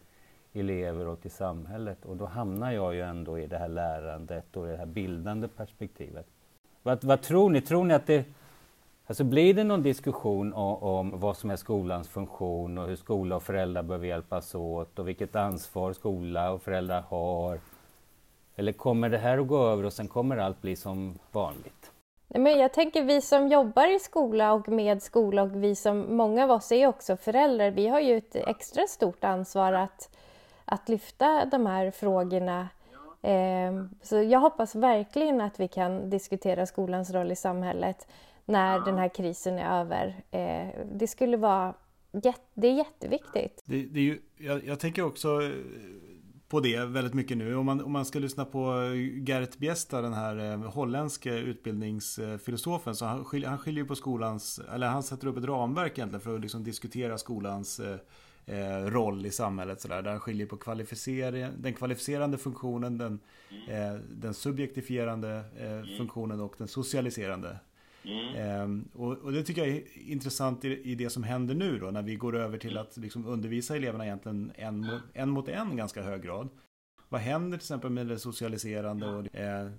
elever 0.52 1.06
och 1.06 1.20
till 1.20 1.30
samhället. 1.30 2.04
Och 2.04 2.16
då 2.16 2.26
hamnar 2.26 2.72
jag 2.72 2.94
ju 2.94 3.00
ändå 3.00 3.38
i 3.38 3.46
det 3.46 3.58
här 3.58 3.68
lärandet 3.68 4.56
och 4.56 4.66
det 4.66 4.76
här 4.76 4.86
bildande 4.86 5.48
perspektivet. 5.48 6.26
Vad, 6.82 7.04
vad 7.04 7.22
tror 7.22 7.50
ni? 7.50 7.60
Tror 7.60 7.84
ni 7.84 7.94
att 7.94 8.06
det 8.06 8.24
Alltså 9.06 9.24
blir 9.24 9.54
det 9.54 9.64
någon 9.64 9.82
diskussion 9.82 10.52
om, 10.52 10.82
om, 10.82 11.20
vad 11.20 11.36
som 11.36 11.50
är 11.50 11.56
skolans 11.56 12.08
funktion 12.08 12.78
och 12.78 12.88
hur 12.88 12.96
skola 12.96 13.36
och 13.36 13.42
föräldrar 13.42 13.82
behöver 13.82 14.06
hjälpas 14.06 14.54
åt 14.54 14.98
och 14.98 15.08
vilket 15.08 15.36
ansvar 15.36 15.92
skola 15.92 16.50
och 16.52 16.62
föräldrar 16.62 17.04
har? 17.08 17.60
Eller 18.56 18.72
kommer 18.72 19.08
det 19.08 19.18
här 19.18 19.38
att 19.38 19.46
gå 19.46 19.66
över 19.66 19.84
och 19.84 19.92
sen 19.92 20.08
kommer 20.08 20.36
allt 20.36 20.62
bli 20.62 20.76
som 20.76 21.18
vanligt? 21.32 21.92
Men 22.28 22.58
jag 22.58 22.72
tänker 22.72 23.02
vi 23.02 23.20
som 23.20 23.48
jobbar 23.48 23.96
i 23.96 23.98
skola 23.98 24.52
och 24.52 24.68
med 24.68 25.02
skola 25.02 25.42
och 25.42 25.64
vi 25.64 25.74
som, 25.74 26.16
många 26.16 26.44
av 26.44 26.50
oss 26.50 26.72
är 26.72 26.86
också 26.86 27.16
föräldrar, 27.16 27.70
vi 27.70 27.88
har 27.88 28.00
ju 28.00 28.16
ett 28.16 28.36
extra 28.36 28.86
stort 28.86 29.24
ansvar 29.24 29.72
att, 29.72 30.16
att 30.64 30.88
lyfta 30.88 31.44
de 31.44 31.66
här 31.66 31.90
frågorna. 31.90 32.68
Ehm, 33.22 33.90
så 34.02 34.22
jag 34.22 34.40
hoppas 34.40 34.74
verkligen 34.74 35.40
att 35.40 35.60
vi 35.60 35.68
kan 35.68 36.10
diskutera 36.10 36.66
skolans 36.66 37.10
roll 37.10 37.32
i 37.32 37.36
samhället 37.36 38.08
när 38.44 38.80
den 38.80 38.98
här 38.98 39.08
krisen 39.08 39.58
är 39.58 39.80
över. 39.80 40.16
Eh, 40.30 40.86
det 40.92 41.06
skulle 41.06 41.36
vara 41.36 41.74
det 42.54 42.68
är 42.68 42.72
jätteviktigt. 42.72 43.62
Det, 43.64 43.82
det 43.82 44.00
är 44.00 44.04
ju, 44.04 44.18
jag, 44.36 44.64
jag, 44.64 44.80
tänker 44.80 45.02
också 45.02 45.42
eh, 45.42 45.50
på 46.48 46.60
det 46.60 46.84
väldigt 46.84 47.14
mycket 47.14 47.36
nu. 47.36 47.56
Om 47.56 47.66
man, 47.66 47.80
om 47.80 47.92
man 47.92 48.04
ska 48.04 48.18
lyssna 48.18 48.44
på 48.44 48.74
Gert 49.26 49.58
Biesta, 49.58 50.02
den 50.02 50.12
här 50.12 50.52
eh, 50.52 50.58
holländske 50.58 51.38
utbildningsfilosofen, 51.38 52.94
så 52.94 53.04
han 53.04 53.24
skiljer, 53.24 53.48
han 53.48 53.58
skiljer 53.58 53.84
på 53.84 53.94
skolans, 53.94 54.60
eller 54.74 54.86
han 54.86 55.02
sätter 55.02 55.26
upp 55.26 55.36
ett 55.36 55.44
ramverk 55.44 55.98
egentligen 55.98 56.20
för 56.20 56.34
att 56.34 56.40
liksom 56.40 56.64
diskutera 56.64 57.18
skolans 57.18 57.80
eh, 58.46 58.84
roll 58.84 59.26
i 59.26 59.30
samhället. 59.30 59.80
Så 59.80 59.88
där, 59.88 60.02
där 60.02 60.10
han 60.10 60.20
skiljer 60.20 60.46
på 60.46 60.56
kvalificering, 60.56 61.46
den 61.58 61.74
kvalificerande 61.74 62.38
funktionen, 62.38 62.98
den, 62.98 63.20
eh, 63.68 63.94
den 64.10 64.34
subjektifierande 64.34 65.44
eh, 65.58 65.96
funktionen 65.98 66.40
och 66.40 66.54
den 66.58 66.68
socialiserande 66.68 67.58
Mm. 68.06 68.34
Ehm, 68.36 68.88
och, 68.92 69.12
och, 69.12 69.32
det 69.32 69.42
tycker 69.42 69.66
jag 69.66 69.76
är 69.76 69.82
intressant 69.98 70.64
i, 70.64 70.90
i, 70.90 70.94
det 70.94 71.10
som 71.10 71.22
händer 71.22 71.54
nu 71.54 71.78
då 71.78 71.90
när 71.90 72.02
vi 72.02 72.16
går 72.16 72.36
över 72.36 72.58
till 72.58 72.78
att 72.78 72.96
liksom 72.96 73.26
undervisa 73.26 73.76
eleverna 73.76 74.04
egentligen 74.04 74.52
en 74.54 74.80
mot 74.80 75.02
en, 75.12 75.30
mot 75.30 75.48
en 75.48 75.76
ganska 75.76 76.02
hög 76.02 76.22
grad. 76.22 76.48
Vad 77.08 77.20
händer 77.20 77.58
till 77.58 77.64
exempel 77.64 77.90
med 77.90 78.06
det 78.06 78.18
socialiserande 78.18 79.06
och 79.06 79.22
det, 79.22 79.72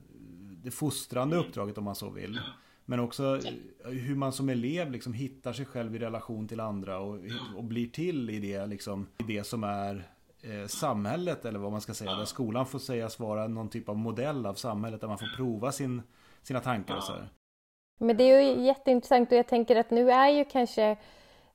det 0.63 0.72
fostrande 0.72 1.38
uppdraget 1.38 1.78
om 1.78 1.84
man 1.84 1.96
så 1.96 2.10
vill? 2.10 2.40
Men 2.86 3.00
också 3.00 3.40
hur 3.86 4.16
man 4.16 4.34
som 4.34 4.50
elev 4.50 4.92
liksom 4.92 5.13
hittar 5.13 5.54
sig 5.54 5.66
själv 5.66 5.96
i 5.96 6.00
relation 6.00 6.48
till 6.48 6.60
andra 6.60 7.00
och, 7.00 7.20
och 7.56 7.63
blir 7.63 7.88
till 7.88 8.30
i 8.30 8.40
det, 8.40 8.66
liksom, 8.66 9.08
i 9.18 9.24
det 9.24 9.44
som 9.44 9.63
är 9.63 10.08
eh, 10.42 10.68
samhället 10.68 11.46
eller 11.46 11.60
vad 11.60 11.72
man 11.72 11.82
ska 11.82 11.94
säga. 11.94 12.16
Där 12.16 12.26
skolan 12.26 12.66
får 12.66 12.80
sägas 12.80 13.20
vara 13.20 13.48
någon 13.48 13.70
typ 13.70 13.90
av 13.90 13.98
modell 13.98 14.46
av 14.46 14.54
samhället 14.54 15.02
där 15.02 15.08
man 15.08 15.18
får 15.18 15.36
prova 15.36 15.72
sin, 15.72 16.02
sina 16.44 16.60
tankar 16.60 16.96
och 16.96 17.04
så 17.04 17.13
här. 17.13 17.30
Men 17.97 18.17
det 18.17 18.23
är 18.23 18.41
ju 18.41 18.62
jätteintressant 18.62 19.31
och 19.31 19.38
jag 19.38 19.47
tänker 19.47 19.75
att 19.75 19.89
nu 19.89 20.12
är 20.12 20.29
ju 20.29 20.45
kanske 20.45 20.97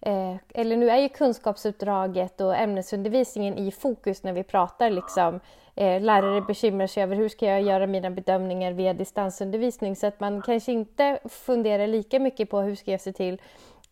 Eh, 0.06 0.36
eller 0.54 0.76
nu 0.76 0.90
är 0.90 0.96
ju 0.96 1.08
kunskapsuppdraget 1.08 2.40
och 2.40 2.56
ämnesundervisningen 2.56 3.58
i 3.58 3.70
fokus 3.70 4.22
när 4.22 4.32
vi 4.32 4.42
pratar 4.42 4.90
liksom 4.90 5.40
eh, 5.74 6.00
lärare 6.00 6.40
bekymrar 6.40 6.86
sig 6.86 7.02
över 7.02 7.16
hur 7.16 7.28
ska 7.28 7.46
jag 7.46 7.62
göra 7.62 7.86
mina 7.86 8.10
bedömningar 8.10 8.72
via 8.72 8.94
distansundervisning 8.94 9.96
så 9.96 10.06
att 10.06 10.20
man 10.20 10.42
kanske 10.42 10.72
inte 10.72 11.18
funderar 11.24 11.86
lika 11.86 12.18
mycket 12.18 12.50
på 12.50 12.60
hur 12.60 12.74
ska 12.74 12.90
jag 12.90 13.00
se 13.00 13.12
till 13.12 13.40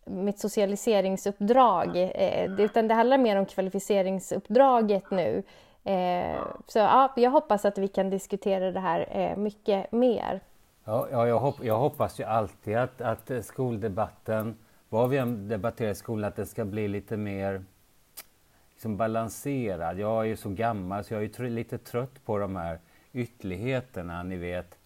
mitt 0.05 0.39
socialiseringsuppdrag 0.39 1.97
eh, 1.97 2.61
utan 2.61 2.89
det 2.89 2.95
handlar 2.95 3.19
mer 3.19 3.37
om 3.37 3.47
kvalificeringsuppdraget 3.47 5.11
nu. 5.11 5.43
Eh, 5.85 6.41
så 6.67 6.79
ja, 6.79 7.13
jag 7.17 7.31
hoppas 7.31 7.65
att 7.65 7.79
vi 7.79 7.89
kan 7.89 8.11
diskutera 8.11 8.73
det 8.73 8.81
här 8.81 9.09
eh, 9.11 9.37
mycket 9.37 9.93
mer. 9.93 10.41
Ja, 10.85 11.09
ja 11.11 11.29
jag, 11.29 11.39
hopp, 11.39 11.65
jag 11.65 11.79
hoppas 11.79 12.21
ju 12.21 12.25
alltid 12.25 12.77
att, 12.77 13.01
att 13.01 13.31
eh, 13.31 13.41
skoldebatten 13.41 14.57
vad 14.89 15.11
vi 15.11 15.17
än 15.17 15.49
debatterar 15.49 15.91
i 15.91 15.95
skolan, 15.95 16.29
att 16.29 16.37
den 16.37 16.47
ska 16.47 16.65
bli 16.65 16.89
lite 16.89 17.17
mer 17.17 17.65
liksom 18.71 18.97
balanserad. 18.97 19.99
Jag 19.99 20.21
är 20.21 20.25
ju 20.25 20.37
så 20.37 20.51
gammal 20.51 21.05
så 21.05 21.15
jag 21.15 21.23
är 21.23 21.49
lite 21.49 21.79
trött 21.79 22.25
på 22.25 22.39
de 22.39 22.57
här 22.57 22.79
ytterligheterna, 23.13 24.23
ni 24.23 24.37
vet. 24.37 24.79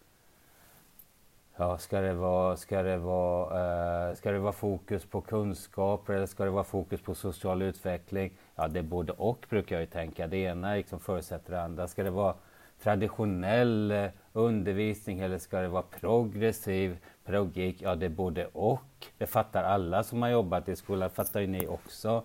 Ja, 1.56 1.78
ska 1.78 2.00
det 2.00 2.14
vara, 2.14 2.56
ska 2.56 2.82
det 2.82 2.96
vara, 2.96 4.08
eh, 4.08 4.14
ska 4.14 4.30
det 4.30 4.38
vara 4.38 4.52
fokus 4.52 5.04
på 5.04 5.20
kunskaper 5.20 6.12
eller 6.12 6.26
ska 6.26 6.44
det 6.44 6.50
vara 6.50 6.64
fokus 6.64 7.00
på 7.00 7.14
social 7.14 7.62
utveckling? 7.62 8.32
Ja, 8.56 8.68
det 8.68 8.78
är 8.78 8.82
både 8.82 9.12
och 9.12 9.46
brukar 9.50 9.76
jag 9.76 9.80
ju 9.80 9.86
tänka. 9.86 10.26
Det 10.26 10.36
ena 10.36 10.74
liksom 10.74 11.00
förutsätter 11.00 11.52
det 11.52 11.62
andra. 11.62 11.88
Ska 11.88 12.02
det 12.02 12.10
vara 12.10 12.34
traditionell 12.82 13.90
eh, 13.90 14.10
undervisning 14.34 15.20
eller 15.20 15.38
ska 15.38 15.60
det 15.60 15.68
vara 15.68 15.82
progressiv 15.82 16.98
pedagogik? 17.24 17.82
Ja, 17.82 17.94
det 17.94 18.06
är 18.06 18.10
både 18.10 18.46
och. 18.46 19.06
Det 19.18 19.26
fattar 19.26 19.64
alla 19.64 20.02
som 20.02 20.22
har 20.22 20.28
jobbat 20.28 20.68
i 20.68 20.76
skolan, 20.76 21.10
fattar 21.10 21.40
ju 21.40 21.46
ni 21.46 21.66
också. 21.66 22.22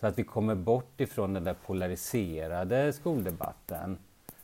Så 0.00 0.06
att 0.06 0.18
vi 0.18 0.24
kommer 0.24 0.54
bort 0.54 1.00
ifrån 1.00 1.34
den 1.34 1.44
där 1.44 1.56
polariserade 1.66 2.92
skoldebatten. 2.92 3.98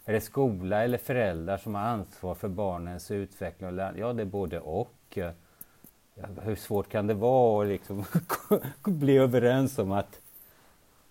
Är 0.05 0.13
det 0.13 0.21
skola 0.21 0.85
eller 0.85 0.99
föräldrar 0.99 1.57
som 1.57 1.75
har 1.75 1.83
ansvar 1.83 2.35
för 2.35 2.49
barnens 2.49 3.11
utveckling? 3.11 3.79
Och 3.79 3.93
Ja, 3.97 4.13
det 4.13 4.23
är 4.23 4.27
både 4.27 4.61
och. 4.61 5.19
Ja, 6.15 6.27
hur 6.43 6.57
svårt 6.57 6.89
kan 6.89 7.07
det 7.07 7.15
vara 7.15 7.63
att 7.63 7.69
liksom 7.69 8.05
bli 8.85 9.17
överens 9.17 9.79
om 9.79 9.93
att 9.93 10.21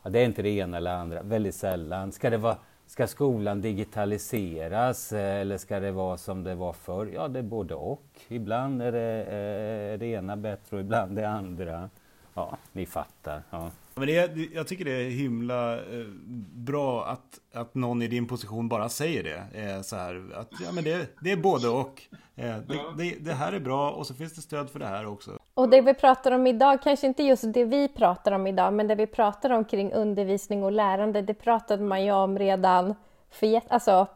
ja, 0.04 0.10
det 0.10 0.20
är 0.20 0.26
inte 0.26 0.42
det 0.42 0.50
ena 0.50 0.78
eller 0.78 0.94
andra? 0.94 1.22
Väldigt 1.22 1.56
sällan. 1.56 2.12
Ska 2.12 2.30
det 2.30 2.38
vara 2.38 2.58
Ska 2.94 3.08
skolan 3.08 3.62
digitaliseras 3.62 5.12
eh, 5.12 5.42
eller 5.42 5.58
ska 5.58 5.80
det 5.80 5.92
vara 5.92 6.18
som 6.18 6.44
det 6.44 6.56
var 6.56 6.74
förr? 6.74 7.12
Ja, 7.14 7.28
det 7.28 7.40
är 7.40 7.44
både 7.44 7.76
och. 7.76 8.06
Ibland 8.28 8.82
är 8.82 8.92
det, 8.92 9.26
är 9.30 9.94
eh, 9.94 10.00
det 10.00 10.06
ena 10.06 10.38
bättre 10.38 10.78
och 10.78 10.82
ibland 10.82 11.16
det 11.16 11.30
andra. 11.30 11.90
Ja, 12.34 12.58
ni 12.72 12.86
fattar. 12.86 13.44
Ja. 13.50 13.72
Men 13.96 14.08
det 14.08 14.36
jag 14.54 14.68
tycker 14.68 14.86
det 14.86 14.92
är 14.92 15.10
himla 15.10 15.74
eh, 15.74 16.06
bra 16.54 17.06
att, 17.06 17.40
att 17.54 17.76
någon 17.76 18.02
i 18.02 18.08
din 18.08 18.28
position 18.28 18.70
bara 18.70 18.90
säger 18.90 19.24
det. 19.24 19.62
Eh, 19.62 19.82
så 19.82 19.96
här, 19.96 20.32
att 20.36 20.52
ja, 20.62 20.72
men 20.72 20.84
det, 20.84 21.10
det 21.22 21.32
är 21.32 21.38
både 21.38 21.68
och. 21.68 22.02
Det, 22.36 22.64
det, 22.98 23.16
det, 23.20 23.34
här 23.34 23.54
är 23.54 23.60
bra 23.60 23.92
och 23.92 24.08
så 24.08 24.14
finns 24.14 24.34
det 24.34 24.42
stöd 24.42 24.70
för 24.70 24.80
det 24.80 24.88
här 24.88 25.06
också. 25.06 25.40
Och 25.56 25.70
det 25.70 25.82
vi 25.82 25.94
pratar 25.94 26.32
om 26.32 26.48
idag, 26.48 26.82
kanske 26.82 27.08
inte 27.08 27.24
just 27.24 27.54
det 27.54 27.66
vi 27.66 27.88
pratar 27.88 28.32
om 28.32 28.48
idag, 28.48 28.74
men 28.74 28.88
det 28.88 28.96
vi 28.96 29.08
pratar 29.08 29.50
om 29.50 29.66
kring 29.66 29.94
undervisning 29.94 30.64
och 30.64 30.72
lärande, 30.72 31.22
det 31.22 31.34
pratade 31.34 31.84
man 31.84 32.04
ju 32.04 32.12
om 32.12 32.40
redan 32.40 32.96
för 33.30 33.62
alltså, 33.68 34.08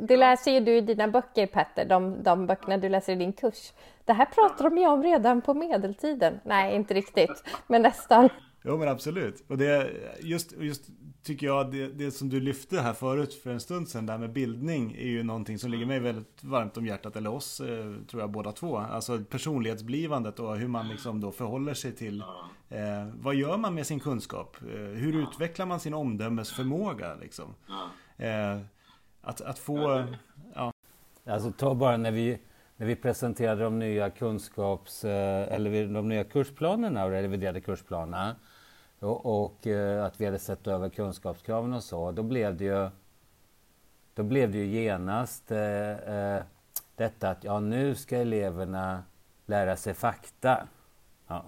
det 0.00 0.16
läser 0.16 0.50
ju 0.50 0.60
du 0.60 0.76
i 0.76 0.80
dina 0.80 1.08
böcker 1.08 1.46
Petter, 1.46 1.84
de, 1.84 2.22
de 2.22 2.46
böckerna 2.46 2.76
du 2.76 2.88
läser 2.88 3.12
i 3.12 3.16
din 3.16 3.32
kurs. 3.32 3.72
Det 4.04 4.12
här 4.12 4.26
pratar 4.26 4.64
de 4.64 4.78
ju 4.78 4.86
om 4.86 5.02
redan 5.02 5.40
på 5.40 5.54
medeltiden. 5.54 6.40
Nej, 6.44 6.74
inte 6.74 6.94
riktigt, 6.94 7.44
men 7.66 7.82
nästan. 7.82 8.28
Jo 8.68 8.76
men 8.76 8.88
absolut. 8.88 9.44
Och 9.48 9.58
det 9.58 9.92
just, 10.20 10.52
just 10.58 10.90
tycker 11.22 11.46
jag 11.46 11.72
det, 11.72 11.86
det 11.86 12.10
som 12.10 12.28
du 12.28 12.40
lyfte 12.40 12.80
här 12.80 12.92
förut 12.92 13.34
för 13.34 13.50
en 13.50 13.60
stund 13.60 13.88
sedan 13.88 14.06
där 14.06 14.18
med 14.18 14.32
bildning 14.32 14.92
är 14.92 15.06
ju 15.06 15.22
någonting 15.22 15.58
som 15.58 15.70
ligger 15.70 15.86
mig 15.86 16.00
väldigt 16.00 16.44
varmt 16.44 16.76
om 16.76 16.86
hjärtat, 16.86 17.16
eller 17.16 17.32
oss 17.32 17.60
eh, 17.60 17.94
tror 18.10 18.22
jag 18.22 18.30
båda 18.30 18.52
två. 18.52 18.78
Alltså 18.78 19.24
personlighetsblivandet 19.30 20.40
och 20.40 20.56
hur 20.56 20.68
man 20.68 20.88
liksom 20.88 21.20
då 21.20 21.32
förhåller 21.32 21.74
sig 21.74 21.92
till 21.92 22.20
eh, 22.68 23.06
vad 23.14 23.34
gör 23.34 23.56
man 23.56 23.74
med 23.74 23.86
sin 23.86 24.00
kunskap? 24.00 24.56
Eh, 24.62 24.78
hur 24.78 25.22
utvecklar 25.22 25.66
man 25.66 25.80
sin 25.80 25.94
omdömesförmåga 25.94 27.14
liksom? 27.14 27.54
Eh, 28.16 28.60
att, 29.20 29.40
att 29.40 29.58
få, 29.58 30.04
ja. 30.54 30.72
Alltså 31.26 31.52
ta 31.52 31.74
bara 31.74 31.96
när 31.96 32.10
vi 32.10 32.38
när 32.76 32.86
vi 32.86 32.96
presenterade 32.96 33.64
de 33.64 33.78
nya 33.78 34.10
kunskaps 34.10 35.04
eh, 35.04 35.54
eller 35.54 35.86
de 35.94 36.08
nya 36.08 36.24
kursplanerna 36.24 37.04
och 37.04 37.10
reviderade 37.10 37.60
kursplanerna 37.60 38.36
och, 39.00 39.44
och 39.44 39.66
eh, 39.66 40.04
att 40.04 40.20
vi 40.20 40.24
hade 40.24 40.38
sett 40.38 40.66
över 40.66 40.88
kunskapskraven 40.88 41.72
och 41.72 41.82
så, 41.82 42.12
då 42.12 42.22
blev 42.22 42.56
det 42.56 42.64
ju 42.64 42.90
då 44.14 44.22
blev 44.22 44.52
det 44.52 44.58
ju 44.58 44.66
genast 44.66 45.50
eh, 45.50 45.90
eh, 45.90 46.42
detta 46.94 47.30
att 47.30 47.44
ja, 47.44 47.60
nu 47.60 47.94
ska 47.94 48.16
eleverna 48.16 49.02
lära 49.46 49.76
sig 49.76 49.94
fakta. 49.94 50.66
Ja. 51.26 51.44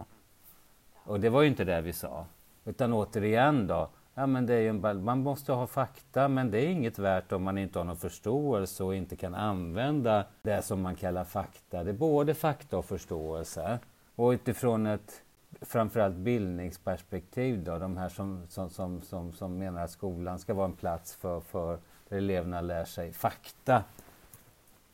Och 1.05 1.21
det 1.21 1.29
var 1.29 1.43
ju 1.43 1.49
inte 1.49 1.65
det 1.65 1.81
vi 1.81 1.93
sa. 1.93 2.27
Utan 2.65 2.93
återigen 2.93 3.67
då, 3.67 3.89
ja, 4.15 4.27
men 4.27 4.47
det 4.47 4.55
är 4.55 4.61
ju 4.61 4.69
en, 4.69 5.05
man 5.05 5.19
måste 5.19 5.53
ha 5.53 5.67
fakta 5.67 6.29
men 6.29 6.51
det 6.51 6.59
är 6.59 6.69
inget 6.69 6.99
värt 6.99 7.33
om 7.33 7.43
man 7.43 7.59
inte 7.59 7.79
har 7.79 7.85
någon 7.85 7.97
förståelse 7.97 8.85
och 8.85 8.95
inte 8.95 9.17
kan 9.17 9.35
använda 9.35 10.25
det 10.43 10.63
som 10.63 10.81
man 10.83 10.97
kallar 10.97 11.25
fakta. 11.25 11.85
Det 11.85 11.91
är 11.91 11.95
både 11.95 12.35
fakta 12.35 12.79
och 12.79 12.85
förståelse. 12.85 13.79
Och 14.15 14.29
utifrån 14.29 14.87
ett 14.87 15.23
framförallt 15.61 16.17
bildningsperspektiv 16.17 17.65
då, 17.65 17.79
de 17.79 17.97
här 17.97 18.09
som, 18.09 18.43
som, 18.49 18.71
som, 18.71 19.03
som, 19.03 19.33
som 19.33 19.59
menar 19.59 19.85
att 19.85 19.91
skolan 19.91 20.39
ska 20.39 20.55
vara 20.55 20.67
en 20.67 20.73
plats 20.73 21.15
för, 21.15 21.41
för 21.41 21.79
där 22.09 22.17
eleverna 22.17 22.61
lär 22.61 22.85
sig 22.85 23.13
fakta. 23.13 23.85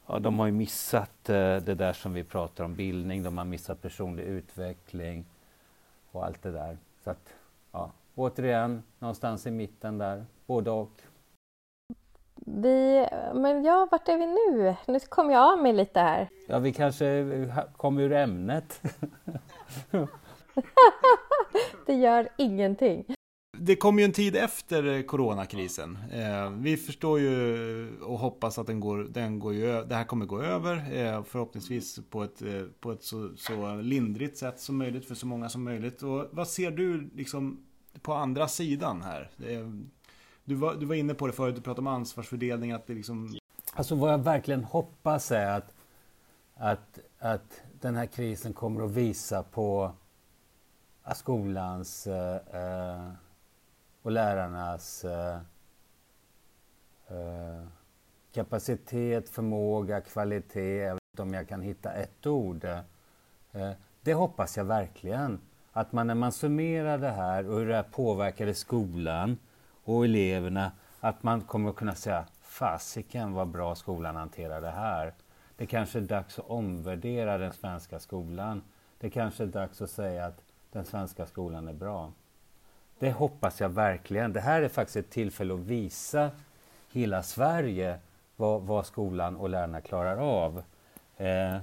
Ja, 0.07 0.19
de 0.19 0.39
har 0.39 0.47
ju 0.47 0.53
missat 0.53 1.29
eh, 1.29 1.57
det 1.57 1.75
där 1.75 1.93
som 1.93 2.13
vi 2.13 2.25
pratar 2.25 2.65
om, 2.65 2.75
bildning, 2.75 3.23
de 3.23 3.39
har 3.39 3.45
missat 3.45 3.83
personlig 3.83 4.23
utveckling 4.23 5.25
och 6.11 6.25
allt 6.25 6.43
det 6.43 6.53
där. 6.53 6.79
Så 7.05 7.11
att, 7.11 7.35
ja, 7.73 7.91
återigen, 8.15 8.83
någonstans 8.99 9.47
i 9.47 9.51
mitten 9.51 9.99
där, 9.99 10.25
både 10.47 10.71
och. 10.71 11.03
Vi, 12.37 13.09
men 13.35 13.65
ja, 13.65 13.89
vart 13.91 14.09
är 14.09 14.19
vi 14.19 14.27
nu? 14.27 14.77
Nu 14.87 15.01
kom 15.01 15.31
jag 15.31 15.53
av 15.53 15.63
mig 15.63 15.73
lite 15.73 16.01
här. 16.01 16.29
Ja, 16.47 16.59
vi 16.59 16.73
kanske 16.73 17.27
kom 17.77 17.99
ur 17.99 18.13
ämnet. 18.13 18.83
det 21.87 21.95
gör 21.95 22.29
ingenting. 22.39 23.05
Det 23.59 23.77
kommer 23.77 24.03
ju 24.03 24.05
en 24.05 24.13
tid 24.13 24.37
efter 24.37 25.03
coronakrisen. 25.03 25.99
Eh, 26.13 26.51
vi 26.51 26.77
förstår 26.77 27.21
ju 27.21 28.01
och 28.01 28.19
hoppas 28.19 28.59
att 28.59 28.67
den 28.67 28.81
går, 28.81 28.99
den 28.99 29.39
går 29.39 29.55
ju, 29.55 29.85
det 29.85 29.95
här 29.95 30.05
kommer 30.05 30.27
gå 30.27 30.43
över. 30.43 30.77
Eh, 30.77 31.23
förhoppningsvis 31.23 32.01
på 32.11 32.23
ett, 32.23 32.43
eh, 32.43 32.63
på 32.81 32.93
ett 32.93 33.03
så, 33.03 33.31
så, 33.37 33.75
lindrigt 33.75 34.39
sätt 34.39 34.61
som 34.61 34.77
möjligt 34.77 35.09
för 35.09 35.15
så 35.15 35.27
många 35.27 35.49
som 35.49 35.65
möjligt. 35.65 36.03
Och 36.03 36.27
vad 36.31 36.49
ser 36.49 36.71
du 36.71 37.11
liksom 37.15 37.67
på 38.03 38.13
andra 38.13 38.49
sidan 38.49 39.03
här? 39.03 39.31
Du 40.45 40.55
var, 40.55 40.75
du 40.75 40.87
var 40.87 40.95
inne 40.95 41.15
på 41.15 41.27
det 41.27 41.33
förut, 41.33 41.55
du 41.55 41.61
pratade 41.61 41.81
om 41.81 41.87
ansvarsfördelning. 41.87 42.73
Att 42.73 42.87
det 42.87 42.95
liksom... 42.95 43.37
Alltså 43.73 43.95
vad 43.95 44.13
jag 44.13 44.19
verkligen 44.19 44.65
hoppas 44.65 45.31
är 45.31 45.47
att, 45.47 45.75
att, 46.55 46.99
att 47.19 47.61
den 47.81 47.97
här 47.97 48.07
krisen 48.07 48.53
kommer 48.53 48.85
att 48.85 48.91
visa 48.91 49.43
på 49.43 49.93
Eh, 51.07 51.15
skolans 51.15 52.07
eh, 52.07 52.37
eh, 52.37 53.11
och 54.03 54.11
lärarnas 54.11 55.05
eh, 55.05 55.39
eh, 57.09 57.67
kapacitet, 58.33 59.29
förmåga, 59.29 60.01
kvalitet. 60.01 60.77
Jag 60.77 60.95
vet 60.95 61.03
inte 61.13 61.23
om 61.23 61.35
jag 61.35 61.49
kan 61.49 61.63
hitta 61.63 61.93
ett 61.93 62.27
ord. 62.27 62.67
Det 64.03 64.15
hoppas 64.15 64.57
jag 64.57 64.65
verkligen. 64.65 65.41
Att 65.73 65.93
man 65.93 66.07
när 66.07 66.15
man 66.15 66.33
summerar 66.33 66.99
det 66.99 67.11
här 67.11 67.49
och 67.49 67.59
hur 67.59 67.67
det 67.67 67.75
här 67.77 67.83
påverkade 67.83 68.55
skolan 68.55 69.39
och 69.85 70.05
eleverna, 70.05 70.73
att 71.01 71.23
man 71.23 71.41
kommer 71.41 71.71
att 71.71 71.77
kunna 71.77 71.95
säga 71.95 72.25
fasiken 72.43 73.33
vad 73.33 73.49
bra 73.49 73.75
skolan 73.75 74.17
hanterar 74.17 74.61
det 74.61 74.71
här. 74.71 75.15
Det 75.57 75.67
kanske 75.67 75.99
är 75.99 76.03
dags 76.03 76.39
att 76.39 76.51
omvärdera 76.51 77.39
den 77.39 77.53
svenska 77.53 77.99
skolan. 77.99 78.63
Det 78.99 79.11
kanske 79.11 79.43
är 79.43 79.47
dags 79.47 79.83
att 79.83 79.91
säga 79.91 80.27
att 80.27 80.44
den 80.75 80.85
svenska 80.85 81.27
skolan 81.27 81.69
är 81.69 81.73
bra. 81.73 82.13
Det 82.99 83.13
hoppas 83.13 83.61
jag 83.61 83.69
verkligen. 83.69 84.33
Det 84.33 84.41
här 84.41 84.63
är 84.63 84.69
faktiskt 84.69 84.97
ett 84.97 85.11
tillfälle 85.11 85.55
att 85.55 85.61
visa 85.61 86.31
hela 86.93 87.23
Sverige 87.23 87.99
vad, 88.37 88.63
vad 88.63 88.87
skolan 88.87 89.37
och 89.37 89.49
lärarna 89.49 89.81
klarar 89.81 90.17
av. 90.17 90.63
Eh, 91.17 91.57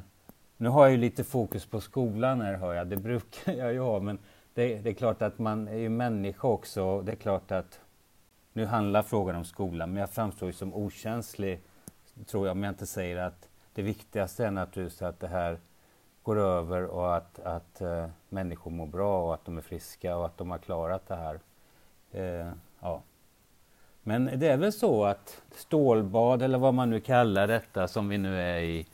Nu 0.57 0.70
har 0.70 0.84
jag 0.86 0.91
ju 0.91 0.97
lite 0.97 1.24
fokus 1.24 1.66
på 1.66 1.82
skolan 1.82 2.41
här 2.41 2.53
hör 2.53 2.74
jag, 2.74 2.88
det 2.88 2.97
brukar 2.97 3.53
jag 3.62 3.74
ju 3.74 3.80
ha 3.80 3.99
men 3.99 4.20
det, 4.53 4.76
det 4.78 4.89
är 4.89 4.93
klart 4.93 5.22
att 5.22 5.39
man 5.39 5.68
är 5.68 5.78
ju 5.78 5.89
människa 5.89 6.47
också. 6.47 7.01
Det 7.01 7.12
är 7.12 7.16
klart 7.16 7.51
att 7.51 7.80
nu 8.53 8.66
handlar 8.66 9.03
frågan 9.03 9.36
om 9.36 9.45
skolan 9.45 9.89
men 9.93 9.99
jag 10.01 10.09
framstår 10.09 10.47
ju 10.47 10.53
som 10.53 10.74
okänslig 10.74 11.62
tror 12.26 12.47
jag 12.47 12.51
om 12.51 12.64
jag 12.64 12.72
inte 12.72 12.86
säger 12.86 13.18
att 13.18 13.49
det 13.74 13.82
viktigaste 13.82 14.45
är 14.45 14.51
naturligtvis 14.51 15.01
att 15.01 15.20
det 15.20 15.28
här 15.28 15.57
går 16.24 16.39
över 16.39 16.86
och 16.86 17.15
att, 17.15 17.39
att 17.39 17.82
uh, 17.82 18.05
människor 18.30 18.72
mår 18.72 18.86
bra 18.86 19.24
och 19.24 19.34
att 19.34 19.45
de 19.45 19.57
är 19.57 19.61
friska 19.61 20.17
och 20.17 20.26
att 20.26 20.38
de 20.38 20.51
har 20.51 20.57
klarat 20.57 21.07
det 21.07 21.15
här. 21.15 21.39
Eh, 22.11 22.51
ja. 22.80 23.01
Men 24.03 24.39
det 24.39 24.47
är 24.47 24.57
väl 24.57 24.74
så 24.74 25.05
att 25.05 25.41
stålbad 25.55 26.41
eller 26.41 26.57
vad 26.57 26.74
man 26.74 26.89
nu 26.89 26.99
kallar 26.99 27.47
detta 27.47 27.88
som 27.88 28.09
vi 28.09 28.17
nu 28.17 28.41
är 28.41 28.59
i, 28.59 28.88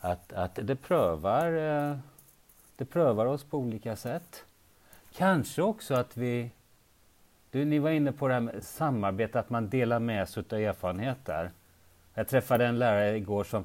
att, 0.00 0.32
att 0.32 0.58
det, 0.62 0.76
prövar, 0.76 1.52
eh, 1.52 1.96
det 2.76 2.84
prövar 2.84 3.26
oss 3.26 3.44
på 3.44 3.58
olika 3.58 3.96
sätt. 3.96 4.44
Kanske 5.12 5.62
också 5.62 5.94
att 5.94 6.16
vi... 6.16 6.50
Du, 7.50 7.64
ni 7.64 7.78
var 7.78 7.90
inne 7.90 8.12
på 8.12 8.28
det 8.28 8.34
här 8.34 8.40
med 8.40 8.62
samarbete, 8.62 9.40
att 9.40 9.50
man 9.50 9.68
delar 9.68 9.98
med 9.98 10.28
sig 10.28 10.44
av 10.50 10.58
erfarenheter. 10.58 11.50
Jag 12.14 12.28
träffade 12.28 12.66
en 12.66 12.78
lärare 12.78 13.16
igår 13.16 13.44
som 13.44 13.64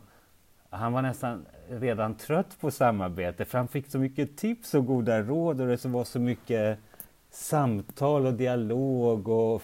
han 0.69 0.93
var 0.93 1.01
nästan 1.01 1.45
redan 1.69 2.15
trött 2.15 2.59
på 2.59 2.71
samarbete 2.71 3.45
för 3.45 3.57
han 3.57 3.67
fick 3.67 3.91
så 3.91 3.99
mycket 3.99 4.37
tips 4.37 4.73
och 4.73 4.85
goda 4.85 5.21
råd 5.21 5.61
och 5.61 5.67
det 5.67 5.85
var 5.85 6.03
så 6.03 6.19
mycket 6.19 6.79
samtal 7.29 8.25
och 8.25 8.33
dialog 8.33 9.27
och 9.27 9.63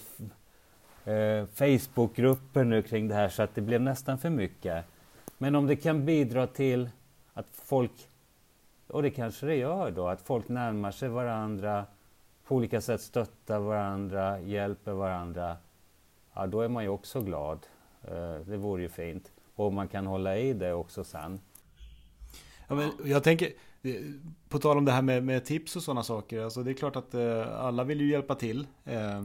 eh, 1.08 1.46
Facebookgrupper 1.46 2.64
nu 2.64 2.82
kring 2.82 3.08
det 3.08 3.16
här 3.16 3.30
så 3.30 3.44
att 3.44 3.56
det 3.56 3.62
blev 3.62 3.82
nästan 3.82 4.18
för 4.18 4.30
mycket. 4.30 4.86
Men 5.38 5.56
om 5.56 5.68
det 5.68 5.76
kan 5.76 6.06
bidra 6.06 6.48
till 6.48 6.90
att 7.34 7.48
folk, 7.52 8.10
och 8.88 9.02
det 9.02 9.12
kanske 9.12 9.46
det 9.46 9.56
gör 9.56 9.92
då, 9.92 10.08
att 10.08 10.22
folk 10.22 10.50
närmar 10.50 10.92
sig 10.92 11.10
varandra, 11.10 11.86
på 12.48 12.56
olika 12.56 12.82
sätt 12.82 13.02
stöttar 13.02 13.60
varandra, 13.60 14.40
hjälper 14.40 14.92
varandra, 14.92 15.58
ja 16.34 16.48
då 16.48 16.62
är 16.62 16.70
man 16.70 16.84
ju 16.84 16.90
också 16.90 17.22
glad. 17.22 17.60
Eh, 18.04 18.36
det 18.46 18.58
vore 18.58 18.82
ju 18.82 18.90
fint. 18.90 19.32
Och 19.56 19.74
man 19.74 19.88
kan 19.88 20.08
hålla 20.08 20.38
i 20.38 20.54
det 20.54 20.74
också 20.74 21.04
sen. 21.04 21.40
Ja, 22.68 22.76
men 22.76 22.92
jag 23.06 23.24
tänker, 23.24 23.54
på 24.50 24.60
tal 24.60 24.78
om 24.78 24.86
det 24.86 24.92
här 24.92 25.02
med, 25.02 25.24
med 25.24 25.46
tips 25.46 25.76
och 25.76 25.84
sådana 25.84 26.04
saker. 26.04 26.44
Alltså 26.44 26.64
det 26.64 26.72
är 26.72 26.74
klart 26.74 26.96
att 26.96 27.14
eh, 27.14 27.60
alla 27.60 27.84
vill 27.84 28.02
ju 28.02 28.12
hjälpa 28.12 28.36
till. 28.36 28.68
Eh, 28.84 29.24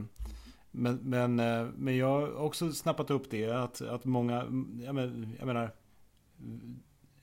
men, 0.71 0.95
men, 0.95 1.39
eh, 1.39 1.67
men 1.77 1.97
jag 1.97 2.07
har 2.07 2.35
också 2.35 2.71
snappat 2.71 3.11
upp 3.11 3.29
det 3.29 3.51
att, 3.51 3.81
att 3.81 4.05
många, 4.05 4.35
jag, 4.85 4.95
men, 4.95 5.35
jag 5.39 5.47
menar, 5.47 5.71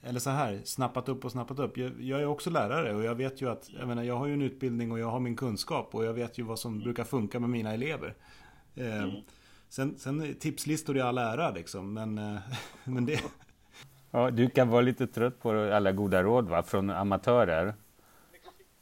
eller 0.03 0.21
så 0.21 0.31
här, 0.31 0.61
snappat 0.65 1.09
upp 1.09 1.25
och 1.25 1.33
snappat 1.33 1.59
upp. 1.59 1.79
Jag, 1.79 2.01
jag, 2.01 2.21
är 2.21 2.27
också 2.27 2.51
lärare 2.51 2.95
och 2.95 3.05
jag 3.05 3.15
vet 3.15 3.43
ju 3.43 3.51
att, 3.51 3.71
jag 3.79 3.89
menar, 3.89 4.03
jag 4.03 4.17
har 4.17 4.27
ju 4.27 4.33
en 4.33 4.43
utbildning 4.43 4.93
och 4.93 4.99
jag 4.99 5.11
har 5.11 5.21
min 5.21 5.37
kunskap 5.37 5.95
och 5.95 6.05
jag 6.05 6.13
vet 6.13 6.39
ju 6.39 6.43
vad 6.43 6.59
som 6.59 6.79
brukar 6.79 7.05
funka 7.05 7.41
med 7.41 7.51
mina 7.51 7.75
elever. 7.75 8.15
Eh, 8.75 9.03
mm. 9.03 9.17
Sen, 9.69 9.99
sen 9.99 10.35
tipslistor 10.41 10.97
i 10.97 11.01
all 11.01 11.19
ära 11.19 11.51
liksom, 11.51 11.93
men, 11.93 12.19
eh, 12.19 12.39
men 12.85 13.07
det... 13.07 13.21
Ja, 14.11 14.31
du 14.31 14.51
kan 14.51 14.69
vara 14.69 14.81
lite 14.81 15.07
trött 15.07 15.43
på 15.43 15.51
alla 15.51 15.93
goda 15.93 16.23
råd 16.23 16.49
va, 16.49 16.63
från 16.63 16.91
amatörer. 16.91 17.75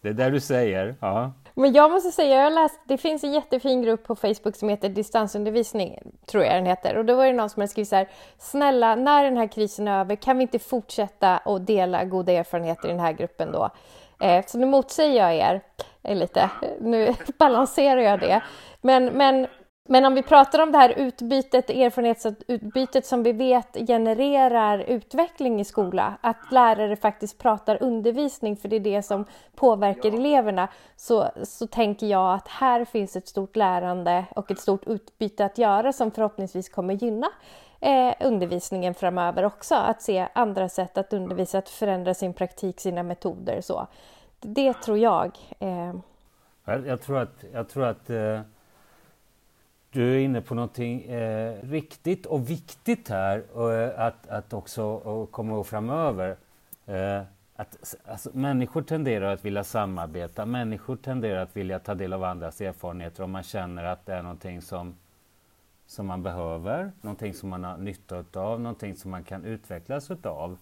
Det 0.00 0.08
är 0.08 0.12
det 0.12 0.30
du 0.30 0.40
säger. 0.40 0.94
Ja. 1.00 1.32
Men 1.54 1.72
jag 1.72 1.90
måste 1.90 2.10
säga, 2.10 2.36
jag 2.36 2.42
har 2.42 2.50
läst, 2.50 2.80
det 2.84 2.98
finns 2.98 3.24
en 3.24 3.32
jättefin 3.32 3.82
grupp 3.82 4.04
på 4.04 4.16
Facebook 4.16 4.56
som 4.56 4.68
heter 4.68 4.88
distansundervisning, 4.88 5.98
tror 6.26 6.44
jag 6.44 6.54
den 6.54 6.66
heter. 6.66 6.96
Och 6.96 7.04
då 7.04 7.16
var 7.16 7.26
det 7.26 7.32
någon 7.32 7.50
som 7.50 7.60
hade 7.60 7.70
skrivit 7.70 7.88
så 7.88 7.96
här, 7.96 8.08
snälla, 8.38 8.94
när 8.94 9.24
den 9.24 9.36
här 9.36 9.46
krisen 9.46 9.88
är 9.88 10.00
över, 10.00 10.16
kan 10.16 10.38
vi 10.38 10.42
inte 10.42 10.58
fortsätta 10.58 11.36
att 11.36 11.66
dela 11.66 12.04
goda 12.04 12.32
erfarenheter 12.32 12.88
i 12.88 12.90
den 12.90 13.00
här 13.00 13.12
gruppen 13.12 13.52
då? 13.52 13.70
Eh, 14.20 14.44
så 14.46 14.58
nu 14.58 14.66
motsäger 14.66 15.22
jag 15.22 15.34
er 15.34 15.60
eh, 16.02 16.16
lite, 16.16 16.50
nu 16.80 17.14
balanserar 17.38 18.00
jag 18.00 18.20
det. 18.20 18.42
Men, 18.80 19.04
men 19.04 19.46
men 19.88 20.04
om 20.04 20.14
vi 20.14 20.22
pratar 20.22 20.62
om 20.62 20.72
det 20.72 20.78
här 20.78 20.94
utbytet, 20.96 21.70
erfarenhetsutbytet 21.70 23.06
som 23.06 23.22
vi 23.22 23.32
vet 23.32 23.76
genererar 23.86 24.78
utveckling 24.78 25.60
i 25.60 25.64
skola, 25.64 26.18
att 26.20 26.52
lärare 26.52 26.96
faktiskt 26.96 27.38
pratar 27.38 27.82
undervisning 27.82 28.56
för 28.56 28.68
det 28.68 28.76
är 28.76 28.80
det 28.80 29.02
som 29.02 29.24
påverkar 29.54 30.12
eleverna, 30.12 30.68
så, 30.96 31.30
så 31.42 31.66
tänker 31.66 32.06
jag 32.06 32.34
att 32.34 32.48
här 32.48 32.84
finns 32.84 33.16
ett 33.16 33.28
stort 33.28 33.56
lärande 33.56 34.24
och 34.36 34.50
ett 34.50 34.60
stort 34.60 34.86
utbyte 34.86 35.44
att 35.44 35.58
göra 35.58 35.92
som 35.92 36.10
förhoppningsvis 36.10 36.68
kommer 36.68 36.94
gynna 36.94 37.28
eh, 37.80 38.14
undervisningen 38.20 38.94
framöver 38.94 39.44
också, 39.44 39.74
att 39.74 40.02
se 40.02 40.28
andra 40.32 40.68
sätt 40.68 40.98
att 40.98 41.12
undervisa, 41.12 41.58
att 41.58 41.68
förändra 41.68 42.14
sin 42.14 42.34
praktik, 42.34 42.80
sina 42.80 43.02
metoder 43.02 43.60
så. 43.60 43.86
Det 44.40 44.72
tror 44.72 44.98
jag. 44.98 45.38
Eh. 45.58 45.94
Jag, 46.64 47.02
tror 47.02 47.18
att, 47.18 47.44
jag 47.52 47.68
tror 47.68 47.84
att 47.84 48.10
eh 48.10 48.40
du 49.94 50.14
är 50.14 50.18
inne 50.18 50.40
på 50.40 50.54
någonting 50.54 51.02
eh, 51.02 51.62
riktigt 51.62 52.26
och 52.26 52.50
viktigt 52.50 53.08
här 53.08 53.44
och, 53.52 54.06
att, 54.06 54.26
att 54.28 54.52
också 54.52 54.84
och 54.84 55.30
komma 55.30 55.52
ihåg 55.52 55.66
framöver. 55.66 56.36
Eh, 56.86 57.22
att 57.56 57.94
alltså, 58.06 58.30
människor 58.32 58.82
tenderar 58.82 59.32
att 59.32 59.44
vilja 59.44 59.64
samarbeta, 59.64 60.46
människor 60.46 60.96
tenderar 60.96 61.42
att 61.42 61.56
vilja 61.56 61.78
ta 61.78 61.94
del 61.94 62.12
av 62.12 62.24
andras 62.24 62.60
erfarenheter 62.60 63.22
om 63.22 63.30
man 63.30 63.42
känner 63.42 63.84
att 63.84 64.06
det 64.06 64.14
är 64.14 64.22
någonting 64.22 64.62
som, 64.62 64.94
som 65.86 66.06
man 66.06 66.22
behöver, 66.22 66.92
någonting 67.00 67.34
som 67.34 67.48
man 67.48 67.64
har 67.64 67.76
nytta 67.76 68.24
av, 68.34 68.60
någonting 68.60 68.96
som 68.96 69.10
man 69.10 69.24
kan 69.24 69.44
utvecklas 69.44 70.10
utav. 70.10 70.58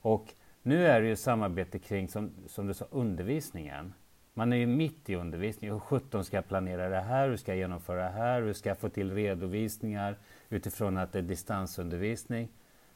Och 0.00 0.34
nu 0.62 0.86
är 0.86 1.00
det 1.00 1.08
ju 1.08 1.16
samarbete 1.16 1.78
kring, 1.78 2.08
som, 2.08 2.30
som 2.46 2.66
du 2.66 2.74
sa, 2.74 2.84
undervisningen. 2.90 3.92
Man 4.34 4.52
är 4.52 4.56
ju 4.56 4.66
mitt 4.66 5.10
i 5.10 5.14
undervisningen. 5.14 5.74
Hur 5.74 5.80
sjutton 5.80 6.24
ska 6.24 6.36
jag 6.36 6.48
planera 6.48 6.88
det 6.88 7.00
här? 7.00 7.28
Hur 7.28 7.36
ska 7.36 7.52
jag 7.52 7.58
genomföra 7.58 8.02
det 8.02 8.10
här? 8.10 8.42
Hur 8.42 8.52
ska 8.52 8.68
jag 8.68 8.78
få 8.78 8.88
till 8.88 9.14
redovisningar 9.14 10.16
utifrån 10.48 10.98
att 10.98 11.12
det 11.12 11.18
är 11.18 11.22
distansundervisning? 11.22 12.48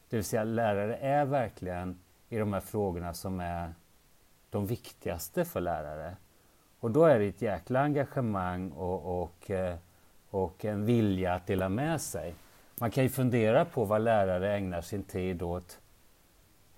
Det 0.09 0.15
vill 0.17 0.23
säga 0.23 0.43
lärare 0.43 0.95
är 0.95 1.25
verkligen 1.25 1.99
i 2.29 2.37
de 2.37 2.53
här 2.53 2.59
frågorna 2.59 3.13
som 3.13 3.39
är 3.39 3.73
de 4.49 4.65
viktigaste 4.65 5.45
för 5.45 5.61
lärare. 5.61 6.15
Och 6.79 6.91
då 6.91 7.05
är 7.05 7.19
det 7.19 7.25
ett 7.25 7.41
jäkla 7.41 7.81
engagemang 7.81 8.71
och, 8.71 9.21
och, 9.21 9.51
eh, 9.51 9.75
och 10.29 10.65
en 10.65 10.85
vilja 10.85 11.33
att 11.33 11.47
dela 11.47 11.69
med 11.69 12.01
sig. 12.01 12.35
Man 12.79 12.91
kan 12.91 13.03
ju 13.03 13.09
fundera 13.09 13.65
på 13.65 13.85
vad 13.85 14.01
lärare 14.01 14.55
ägnar 14.55 14.81
sin 14.81 15.03
tid 15.03 15.41
åt 15.41 15.79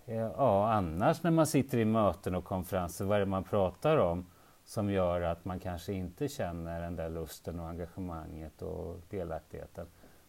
eh, 0.06 0.16
Ja, 0.18 0.72
annars 0.72 1.24
när 1.24 1.32
man 1.32 1.48
sitter 1.48 1.78
i 1.78 1.86
möten 1.86 2.36
och 2.36 2.44
konferenser, 2.44 3.06
vad 3.06 3.16
är 3.16 3.20
det 3.20 3.26
man 3.26 3.44
pratar 3.44 3.98
om? 3.98 4.26
Som 4.68 4.90
gör 4.90 5.22
att 5.22 5.46
man 5.46 5.60
kanske 5.60 5.94
inte 5.94 6.28
känner 6.28 6.82
den 6.82 6.96
där 6.96 7.10
lusten 7.10 7.60
och 7.60 7.68
engagemanget 7.68 8.62
och 8.62 9.02
delaktigheten. 9.10 9.88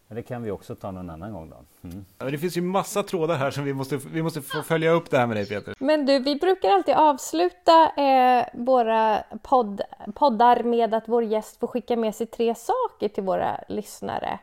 Men 0.09 0.17
det 0.17 0.23
kan 0.23 0.43
vi 0.43 0.51
också 0.51 0.75
ta 0.75 0.91
någon 0.91 1.11
annan 1.11 1.33
gång 1.33 1.51
då. 1.51 1.89
Mm. 1.89 2.05
Det 2.33 2.39
finns 2.39 2.57
ju 2.57 2.63
massa 2.63 3.03
trådar 3.03 3.37
här 3.37 3.51
som 3.51 3.65
vi 3.65 3.75
måste, 3.75 3.97
vi 3.97 4.23
måste 4.23 4.43
få 4.43 4.63
följa 4.63 4.91
upp 4.91 5.11
det 5.11 5.19
här 5.19 5.27
med 5.27 5.37
dig 5.37 5.49
Peter. 5.49 5.75
Men 5.79 6.07
du, 6.07 6.19
vi 6.19 6.37
brukar 6.37 6.69
alltid 6.69 6.95
avsluta 6.95 7.93
eh, 7.97 8.47
våra 8.55 9.25
podd, 9.43 9.81
poddar 10.15 10.63
med 10.63 10.95
att 10.95 11.09
vår 11.09 11.25
gäst 11.25 11.61
får 11.61 11.67
skicka 11.67 11.97
med 11.97 12.15
sig 12.15 12.27
tre 12.27 12.55
saker 12.55 13.09
till 13.09 13.25
våra 13.25 13.61
lyssnare. 13.69 14.39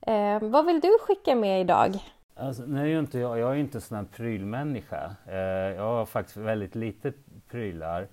Eh, 0.00 0.42
vad 0.42 0.66
vill 0.66 0.80
du 0.80 0.98
skicka 1.00 1.34
med 1.34 1.60
idag? 1.60 1.98
Alltså, 2.34 2.62
nej, 2.66 2.90
jag, 2.90 2.98
inte, 2.98 3.18
jag, 3.18 3.38
jag 3.38 3.50
är 3.50 3.56
inte 3.56 3.78
en 3.78 3.82
sån 3.82 3.96
här 3.96 4.04
prylmänniska. 4.04 5.16
Eh, 5.26 5.36
jag 5.76 5.82
har 5.82 6.06
faktiskt 6.06 6.36
väldigt 6.36 6.74
lite 6.74 7.12
prylar. 7.50 8.08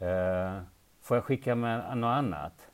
Eh, 0.00 0.62
får 1.02 1.16
jag 1.16 1.24
skicka 1.24 1.54
med 1.54 1.96
något 1.96 2.08
annat? 2.08 2.68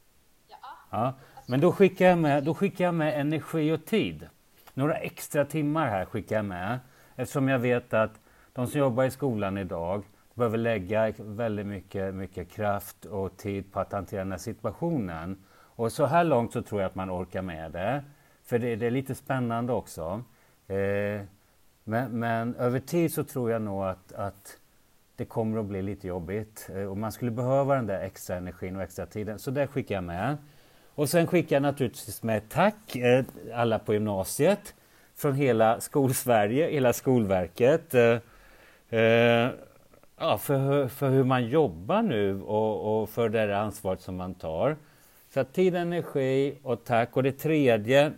Ja. 0.48 0.56
ja. 0.90 1.14
Men 1.46 1.60
då 1.60 1.72
skickar, 1.72 2.06
jag 2.06 2.18
med, 2.18 2.44
då 2.44 2.54
skickar 2.54 2.84
jag 2.84 2.94
med 2.94 3.20
energi 3.20 3.72
och 3.72 3.84
tid. 3.84 4.28
Några 4.74 4.94
extra 4.94 5.44
timmar 5.44 5.88
här 5.88 6.04
skickar 6.04 6.36
jag 6.36 6.44
med. 6.44 6.78
Eftersom 7.16 7.48
jag 7.48 7.58
vet 7.58 7.94
att 7.94 8.20
de 8.52 8.66
som 8.66 8.80
jobbar 8.80 9.04
i 9.04 9.10
skolan 9.10 9.58
idag 9.58 10.04
behöver 10.34 10.58
lägga 10.58 11.12
väldigt 11.18 11.66
mycket, 11.66 12.14
mycket 12.14 12.50
kraft 12.50 13.04
och 13.04 13.36
tid 13.36 13.72
på 13.72 13.80
att 13.80 13.92
hantera 13.92 14.20
den 14.20 14.32
här 14.32 14.38
situationen. 14.38 15.44
Och 15.54 15.92
så 15.92 16.06
här 16.06 16.24
långt 16.24 16.52
så 16.52 16.62
tror 16.62 16.80
jag 16.80 16.88
att 16.88 16.94
man 16.94 17.10
orkar 17.10 17.42
med 17.42 17.72
det. 17.72 18.04
För 18.44 18.58
det, 18.58 18.76
det 18.76 18.86
är 18.86 18.90
lite 18.90 19.14
spännande 19.14 19.72
också. 19.72 20.22
Eh, 20.66 21.20
men, 21.84 22.18
men, 22.18 22.54
över 22.54 22.80
tid 22.80 23.12
så 23.12 23.24
tror 23.24 23.50
jag 23.50 23.62
nog 23.62 23.84
att, 23.84 24.12
att 24.12 24.58
det 25.16 25.24
kommer 25.24 25.60
att 25.60 25.66
bli 25.66 25.82
lite 25.82 26.06
jobbigt 26.06 26.70
eh, 26.74 26.82
och 26.82 26.96
man 26.96 27.12
skulle 27.12 27.30
behöva 27.30 27.74
den 27.74 27.86
där 27.86 28.00
extra 28.00 28.36
energin 28.36 28.76
och 28.76 28.82
extra 28.82 29.06
tiden. 29.06 29.38
Så 29.38 29.50
det 29.50 29.66
skickar 29.66 29.94
jag 29.94 30.04
med. 30.04 30.36
Och 30.94 31.08
sen 31.08 31.26
skickar 31.26 31.56
jag 31.56 31.62
naturligtvis 31.62 32.22
med 32.22 32.48
tack 32.48 32.96
eh, 32.96 33.24
alla 33.54 33.78
på 33.78 33.94
gymnasiet 33.94 34.74
från 35.14 35.34
hela 35.34 35.80
Skolsverige, 35.80 36.70
hela 36.70 36.92
Skolverket. 36.92 37.94
Eh, 37.94 39.50
ja, 40.18 40.38
för, 40.38 40.88
för 40.88 41.10
hur 41.10 41.24
man 41.24 41.48
jobbar 41.48 42.02
nu 42.02 42.42
och, 42.42 43.02
och 43.02 43.10
för 43.10 43.28
det 43.28 43.58
ansvaret 43.58 44.00
som 44.00 44.16
man 44.16 44.34
tar. 44.34 44.76
Så 45.34 45.44
tid, 45.44 45.74
energi 45.74 46.58
och 46.62 46.84
tack. 46.84 47.16
Och 47.16 47.22
det 47.22 47.32
tredje, 47.32 48.12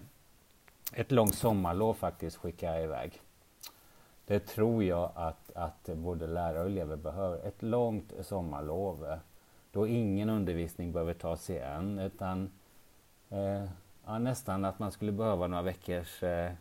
ett 0.93 1.11
långt 1.11 1.35
sommarlov 1.35 1.95
faktiskt 1.95 2.37
skickar 2.37 2.75
jag 2.75 2.85
iväg. 2.85 3.21
det 4.27 4.39
tror 4.39 4.85
jag 4.85 5.11
att, 5.15 5.48
att 5.59 5.89
både 5.95 6.27
lärare 6.27 6.61
och 6.61 6.67
elever 6.67 6.97
behöver. 6.97 7.47
Ett 7.47 7.63
långt 7.63 8.13
sommarlov 8.21 9.07
eh, 9.11 9.19
då 9.73 9.87
ingen 9.87 10.31
undervisning 10.31 10.93
behöver 10.93 11.15
tas 11.15 11.51
igen 11.51 11.99
utan 11.99 12.51
eh, 13.29 13.65
ja, 14.07 14.19
nästan 14.19 14.65
att 14.65 14.79
man 14.79 14.93
skulle 14.93 15.13
behöva 15.13 15.47
några 15.47 15.63
veckors 15.63 16.23
eh, 16.23 16.53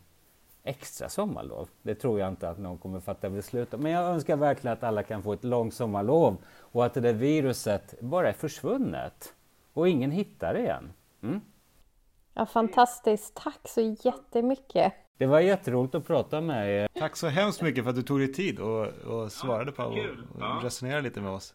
extra 0.62 1.08
sommarlov. 1.08 1.68
Det 1.82 1.94
tror 1.94 2.20
jag 2.20 2.28
inte 2.28 2.48
att 2.48 2.58
någon 2.58 2.78
kommer 2.78 3.00
fatta 3.00 3.30
beslut 3.30 3.74
om. 3.74 3.80
Men 3.80 3.92
jag 3.92 4.04
önskar 4.04 4.36
verkligen 4.36 4.72
att 4.72 4.82
alla 4.82 5.02
kan 5.02 5.22
få 5.22 5.32
ett 5.32 5.44
långt 5.44 5.74
sommarlov 5.74 6.36
och 6.58 6.86
att 6.86 6.94
det 6.94 7.00
där 7.00 7.12
viruset 7.12 8.00
bara 8.00 8.28
är 8.28 8.32
försvunnet 8.32 9.34
och 9.72 9.88
ingen 9.88 10.10
hittar 10.10 10.54
det 10.54 10.60
igen. 10.60 10.92
Mm? 11.22 11.40
Ja, 12.34 12.46
fantastiskt. 12.46 13.34
Tack 13.34 13.68
så 13.68 13.80
jättemycket. 13.80 14.92
Det 15.18 15.26
var 15.26 15.40
jätteroligt 15.40 15.94
att 15.94 16.06
prata 16.06 16.40
med 16.40 16.70
er. 16.70 16.88
Tack 16.98 17.16
så 17.16 17.28
hemskt 17.28 17.62
mycket 17.62 17.84
för 17.84 17.90
att 17.90 17.96
du 17.96 18.02
tog 18.02 18.18
dig 18.18 18.32
tid 18.32 18.58
och, 18.58 18.86
och 18.86 19.32
svarade 19.32 19.72
på 19.72 19.82
och, 19.82 19.98
och 20.56 20.62
resonerade 20.62 21.02
lite 21.02 21.20
med 21.20 21.30
oss. 21.30 21.54